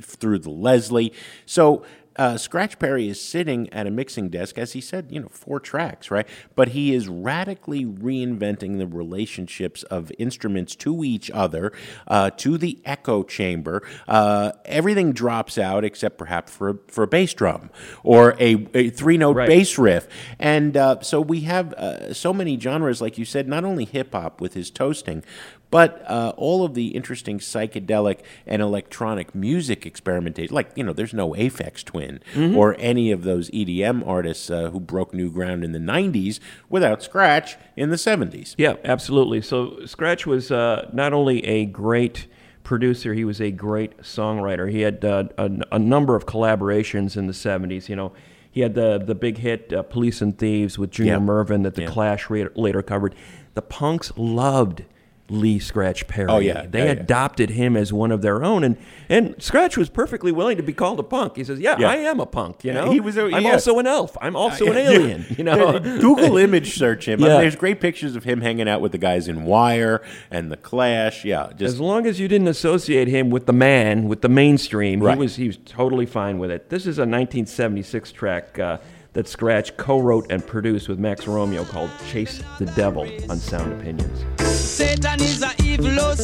through 0.00 0.40
the 0.40 0.50
Leslie. 0.50 1.12
So 1.46 1.84
uh, 2.18 2.36
Scratch 2.36 2.78
Perry 2.78 3.08
is 3.08 3.20
sitting 3.20 3.72
at 3.72 3.86
a 3.86 3.90
mixing 3.90 4.28
desk, 4.28 4.58
as 4.58 4.72
he 4.72 4.80
said, 4.80 5.06
you 5.10 5.20
know, 5.20 5.28
four 5.28 5.60
tracks, 5.60 6.10
right? 6.10 6.26
But 6.54 6.68
he 6.68 6.92
is 6.92 7.08
radically 7.08 7.84
reinventing 7.84 8.78
the 8.78 8.86
relationships 8.86 9.84
of 9.84 10.10
instruments 10.18 10.74
to 10.76 11.04
each 11.04 11.30
other, 11.30 11.72
uh, 12.08 12.30
to 12.30 12.58
the 12.58 12.80
echo 12.84 13.22
chamber. 13.22 13.82
Uh, 14.06 14.52
everything 14.64 15.12
drops 15.12 15.56
out 15.58 15.84
except 15.84 16.18
perhaps 16.18 16.52
for 16.52 16.70
a, 16.70 16.74
for 16.88 17.04
a 17.04 17.06
bass 17.06 17.32
drum 17.34 17.70
or 18.02 18.34
a, 18.40 18.66
a 18.74 18.90
three 18.90 19.16
note 19.16 19.36
bass 19.36 19.78
riff. 19.78 20.08
And 20.38 20.76
uh, 20.76 21.00
so 21.00 21.20
we 21.20 21.40
have 21.42 21.72
uh, 21.74 22.12
so 22.12 22.32
many 22.32 22.58
genres, 22.58 23.00
like 23.00 23.16
you 23.16 23.24
said, 23.24 23.48
not 23.48 23.64
only 23.64 23.84
hip 23.84 24.12
hop 24.12 24.40
with 24.40 24.54
his 24.54 24.70
toasting, 24.70 25.22
but 25.70 26.02
uh, 26.08 26.32
all 26.36 26.64
of 26.64 26.74
the 26.74 26.88
interesting 26.88 27.38
psychedelic 27.38 28.20
and 28.46 28.62
electronic 28.62 29.34
music 29.34 29.84
experimentation, 29.84 30.54
like 30.54 30.70
you 30.76 30.82
know, 30.84 30.92
there's 30.92 31.12
no 31.14 31.30
Aphex 31.32 31.84
Twin 31.84 32.20
Mhm. 32.34 32.56
or 32.56 32.74
any 32.78 33.10
of 33.10 33.22
those 33.24 33.50
EDM 33.50 34.02
artists 34.06 34.50
uh, 34.50 34.70
who 34.70 34.80
broke 34.80 35.12
new 35.12 35.30
ground 35.30 35.64
in 35.64 35.72
the 35.72 35.78
'90s 35.78 36.40
without 36.70 37.02
Scratch 37.02 37.56
in 37.76 37.90
the 37.90 37.96
'70s. 37.96 38.54
Yeah, 38.58 38.74
absolutely. 38.84 39.40
So 39.42 39.84
Scratch 39.84 40.26
was 40.26 40.50
uh, 40.50 40.88
not 40.92 41.12
only 41.12 41.44
a 41.44 41.66
great 41.66 42.26
producer, 42.64 43.14
he 43.14 43.24
was 43.24 43.40
a 43.40 43.50
great 43.50 43.96
songwriter. 44.02 44.70
He 44.70 44.80
had 44.82 45.04
uh, 45.04 45.24
a, 45.38 45.50
a 45.72 45.78
number 45.78 46.14
of 46.16 46.26
collaborations 46.26 47.16
in 47.16 47.26
the 47.26 47.32
70s. 47.32 47.88
You 47.88 47.96
know, 47.96 48.12
he 48.50 48.60
had 48.60 48.74
the, 48.74 48.98
the 48.98 49.14
big 49.14 49.38
hit 49.38 49.72
uh, 49.72 49.82
Police 49.84 50.20
and 50.20 50.36
Thieves 50.36 50.78
with 50.78 50.90
Junior 50.90 51.14
Yeah. 51.14 51.18
Murvin 51.20 51.62
that 51.62 51.76
the 51.76 51.82
Yeah. 51.82 51.88
Clash 51.88 52.28
later 52.28 52.82
covered. 52.82 53.14
The 53.54 53.62
punks 53.62 54.12
loved 54.18 54.84
Lee 55.30 55.58
Scratch 55.58 56.06
Perry. 56.08 56.28
Oh, 56.30 56.38
yeah. 56.38 56.64
They 56.66 56.78
Yeah, 56.80 56.84
yeah. 56.86 56.90
adopted 56.92 57.50
him 57.50 57.76
as 57.76 57.92
one 57.92 58.10
of 58.10 58.22
their 58.22 58.42
own. 58.42 58.64
And, 58.64 58.76
and 59.10 59.34
Scratch 59.42 59.76
was 59.76 59.90
perfectly 59.90 60.32
willing 60.32 60.56
to 60.56 60.62
be 60.62 60.72
called 60.72 60.98
a 60.98 61.02
punk. 61.02 61.36
He 61.36 61.44
says, 61.44 61.60
Yeah, 61.60 61.76
Yeah. 61.78 61.90
I 61.90 61.96
am 61.96 62.18
a 62.18 62.24
punk. 62.26 62.64
You 62.64 62.72
know, 62.72 62.90
he 62.90 62.98
was 63.00 63.16
a- 63.18 63.26
I'm 63.34 63.44
also 63.44 63.78
an 63.78 63.86
elf. 63.86 64.16
I'm 64.22 64.34
also 64.36 64.66
an 64.70 64.76
alien. 64.78 65.26
You 65.36 65.44
know, 65.44 65.78
Google 65.78 66.36
image 66.46 66.78
search 66.78 67.06
him. 67.06 67.22
I 67.22 67.28
mean, 67.28 67.40
there's 67.40 67.56
great 67.56 67.80
pictures 67.80 68.16
of 68.16 68.24
him 68.24 68.40
hanging 68.40 68.68
out 68.68 68.80
with 68.80 68.92
the 68.92 68.98
guys 68.98 69.28
in 69.28 69.44
Wire 69.44 70.00
and 70.30 70.50
the 70.50 70.56
Clash. 70.56 71.24
Yeah, 71.24 71.48
just 71.50 71.74
as 71.74 71.80
long 71.80 72.06
as 72.06 72.18
you 72.18 72.26
didn't 72.28 72.48
associate 72.48 73.08
him 73.08 73.28
with 73.28 73.46
the 73.46 73.52
man, 73.52 74.08
with 74.08 74.22
the 74.22 74.28
mainstream, 74.28 75.00
Right. 75.00 75.14
he 75.16 75.20
was 75.20 75.36
he 75.36 75.46
was 75.46 75.58
totally 75.66 76.06
fine 76.06 76.38
with 76.38 76.50
it. 76.50 76.70
This 76.70 76.82
is 76.86 76.98
a 76.98 77.02
1976 77.02 78.12
track 78.12 78.58
uh, 78.58 78.78
that 79.12 79.28
Scratch 79.28 79.76
co-wrote 79.76 80.30
and 80.30 80.46
produced 80.46 80.88
with 80.88 80.98
Max 80.98 81.26
Romeo 81.26 81.64
called 81.64 81.90
"Chase 82.10 82.42
the 82.58 82.66
Devil" 82.66 83.08
on 83.30 83.38
Sound 83.38 83.72
Opinions. 83.80 84.24
Satan 84.42 85.20
is 85.20 85.42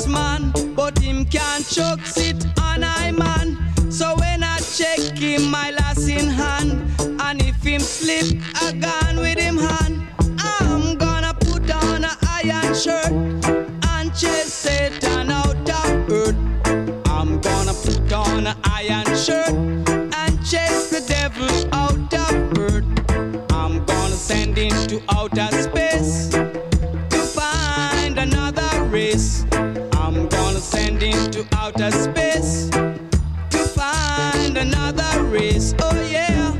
man, 0.06 0.52
but 0.74 0.98
him 0.98 1.24
can't 1.24 1.66
choke 1.66 2.00
on 2.60 2.84
I 2.84 3.10
man. 3.12 3.58
So 3.90 4.16
when 4.16 4.42
I 4.42 4.58
check 4.58 4.98
him, 5.16 5.50
my 5.50 5.70
lass 5.70 6.08
in 6.08 6.28
hand, 6.28 6.72
and 7.20 7.40
if 7.42 7.62
him 7.62 7.80
slip, 7.80 8.40
with 9.18 9.38
him 9.38 9.56
hand. 9.56 10.02
I'm 10.38 10.96
gonna 10.96 11.34
put 11.34 11.70
on 11.70 12.04
iron 12.26 12.74
shirt 12.74 13.12
and 13.12 14.14
chase 14.14 14.52
Satan 14.52 15.30
out 15.30 15.70
of 15.70 16.10
earth. 16.10 16.36
I'm 17.06 17.40
gonna 17.40 17.74
put 17.74 18.12
on 18.12 18.48
iron 18.64 19.06
shirt 19.16 19.48
and 19.50 20.44
chase 20.44 20.90
the 20.90 21.04
devil 21.06 21.74
out 21.74 21.83
send 24.24 24.56
him 24.56 24.70
to 24.86 25.02
outer 25.10 25.46
space 25.52 26.28
to 26.30 27.18
find 27.34 28.18
another 28.18 28.84
race. 28.84 29.44
I'm 29.52 30.28
gonna 30.28 30.60
send 30.60 31.02
him 31.02 31.30
to 31.32 31.46
outer 31.52 31.90
space 31.90 32.70
to 32.70 33.58
find 33.58 34.56
another 34.56 35.24
race. 35.24 35.74
Oh 35.80 36.08
yeah. 36.10 36.52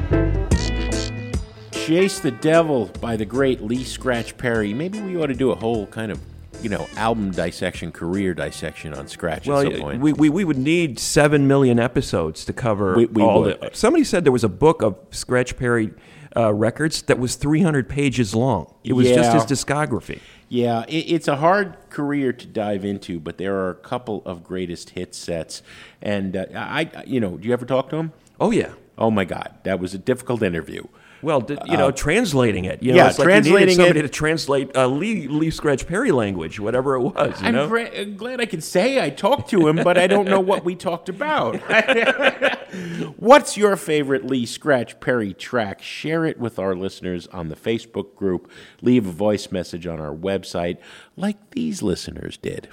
Chase 1.73 2.19
the 2.21 2.31
Devil 2.31 2.87
by 3.01 3.17
the 3.17 3.25
great 3.25 3.63
Lee 3.63 3.85
Scratch 3.85 4.37
Perry. 4.37 4.75
Maybe 4.75 5.01
we 5.01 5.17
ought 5.17 5.27
to 5.27 5.35
do 5.35 5.51
a 5.51 5.55
whole 5.55 5.87
kind 5.87 6.11
of, 6.13 6.19
you 6.63 6.69
know, 6.71 6.87
album 6.97 7.31
dissection, 7.31 7.93
career 7.93 8.33
dissection 8.35 8.93
on 8.95 9.07
Scratch 9.09 9.47
Well, 9.47 9.61
at 9.61 9.73
some 9.73 9.81
point. 9.81 10.01
we, 10.01 10.13
we, 10.15 10.29
we 10.31 10.45
would 10.45 10.57
need 10.59 10.99
seven 10.99 11.47
million 11.47 11.79
episodes 11.79 12.45
to 12.47 12.53
cover 12.53 12.95
We- 12.97 13.07
we 13.07 13.23
all 13.23 13.43
would. 13.43 13.61
the. 13.61 13.71
Somebody 13.75 14.05
said 14.05 14.25
there 14.25 14.33
was 14.33 14.45
a 14.45 14.49
book 14.51 14.83
of 14.83 14.97
Scratch 15.11 15.57
Perry 15.59 15.93
uh, 16.37 16.53
records 16.53 17.03
that 17.03 17.19
was 17.19 17.35
300 17.37 17.89
pages 17.89 18.35
long. 18.35 18.73
It 18.83 18.95
was 18.95 19.09
just 19.09 19.33
his 19.49 19.65
discography. 19.65 20.21
Yeah, 20.49 20.85
it, 20.89 20.99
it's 21.11 21.29
a 21.29 21.37
hard 21.37 21.77
career 21.91 22.33
to 22.33 22.47
dive 22.47 22.85
into, 22.85 23.19
but 23.21 23.39
there 23.39 23.57
are 23.57 23.71
a 23.71 23.75
couple 23.75 24.23
of 24.27 24.45
greatest 24.45 24.91
hit 24.91 25.15
sets. 25.15 25.63
And 26.03 26.37
uh, 26.37 26.47
I- 26.55 27.05
you 27.07 27.21
know, 27.21 27.37
do 27.37 27.47
you 27.49 27.53
ever 27.53 27.65
talk 27.67 27.89
to 27.91 27.97
him? 27.97 28.13
Oh 28.41 28.51
yeah. 28.51 28.73
Oh 28.99 29.11
my 29.11 29.25
God, 29.25 29.55
that 29.65 29.81
was 29.81 29.95
a 29.95 29.99
difficult 29.99 30.43
interview. 30.43 30.85
Well, 31.25 31.41
d- 31.41 31.57
you 31.67 31.77
know, 31.77 31.89
Uh, 31.89 31.93
translating 31.93 32.65
it. 32.67 32.83
You 32.83 32.93
know, 32.93 32.99
yeah, 32.99 33.09
it's 33.09 33.19
like 33.19 33.27
you 33.27 33.33
needed 33.35 33.45
translating 33.51 33.77
somebody 33.77 34.01
it- 34.01 34.03
to 34.03 34.09
translate 34.09 34.77
uh, 34.77 34.87
Lee, 34.87 35.27
Lee 35.27 35.51
Scratch 35.51 35.87
Perry 35.87 36.13
language, 36.13 36.61
whatever 36.61 36.95
it 36.97 37.01
was. 37.01 37.41
You 37.41 37.49
I'm 37.49 37.55
know? 37.55 37.67
gra- 37.69 37.89
uh, 37.89 38.05
glad 38.05 38.41
I 38.41 38.47
could 38.47 38.63
say 38.63 39.03
I 39.03 39.11
talked 39.11 39.51
to 39.51 39.67
him, 39.67 39.77
but 39.77 39.97
I 39.99 40.07
don't 40.07 40.29
know 40.29 40.41
what 40.41 40.65
we 40.65 40.75
talked 40.75 41.09
about. 41.09 41.57
What's 43.17 43.57
your 43.57 43.77
favorite 43.77 44.25
Lee 44.27 44.47
Scratch 44.47 44.99
Perry 45.01 45.33
track? 45.33 45.81
Share 45.81 46.25
it 46.27 46.39
with 46.39 46.59
our 46.59 46.75
listeners 46.75 47.27
on 47.29 47.49
the 47.49 47.57
Facebook 47.57 48.15
group. 48.17 48.51
Leave 48.83 49.07
a 49.07 49.13
voice 49.13 49.51
message 49.51 49.87
on 49.87 50.01
our 50.01 50.15
website, 50.15 50.79
like 51.17 51.51
these 51.51 51.83
listeners 51.83 52.37
did. 52.37 52.69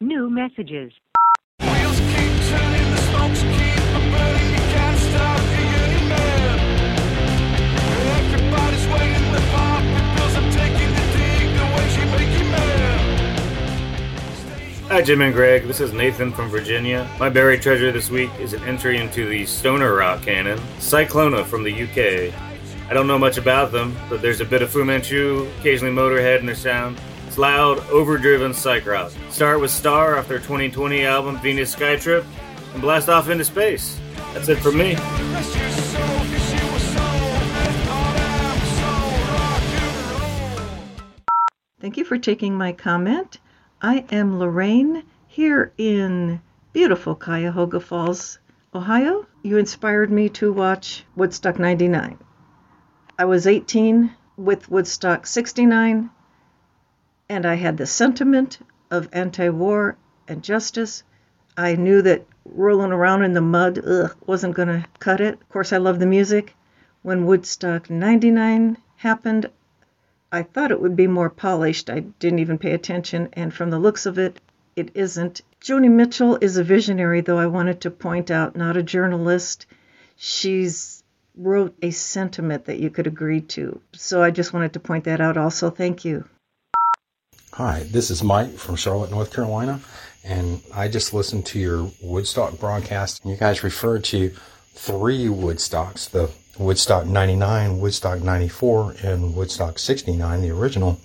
New 0.00 0.28
messages. 0.28 0.92
Hi, 14.94 15.02
Jim 15.02 15.22
and 15.22 15.34
Greg. 15.34 15.64
This 15.64 15.80
is 15.80 15.92
Nathan 15.92 16.30
from 16.30 16.48
Virginia. 16.50 17.10
My 17.18 17.28
buried 17.28 17.60
treasure 17.60 17.90
this 17.90 18.10
week 18.10 18.30
is 18.38 18.52
an 18.52 18.62
entry 18.62 18.98
into 18.98 19.28
the 19.28 19.44
stoner 19.44 19.92
rock 19.92 20.22
canon, 20.22 20.56
Cyclona 20.78 21.44
from 21.44 21.64
the 21.64 21.82
UK. 21.82 22.32
I 22.88 22.94
don't 22.94 23.08
know 23.08 23.18
much 23.18 23.36
about 23.36 23.72
them, 23.72 23.96
but 24.08 24.22
there's 24.22 24.40
a 24.40 24.44
bit 24.44 24.62
of 24.62 24.70
Fu 24.70 24.84
Manchu, 24.84 25.48
occasionally 25.58 25.92
Motorhead 25.92 26.38
in 26.38 26.46
their 26.46 26.54
sound. 26.54 27.00
It's 27.26 27.38
loud, 27.38 27.80
overdriven 27.90 28.54
psych 28.54 28.86
rock. 28.86 29.10
Start 29.30 29.60
with 29.60 29.72
Star 29.72 30.16
off 30.16 30.28
their 30.28 30.38
2020 30.38 31.04
album 31.04 31.40
Venus 31.40 31.74
Skytrip, 31.74 32.24
and 32.72 32.80
blast 32.80 33.08
off 33.08 33.28
into 33.28 33.44
space. 33.44 33.98
That's 34.32 34.48
it 34.48 34.58
for 34.58 34.70
me. 34.70 34.94
Thank 41.80 41.96
you 41.96 42.04
for 42.04 42.16
taking 42.16 42.56
my 42.56 42.70
comment. 42.70 43.40
I 43.82 44.04
am 44.12 44.38
Lorraine 44.38 45.02
here 45.26 45.72
in 45.76 46.40
beautiful 46.72 47.16
Cuyahoga 47.16 47.80
Falls, 47.80 48.38
Ohio. 48.72 49.26
You 49.42 49.58
inspired 49.58 50.10
me 50.12 50.28
to 50.30 50.52
watch 50.52 51.04
Woodstock 51.16 51.58
99. 51.58 52.18
I 53.18 53.24
was 53.24 53.46
18 53.46 54.12
with 54.36 54.70
Woodstock 54.70 55.26
69, 55.26 56.08
and 57.28 57.46
I 57.46 57.54
had 57.54 57.76
the 57.76 57.86
sentiment 57.86 58.60
of 58.90 59.08
anti 59.12 59.48
war 59.48 59.96
and 60.28 60.42
justice. 60.42 61.02
I 61.56 61.74
knew 61.74 62.00
that 62.02 62.26
rolling 62.44 62.92
around 62.92 63.24
in 63.24 63.32
the 63.32 63.40
mud 63.40 63.78
ugh, 63.84 64.16
wasn't 64.24 64.54
going 64.54 64.68
to 64.68 64.86
cut 65.00 65.20
it. 65.20 65.34
Of 65.34 65.48
course, 65.48 65.72
I 65.72 65.78
love 65.78 65.98
the 65.98 66.06
music. 66.06 66.54
When 67.02 67.26
Woodstock 67.26 67.90
99 67.90 68.78
happened, 68.96 69.50
I 70.34 70.42
thought 70.42 70.72
it 70.72 70.80
would 70.80 70.96
be 70.96 71.06
more 71.06 71.30
polished. 71.30 71.88
I 71.88 72.00
didn't 72.00 72.40
even 72.40 72.58
pay 72.58 72.72
attention, 72.72 73.28
and 73.34 73.54
from 73.54 73.70
the 73.70 73.78
looks 73.78 74.04
of 74.04 74.18
it, 74.18 74.40
it 74.74 74.90
isn't. 74.92 75.42
Joni 75.60 75.88
Mitchell 75.88 76.38
is 76.40 76.56
a 76.56 76.64
visionary, 76.64 77.20
though 77.20 77.38
I 77.38 77.46
wanted 77.46 77.82
to 77.82 77.90
point 77.92 78.32
out, 78.32 78.56
not 78.56 78.76
a 78.76 78.82
journalist. 78.82 79.66
She's 80.16 81.04
wrote 81.36 81.76
a 81.82 81.92
sentiment 81.92 82.64
that 82.64 82.80
you 82.80 82.90
could 82.90 83.06
agree 83.06 83.42
to. 83.42 83.80
So 83.92 84.24
I 84.24 84.32
just 84.32 84.52
wanted 84.52 84.72
to 84.72 84.80
point 84.80 85.04
that 85.04 85.20
out 85.20 85.36
also. 85.36 85.70
Thank 85.70 86.04
you. 86.04 86.24
Hi, 87.52 87.84
this 87.92 88.10
is 88.10 88.24
Mike 88.24 88.54
from 88.54 88.74
Charlotte, 88.74 89.12
North 89.12 89.32
Carolina, 89.32 89.80
and 90.24 90.60
I 90.74 90.88
just 90.88 91.14
listened 91.14 91.46
to 91.46 91.60
your 91.60 91.88
Woodstock 92.02 92.58
broadcast. 92.58 93.24
You 93.24 93.36
guys 93.36 93.62
referred 93.62 94.02
to 94.06 94.32
three 94.72 95.26
Woodstocks 95.26 96.10
the 96.10 96.28
Woodstock 96.58 97.06
99, 97.06 97.80
Woodstock 97.80 98.22
94, 98.22 98.96
and 99.02 99.34
Woodstock 99.34 99.78
69, 99.78 100.42
the 100.42 100.50
original. 100.50 101.00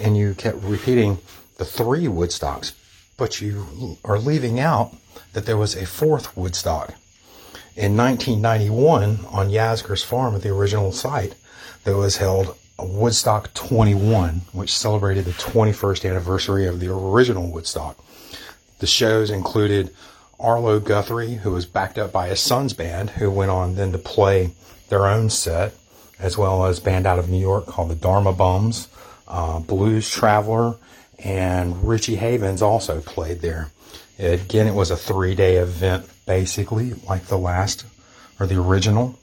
And 0.00 0.16
you 0.16 0.34
kept 0.34 0.58
repeating 0.62 1.18
the 1.56 1.64
three 1.64 2.06
Woodstocks, 2.06 2.72
but 3.16 3.40
you 3.40 3.98
are 4.04 4.18
leaving 4.18 4.60
out 4.60 4.94
that 5.32 5.46
there 5.46 5.56
was 5.56 5.74
a 5.74 5.86
fourth 5.86 6.36
Woodstock. 6.36 6.94
In 7.76 7.96
1991, 7.96 9.26
on 9.30 9.50
Yasgur's 9.50 10.02
farm 10.02 10.34
at 10.34 10.42
the 10.42 10.50
original 10.50 10.92
site, 10.92 11.34
there 11.84 11.96
was 11.96 12.18
held 12.18 12.56
a 12.78 12.84
Woodstock 12.84 13.54
21, 13.54 14.42
which 14.52 14.76
celebrated 14.76 15.24
the 15.24 15.32
21st 15.32 16.08
anniversary 16.08 16.66
of 16.66 16.80
the 16.80 16.92
original 16.92 17.50
Woodstock. 17.50 17.98
The 18.80 18.86
shows 18.86 19.30
included 19.30 19.94
Arlo 20.38 20.78
Guthrie, 20.80 21.34
who 21.34 21.52
was 21.52 21.66
backed 21.66 21.98
up 21.98 22.12
by 22.12 22.28
his 22.28 22.40
son's 22.40 22.72
band, 22.72 23.10
who 23.10 23.30
went 23.30 23.50
on 23.50 23.76
then 23.76 23.92
to 23.92 23.98
play 23.98 24.52
their 24.88 25.06
own 25.06 25.30
set, 25.30 25.74
as 26.18 26.38
well 26.38 26.66
as 26.66 26.80
band 26.80 27.06
out 27.06 27.18
of 27.18 27.28
New 27.28 27.40
York 27.40 27.66
called 27.66 27.90
the 27.90 27.94
Dharma 27.94 28.32
Bums, 28.32 28.88
uh, 29.28 29.60
Blues 29.60 30.08
Traveler, 30.10 30.76
and 31.18 31.86
Richie 31.86 32.16
Havens 32.16 32.62
also 32.62 33.00
played 33.00 33.40
there. 33.40 33.70
Again, 34.18 34.66
it 34.66 34.74
was 34.74 34.90
a 34.90 34.96
three 34.96 35.34
day 35.34 35.56
event, 35.56 36.08
basically, 36.26 36.94
like 37.08 37.26
the 37.26 37.38
last 37.38 37.84
or 38.38 38.46
the 38.46 38.60
original. 38.60 39.18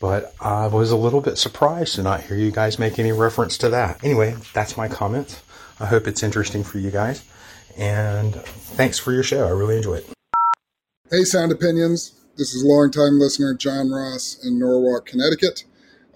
But 0.00 0.34
I 0.40 0.68
was 0.68 0.90
a 0.90 0.96
little 0.96 1.20
bit 1.20 1.38
surprised 1.38 1.96
to 1.96 2.02
not 2.02 2.22
hear 2.22 2.36
you 2.36 2.52
guys 2.52 2.78
make 2.78 2.98
any 2.98 3.10
reference 3.12 3.58
to 3.58 3.70
that. 3.70 4.02
Anyway, 4.04 4.36
that's 4.52 4.76
my 4.76 4.88
comments. 4.88 5.42
I 5.80 5.86
hope 5.86 6.06
it's 6.06 6.22
interesting 6.22 6.62
for 6.62 6.78
you 6.78 6.90
guys. 6.90 7.24
And 7.76 8.34
thanks 8.34 8.98
for 8.98 9.12
your 9.12 9.22
show. 9.22 9.46
I 9.46 9.50
really 9.50 9.76
enjoy 9.76 9.94
it. 9.94 10.06
Hey, 11.10 11.24
Sound 11.24 11.52
Opinions. 11.52 12.17
This 12.38 12.54
is 12.54 12.62
longtime 12.62 13.18
listener 13.18 13.52
John 13.52 13.90
Ross 13.90 14.38
in 14.44 14.60
Norwalk, 14.60 15.06
Connecticut. 15.06 15.64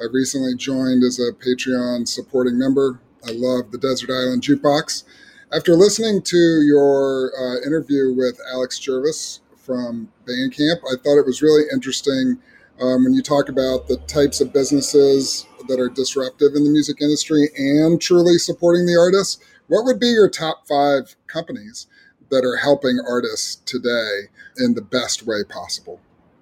I 0.01 0.05
recently 0.13 0.55
joined 0.55 1.03
as 1.03 1.19
a 1.19 1.33
Patreon 1.33 2.07
supporting 2.07 2.57
member. 2.57 3.01
I 3.27 3.33
love 3.33 3.73
the 3.73 3.79
Desert 3.79 4.09
Island 4.09 4.43
Jukebox. 4.43 5.03
After 5.53 5.75
listening 5.75 6.23
to 6.23 6.37
your 6.37 7.33
uh, 7.37 7.67
interview 7.67 8.15
with 8.15 8.39
Alex 8.53 8.79
Jervis 8.79 9.41
from 9.57 10.13
Bandcamp, 10.25 10.77
I 10.87 10.95
thought 11.03 11.19
it 11.19 11.27
was 11.27 11.43
really 11.43 11.65
interesting 11.73 12.39
um, 12.81 13.03
when 13.03 13.15
you 13.15 13.23
talk 13.23 13.49
about 13.49 13.89
the 13.89 13.97
types 14.07 14.41
of 14.41 14.53
businesses 14.53 15.45
that 15.67 15.81
are 15.81 15.89
disruptive 15.89 16.55
in 16.55 16.63
the 16.63 16.71
music 16.71 16.99
industry 17.01 17.49
and 17.57 18.01
truly 18.01 18.39
supporting 18.39 18.87
the 18.87 18.97
artists. 18.97 19.43
What 19.67 19.85
would 19.87 19.99
be 19.99 20.11
your 20.11 20.31
top 20.31 20.69
five 20.69 21.17
companies 21.27 21.89
that 22.31 22.45
are 22.45 22.59
helping 22.59 23.01
artists 23.11 23.57
today 23.67 24.29
in 24.59 24.75
the 24.75 24.83
best 24.83 25.27
way 25.27 25.43
possible? 25.43 25.99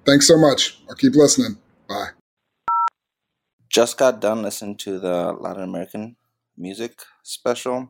Thanks 0.07 0.27
so 0.27 0.39
much. 0.39 0.81
I'll 0.89 0.97
keep 0.97 1.15
listening. 1.15 1.59
Bye. 1.89 2.11
just 3.69 3.97
got 3.99 4.21
done 4.21 4.43
listening 4.43 4.77
to 4.77 4.99
the 4.99 5.33
Latin 5.33 5.63
American 5.63 6.17
music 6.57 7.03
special, 7.23 7.89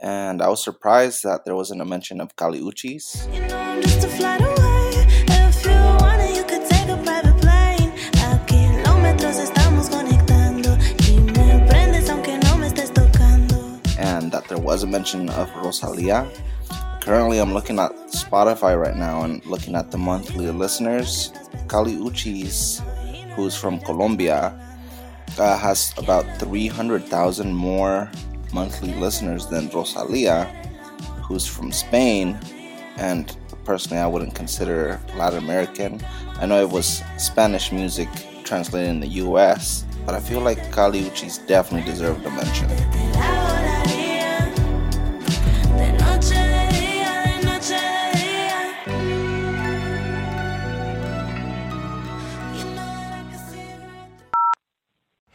and 0.00 0.42
I 0.42 0.48
was 0.48 0.62
surprised 0.62 1.22
that 1.22 1.44
there 1.44 1.54
wasn't 1.54 1.80
a 1.80 1.84
mention 1.84 2.20
of 2.20 2.36
Kali 2.36 2.60
Uchis. 2.60 3.24
Just 3.82 4.02
to 4.02 4.08
fly 4.08 4.36
away. 4.36 5.06
If 5.28 5.64
you 5.64 5.70
want 6.00 6.20
it, 6.22 6.36
you 6.36 6.44
could 6.44 6.68
take 6.68 6.88
a 6.88 6.96
private 7.02 7.40
plane. 7.40 7.92
A 8.20 8.38
kilómetros 8.46 9.38
estamos 9.38 9.88
conectando. 9.88 10.76
Y 11.08 11.20
me 11.20 11.66
prendes 11.68 12.10
aunque 12.10 12.36
no 12.44 12.58
me 12.58 12.66
estés 12.68 12.92
tocando. 12.92 13.80
and 13.98 14.30
that 14.32 14.46
there 14.48 14.58
was 14.58 14.82
a 14.82 14.86
mention 14.86 15.30
of 15.30 15.48
Rosalia. 15.62 16.28
Currently, 17.04 17.38
I'm 17.38 17.52
looking 17.52 17.78
at 17.78 17.92
Spotify 18.08 18.80
right 18.80 18.96
now 18.96 19.24
and 19.24 19.44
looking 19.44 19.74
at 19.74 19.90
the 19.90 19.98
monthly 19.98 20.50
listeners. 20.50 21.34
Kali 21.68 21.96
Uchis, 21.96 22.80
who's 23.34 23.54
from 23.54 23.78
Colombia, 23.80 24.58
uh, 25.38 25.58
has 25.58 25.92
about 25.98 26.24
300,000 26.38 27.52
more 27.52 28.10
monthly 28.54 28.94
listeners 28.94 29.46
than 29.48 29.68
Rosalia, 29.68 30.44
who's 31.22 31.46
from 31.46 31.72
Spain. 31.72 32.38
And 32.96 33.36
personally, 33.66 34.02
I 34.02 34.06
wouldn't 34.06 34.34
consider 34.34 34.98
Latin 35.14 35.44
American. 35.44 36.00
I 36.40 36.46
know 36.46 36.62
it 36.62 36.70
was 36.70 37.02
Spanish 37.18 37.70
music 37.70 38.08
translated 38.44 38.88
in 38.88 39.00
the 39.00 39.20
US, 39.28 39.84
but 40.06 40.14
I 40.14 40.20
feel 40.20 40.40
like 40.40 40.72
Kali 40.72 41.02
Uchis 41.02 41.46
definitely 41.46 41.84
deserved 41.84 42.24
a 42.24 42.30
mention. 42.30 43.63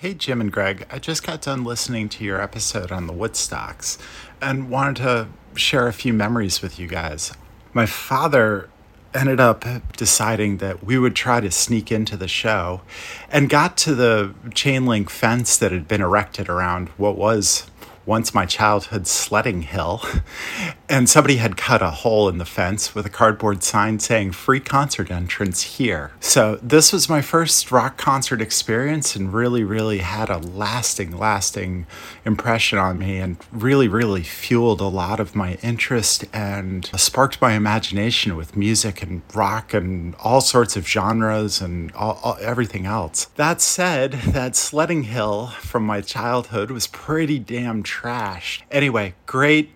Hey, 0.10 0.16
Jim 0.16 0.42
and 0.42 0.52
Greg. 0.52 0.88
I 0.90 0.98
just 0.98 1.22
got 1.22 1.40
done 1.40 1.64
listening 1.64 2.10
to 2.10 2.24
your 2.24 2.42
episode 2.42 2.92
on 2.92 3.06
the 3.06 3.14
Woodstocks 3.14 4.00
and 4.42 4.68
wanted 4.72 4.96
to 5.04 5.28
share 5.54 5.88
a 5.88 5.94
few 5.94 6.14
memories 6.14 6.64
with 6.64 6.80
you 6.80 6.88
guys. 6.88 7.32
My 7.74 7.86
father 7.86 8.72
ended 9.14 9.40
up 9.40 9.66
deciding 9.96 10.58
that 10.58 10.84
we 10.84 10.98
would 10.98 11.16
try 11.16 11.40
to 11.42 11.52
sneak 11.52 11.92
into 11.92 12.18
the 12.18 12.28
show 12.28 12.82
and 13.30 13.52
got 13.52 13.78
to 13.78 13.94
the 13.94 14.34
chain 14.56 14.88
link 14.88 15.12
fence 15.12 15.56
that 15.58 15.72
had 15.72 15.88
been 15.88 16.02
erected 16.02 16.50
around 16.50 16.90
what 16.98 17.16
was 17.16 17.70
once 18.10 18.34
my 18.34 18.44
childhood 18.44 19.06
sledding 19.06 19.62
hill, 19.62 20.02
and 20.90 21.08
somebody 21.08 21.36
had 21.36 21.56
cut 21.56 21.80
a 21.80 21.92
hole 21.92 22.28
in 22.28 22.40
the 22.40 22.46
fence 22.46 22.96
with 22.96 23.06
a 23.06 23.10
cardboard 23.10 23.64
sign 23.64 24.00
saying 24.00 24.32
free 24.32 24.60
concert 24.60 25.12
entrance 25.12 25.62
here. 25.78 26.12
So 26.20 26.58
this 26.64 26.92
was 26.92 27.08
my 27.08 27.22
first 27.22 27.72
rock 27.72 27.98
concert 27.98 28.42
experience 28.42 29.16
and 29.16 29.32
really, 29.32 29.64
really 29.64 30.00
had 30.00 30.32
a 30.32 30.40
lasting, 30.40 31.16
lasting 31.16 31.86
impression 32.26 32.80
on 32.80 32.98
me 32.98 33.20
and 33.20 33.38
really, 33.52 33.88
really 33.88 34.24
fueled 34.24 34.82
a 34.82 34.88
lot 34.88 35.20
of 35.20 35.36
my 35.36 35.60
interest 35.62 36.26
and 36.34 36.90
sparked 36.96 37.40
my 37.40 37.54
imagination 37.54 38.36
with 38.36 38.58
music 38.58 39.04
and 39.04 39.22
rock 39.36 39.72
and 39.72 40.16
all 40.16 40.42
sorts 40.42 40.76
of 40.76 40.88
genres 40.88 41.62
and 41.62 41.92
all, 41.92 42.20
all- 42.24 42.38
everything 42.42 42.88
else. 42.88 43.26
That 43.36 43.62
said, 43.62 44.14
that 44.14 44.56
sledding 44.56 45.04
hill 45.04 45.48
from 45.60 45.84
my 45.84 46.02
childhood 46.02 46.72
was 46.72 46.88
pretty 46.88 47.38
damn 47.38 47.84
trash. 48.00 48.64
Anyway, 48.72 49.14
great 49.26 49.72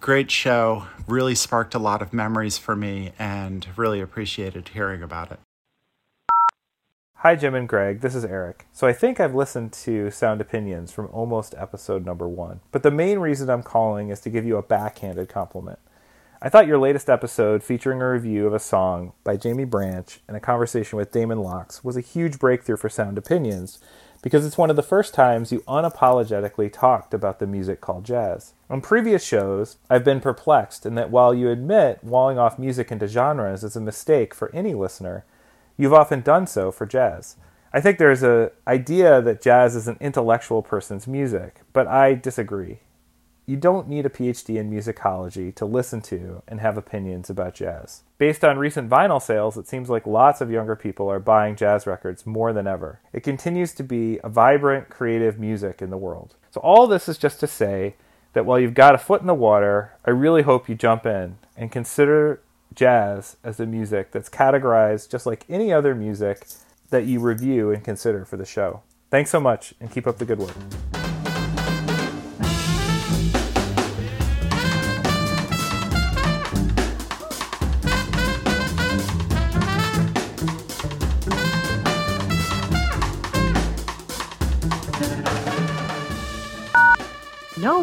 great 0.00 0.32
show. 0.32 0.86
Really 1.06 1.36
sparked 1.36 1.76
a 1.76 1.78
lot 1.78 2.02
of 2.02 2.12
memories 2.12 2.58
for 2.58 2.74
me 2.74 3.12
and 3.20 3.68
really 3.76 4.00
appreciated 4.00 4.70
hearing 4.70 5.00
about 5.00 5.30
it. 5.30 5.38
Hi, 7.18 7.36
Jim 7.36 7.54
and 7.54 7.68
Greg. 7.68 8.00
This 8.00 8.16
is 8.16 8.24
Eric. 8.24 8.66
So 8.72 8.88
I 8.88 8.92
think 8.92 9.20
I've 9.20 9.34
listened 9.34 9.72
to 9.84 10.10
Sound 10.10 10.40
Opinions 10.40 10.90
from 10.90 11.06
almost 11.12 11.54
episode 11.56 12.04
number 12.04 12.26
one, 12.28 12.60
but 12.72 12.82
the 12.82 12.90
main 12.90 13.20
reason 13.20 13.48
I'm 13.48 13.62
calling 13.62 14.08
is 14.08 14.20
to 14.22 14.30
give 14.30 14.44
you 14.44 14.56
a 14.56 14.62
backhanded 14.62 15.28
compliment. 15.28 15.78
I 16.42 16.48
thought 16.48 16.66
your 16.66 16.78
latest 16.78 17.08
episode 17.08 17.62
featuring 17.62 18.00
a 18.00 18.10
review 18.10 18.46
of 18.48 18.54
a 18.54 18.60
song 18.60 19.12
by 19.22 19.36
Jamie 19.36 19.64
Branch 19.64 20.20
and 20.26 20.36
a 20.36 20.40
conversation 20.40 20.96
with 20.96 21.12
Damon 21.12 21.38
Locks 21.38 21.84
was 21.84 21.96
a 21.96 22.00
huge 22.00 22.40
breakthrough 22.40 22.76
for 22.76 22.88
Sound 22.88 23.18
Opinions 23.18 23.80
because 24.22 24.44
it's 24.44 24.58
one 24.58 24.70
of 24.70 24.76
the 24.76 24.82
first 24.82 25.14
times 25.14 25.52
you 25.52 25.60
unapologetically 25.60 26.72
talked 26.72 27.14
about 27.14 27.38
the 27.38 27.46
music 27.46 27.80
called 27.80 28.04
jazz. 28.04 28.54
On 28.68 28.80
previous 28.80 29.24
shows, 29.24 29.76
I've 29.88 30.04
been 30.04 30.20
perplexed 30.20 30.84
in 30.84 30.94
that 30.96 31.10
while 31.10 31.34
you 31.34 31.50
admit 31.50 32.02
walling 32.02 32.38
off 32.38 32.58
music 32.58 32.90
into 32.90 33.06
genres 33.06 33.64
is 33.64 33.76
a 33.76 33.80
mistake 33.80 34.34
for 34.34 34.54
any 34.54 34.74
listener, 34.74 35.24
you've 35.76 35.94
often 35.94 36.20
done 36.20 36.46
so 36.46 36.70
for 36.70 36.86
jazz. 36.86 37.36
I 37.72 37.80
think 37.80 37.98
there's 37.98 38.22
an 38.22 38.50
idea 38.66 39.20
that 39.22 39.42
jazz 39.42 39.76
is 39.76 39.88
an 39.88 39.98
intellectual 40.00 40.62
person's 40.62 41.06
music, 41.06 41.60
but 41.72 41.86
I 41.86 42.14
disagree. 42.14 42.78
You 43.48 43.56
don't 43.56 43.88
need 43.88 44.04
a 44.04 44.10
PhD 44.10 44.56
in 44.56 44.70
musicology 44.70 45.54
to 45.54 45.64
listen 45.64 46.02
to 46.02 46.42
and 46.46 46.60
have 46.60 46.76
opinions 46.76 47.30
about 47.30 47.54
jazz. 47.54 48.02
Based 48.18 48.44
on 48.44 48.58
recent 48.58 48.90
vinyl 48.90 49.22
sales, 49.22 49.56
it 49.56 49.66
seems 49.66 49.88
like 49.88 50.06
lots 50.06 50.42
of 50.42 50.50
younger 50.50 50.76
people 50.76 51.08
are 51.08 51.18
buying 51.18 51.56
jazz 51.56 51.86
records 51.86 52.26
more 52.26 52.52
than 52.52 52.66
ever. 52.66 53.00
It 53.10 53.22
continues 53.22 53.72
to 53.76 53.82
be 53.82 54.20
a 54.22 54.28
vibrant, 54.28 54.90
creative 54.90 55.38
music 55.38 55.80
in 55.80 55.88
the 55.88 55.96
world. 55.96 56.34
So, 56.50 56.60
all 56.60 56.86
this 56.86 57.08
is 57.08 57.16
just 57.16 57.40
to 57.40 57.46
say 57.46 57.94
that 58.34 58.44
while 58.44 58.60
you've 58.60 58.74
got 58.74 58.94
a 58.94 58.98
foot 58.98 59.22
in 59.22 59.26
the 59.26 59.32
water, 59.32 59.94
I 60.04 60.10
really 60.10 60.42
hope 60.42 60.68
you 60.68 60.74
jump 60.74 61.06
in 61.06 61.38
and 61.56 61.72
consider 61.72 62.42
jazz 62.74 63.38
as 63.42 63.58
a 63.58 63.64
music 63.64 64.10
that's 64.12 64.28
categorized 64.28 65.08
just 65.08 65.24
like 65.24 65.46
any 65.48 65.72
other 65.72 65.94
music 65.94 66.46
that 66.90 67.06
you 67.06 67.18
review 67.18 67.70
and 67.70 67.82
consider 67.82 68.26
for 68.26 68.36
the 68.36 68.44
show. 68.44 68.82
Thanks 69.10 69.30
so 69.30 69.40
much 69.40 69.72
and 69.80 69.90
keep 69.90 70.06
up 70.06 70.18
the 70.18 70.26
good 70.26 70.38
work. 70.38 70.97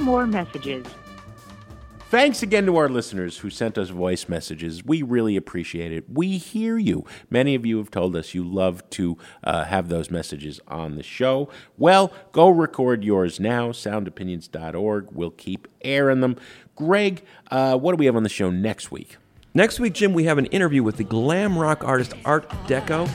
More 0.06 0.28
messages. 0.28 0.86
Thanks 2.10 2.44
again 2.44 2.68
to 2.68 2.78
our 2.78 2.88
listeners 2.88 3.40
who 3.40 3.50
sent 3.50 3.76
us 3.80 3.90
voice 3.90 4.30
messages. 4.30 4.86
We 4.86 5.02
really 5.02 5.36
appreciate 5.36 5.92
it. 5.92 6.06
We 6.08 6.38
hear 6.38 6.78
you. 6.78 7.06
Many 7.32 7.56
of 7.56 7.66
you 7.66 7.80
have 7.80 7.90
told 7.90 8.16
us 8.16 8.36
you 8.36 8.44
love 8.44 8.88
to 8.92 9.18
uh, 9.44 9.66
have 9.66 9.90
those 9.90 10.12
messages 10.12 10.60
on 10.68 10.94
the 10.94 11.02
show. 11.02 11.50
Well, 11.76 12.14
go 12.32 12.50
record 12.50 13.04
yours 13.04 13.40
now. 13.40 13.72
Soundopinions.org. 13.72 15.08
We'll 15.12 15.32
keep 15.32 15.68
airing 15.82 16.22
them. 16.22 16.36
Greg, 16.76 17.24
uh, 17.50 17.76
what 17.76 17.94
do 17.94 17.98
we 17.98 18.06
have 18.06 18.16
on 18.16 18.22
the 18.22 18.30
show 18.30 18.52
next 18.52 18.92
week? 18.92 19.18
Next 19.56 19.80
week, 19.80 19.94
Jim, 19.94 20.14
we 20.14 20.26
have 20.26 20.38
an 20.38 20.46
interview 20.48 20.84
with 20.84 20.98
the 20.98 21.04
glam 21.04 21.58
rock 21.58 21.84
artist 21.84 22.14
Art 22.24 22.48
d'Ecco. 22.68 23.08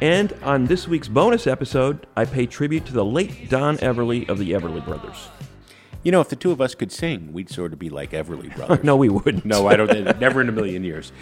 And 0.00 0.32
on 0.42 0.64
this 0.64 0.88
week's 0.88 1.08
bonus 1.08 1.46
episode, 1.46 2.06
I 2.16 2.24
pay 2.24 2.46
tribute 2.46 2.86
to 2.86 2.92
the 2.92 3.04
late 3.04 3.50
Don 3.50 3.76
Everly 3.78 4.28
of 4.28 4.38
the 4.38 4.52
Everly 4.52 4.84
Brothers. 4.84 5.28
You 6.02 6.12
know, 6.12 6.22
if 6.22 6.30
the 6.30 6.36
two 6.36 6.50
of 6.52 6.60
us 6.62 6.74
could 6.74 6.90
sing, 6.90 7.32
we'd 7.34 7.50
sort 7.50 7.74
of 7.74 7.78
be 7.78 7.90
like 7.90 8.12
Everly 8.12 8.54
Brothers. 8.56 8.82
no, 8.82 8.96
we 8.96 9.10
wouldn't. 9.10 9.44
No, 9.44 9.66
I 9.68 9.76
don't. 9.76 10.18
never 10.18 10.40
in 10.40 10.48
a 10.48 10.52
million 10.52 10.84
years. 10.84 11.12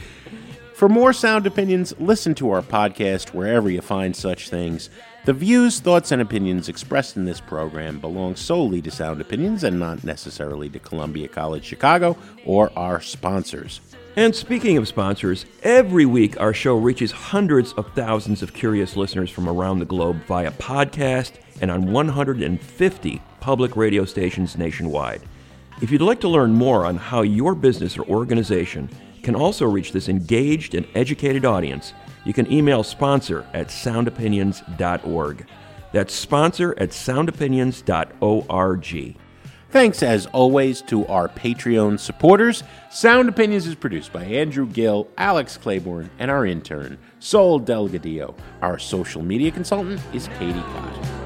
For 0.74 0.89
more 0.89 1.12
sound 1.12 1.45
opinions, 1.45 1.93
listen 1.99 2.37
to 2.37 2.51
our 2.53 2.62
podcast 2.62 3.35
wherever 3.35 3.68
you 3.68 3.81
find 3.81 4.14
such 4.14 4.49
things. 4.49 4.91
The 5.24 5.33
views, 5.33 5.81
thoughts, 5.81 6.12
and 6.12 6.22
opinions 6.22 6.68
expressed 6.68 7.16
in 7.16 7.24
this 7.24 7.41
program 7.41 7.99
belong 7.99 8.37
solely 8.37 8.81
to 8.83 8.91
Sound 8.93 9.20
Opinions 9.20 9.64
and 9.64 9.81
not 9.81 10.05
necessarily 10.05 10.68
to 10.70 10.79
Columbia 10.79 11.26
College 11.26 11.64
Chicago 11.64 12.16
or 12.47 12.70
our 12.76 13.01
sponsors. 13.01 13.81
And 14.18 14.34
speaking 14.34 14.76
of 14.76 14.88
sponsors, 14.88 15.46
every 15.62 16.04
week 16.04 16.40
our 16.40 16.52
show 16.52 16.76
reaches 16.76 17.12
hundreds 17.12 17.72
of 17.74 17.94
thousands 17.94 18.42
of 18.42 18.52
curious 18.52 18.96
listeners 18.96 19.30
from 19.30 19.48
around 19.48 19.78
the 19.78 19.84
globe 19.84 20.24
via 20.26 20.50
podcast 20.50 21.34
and 21.60 21.70
on 21.70 21.92
150 21.92 23.22
public 23.38 23.76
radio 23.76 24.04
stations 24.04 24.58
nationwide. 24.58 25.22
If 25.80 25.92
you'd 25.92 26.02
like 26.02 26.18
to 26.22 26.28
learn 26.28 26.52
more 26.52 26.84
on 26.84 26.96
how 26.96 27.22
your 27.22 27.54
business 27.54 27.96
or 27.96 28.02
organization 28.06 28.90
can 29.22 29.36
also 29.36 29.66
reach 29.66 29.92
this 29.92 30.08
engaged 30.08 30.74
and 30.74 30.84
educated 30.96 31.44
audience, 31.44 31.92
you 32.24 32.32
can 32.32 32.52
email 32.52 32.82
sponsor 32.82 33.46
at 33.54 33.68
soundopinions.org. 33.68 35.46
That's 35.92 36.12
sponsor 36.12 36.74
at 36.76 36.90
soundopinions.org. 36.90 39.16
Thanks, 39.70 40.02
as 40.02 40.24
always, 40.26 40.80
to 40.82 41.06
our 41.08 41.28
Patreon 41.28 42.00
supporters. 42.00 42.62
Sound 42.90 43.28
Opinions 43.28 43.66
is 43.66 43.74
produced 43.74 44.14
by 44.14 44.24
Andrew 44.24 44.66
Gill, 44.66 45.08
Alex 45.18 45.58
Claiborne, 45.58 46.08
and 46.18 46.30
our 46.30 46.46
intern, 46.46 46.96
Sol 47.18 47.60
Delgadillo. 47.60 48.34
Our 48.62 48.78
social 48.78 49.20
media 49.22 49.50
consultant 49.50 50.00
is 50.14 50.28
Katie 50.38 50.58
Cott. 50.60 51.17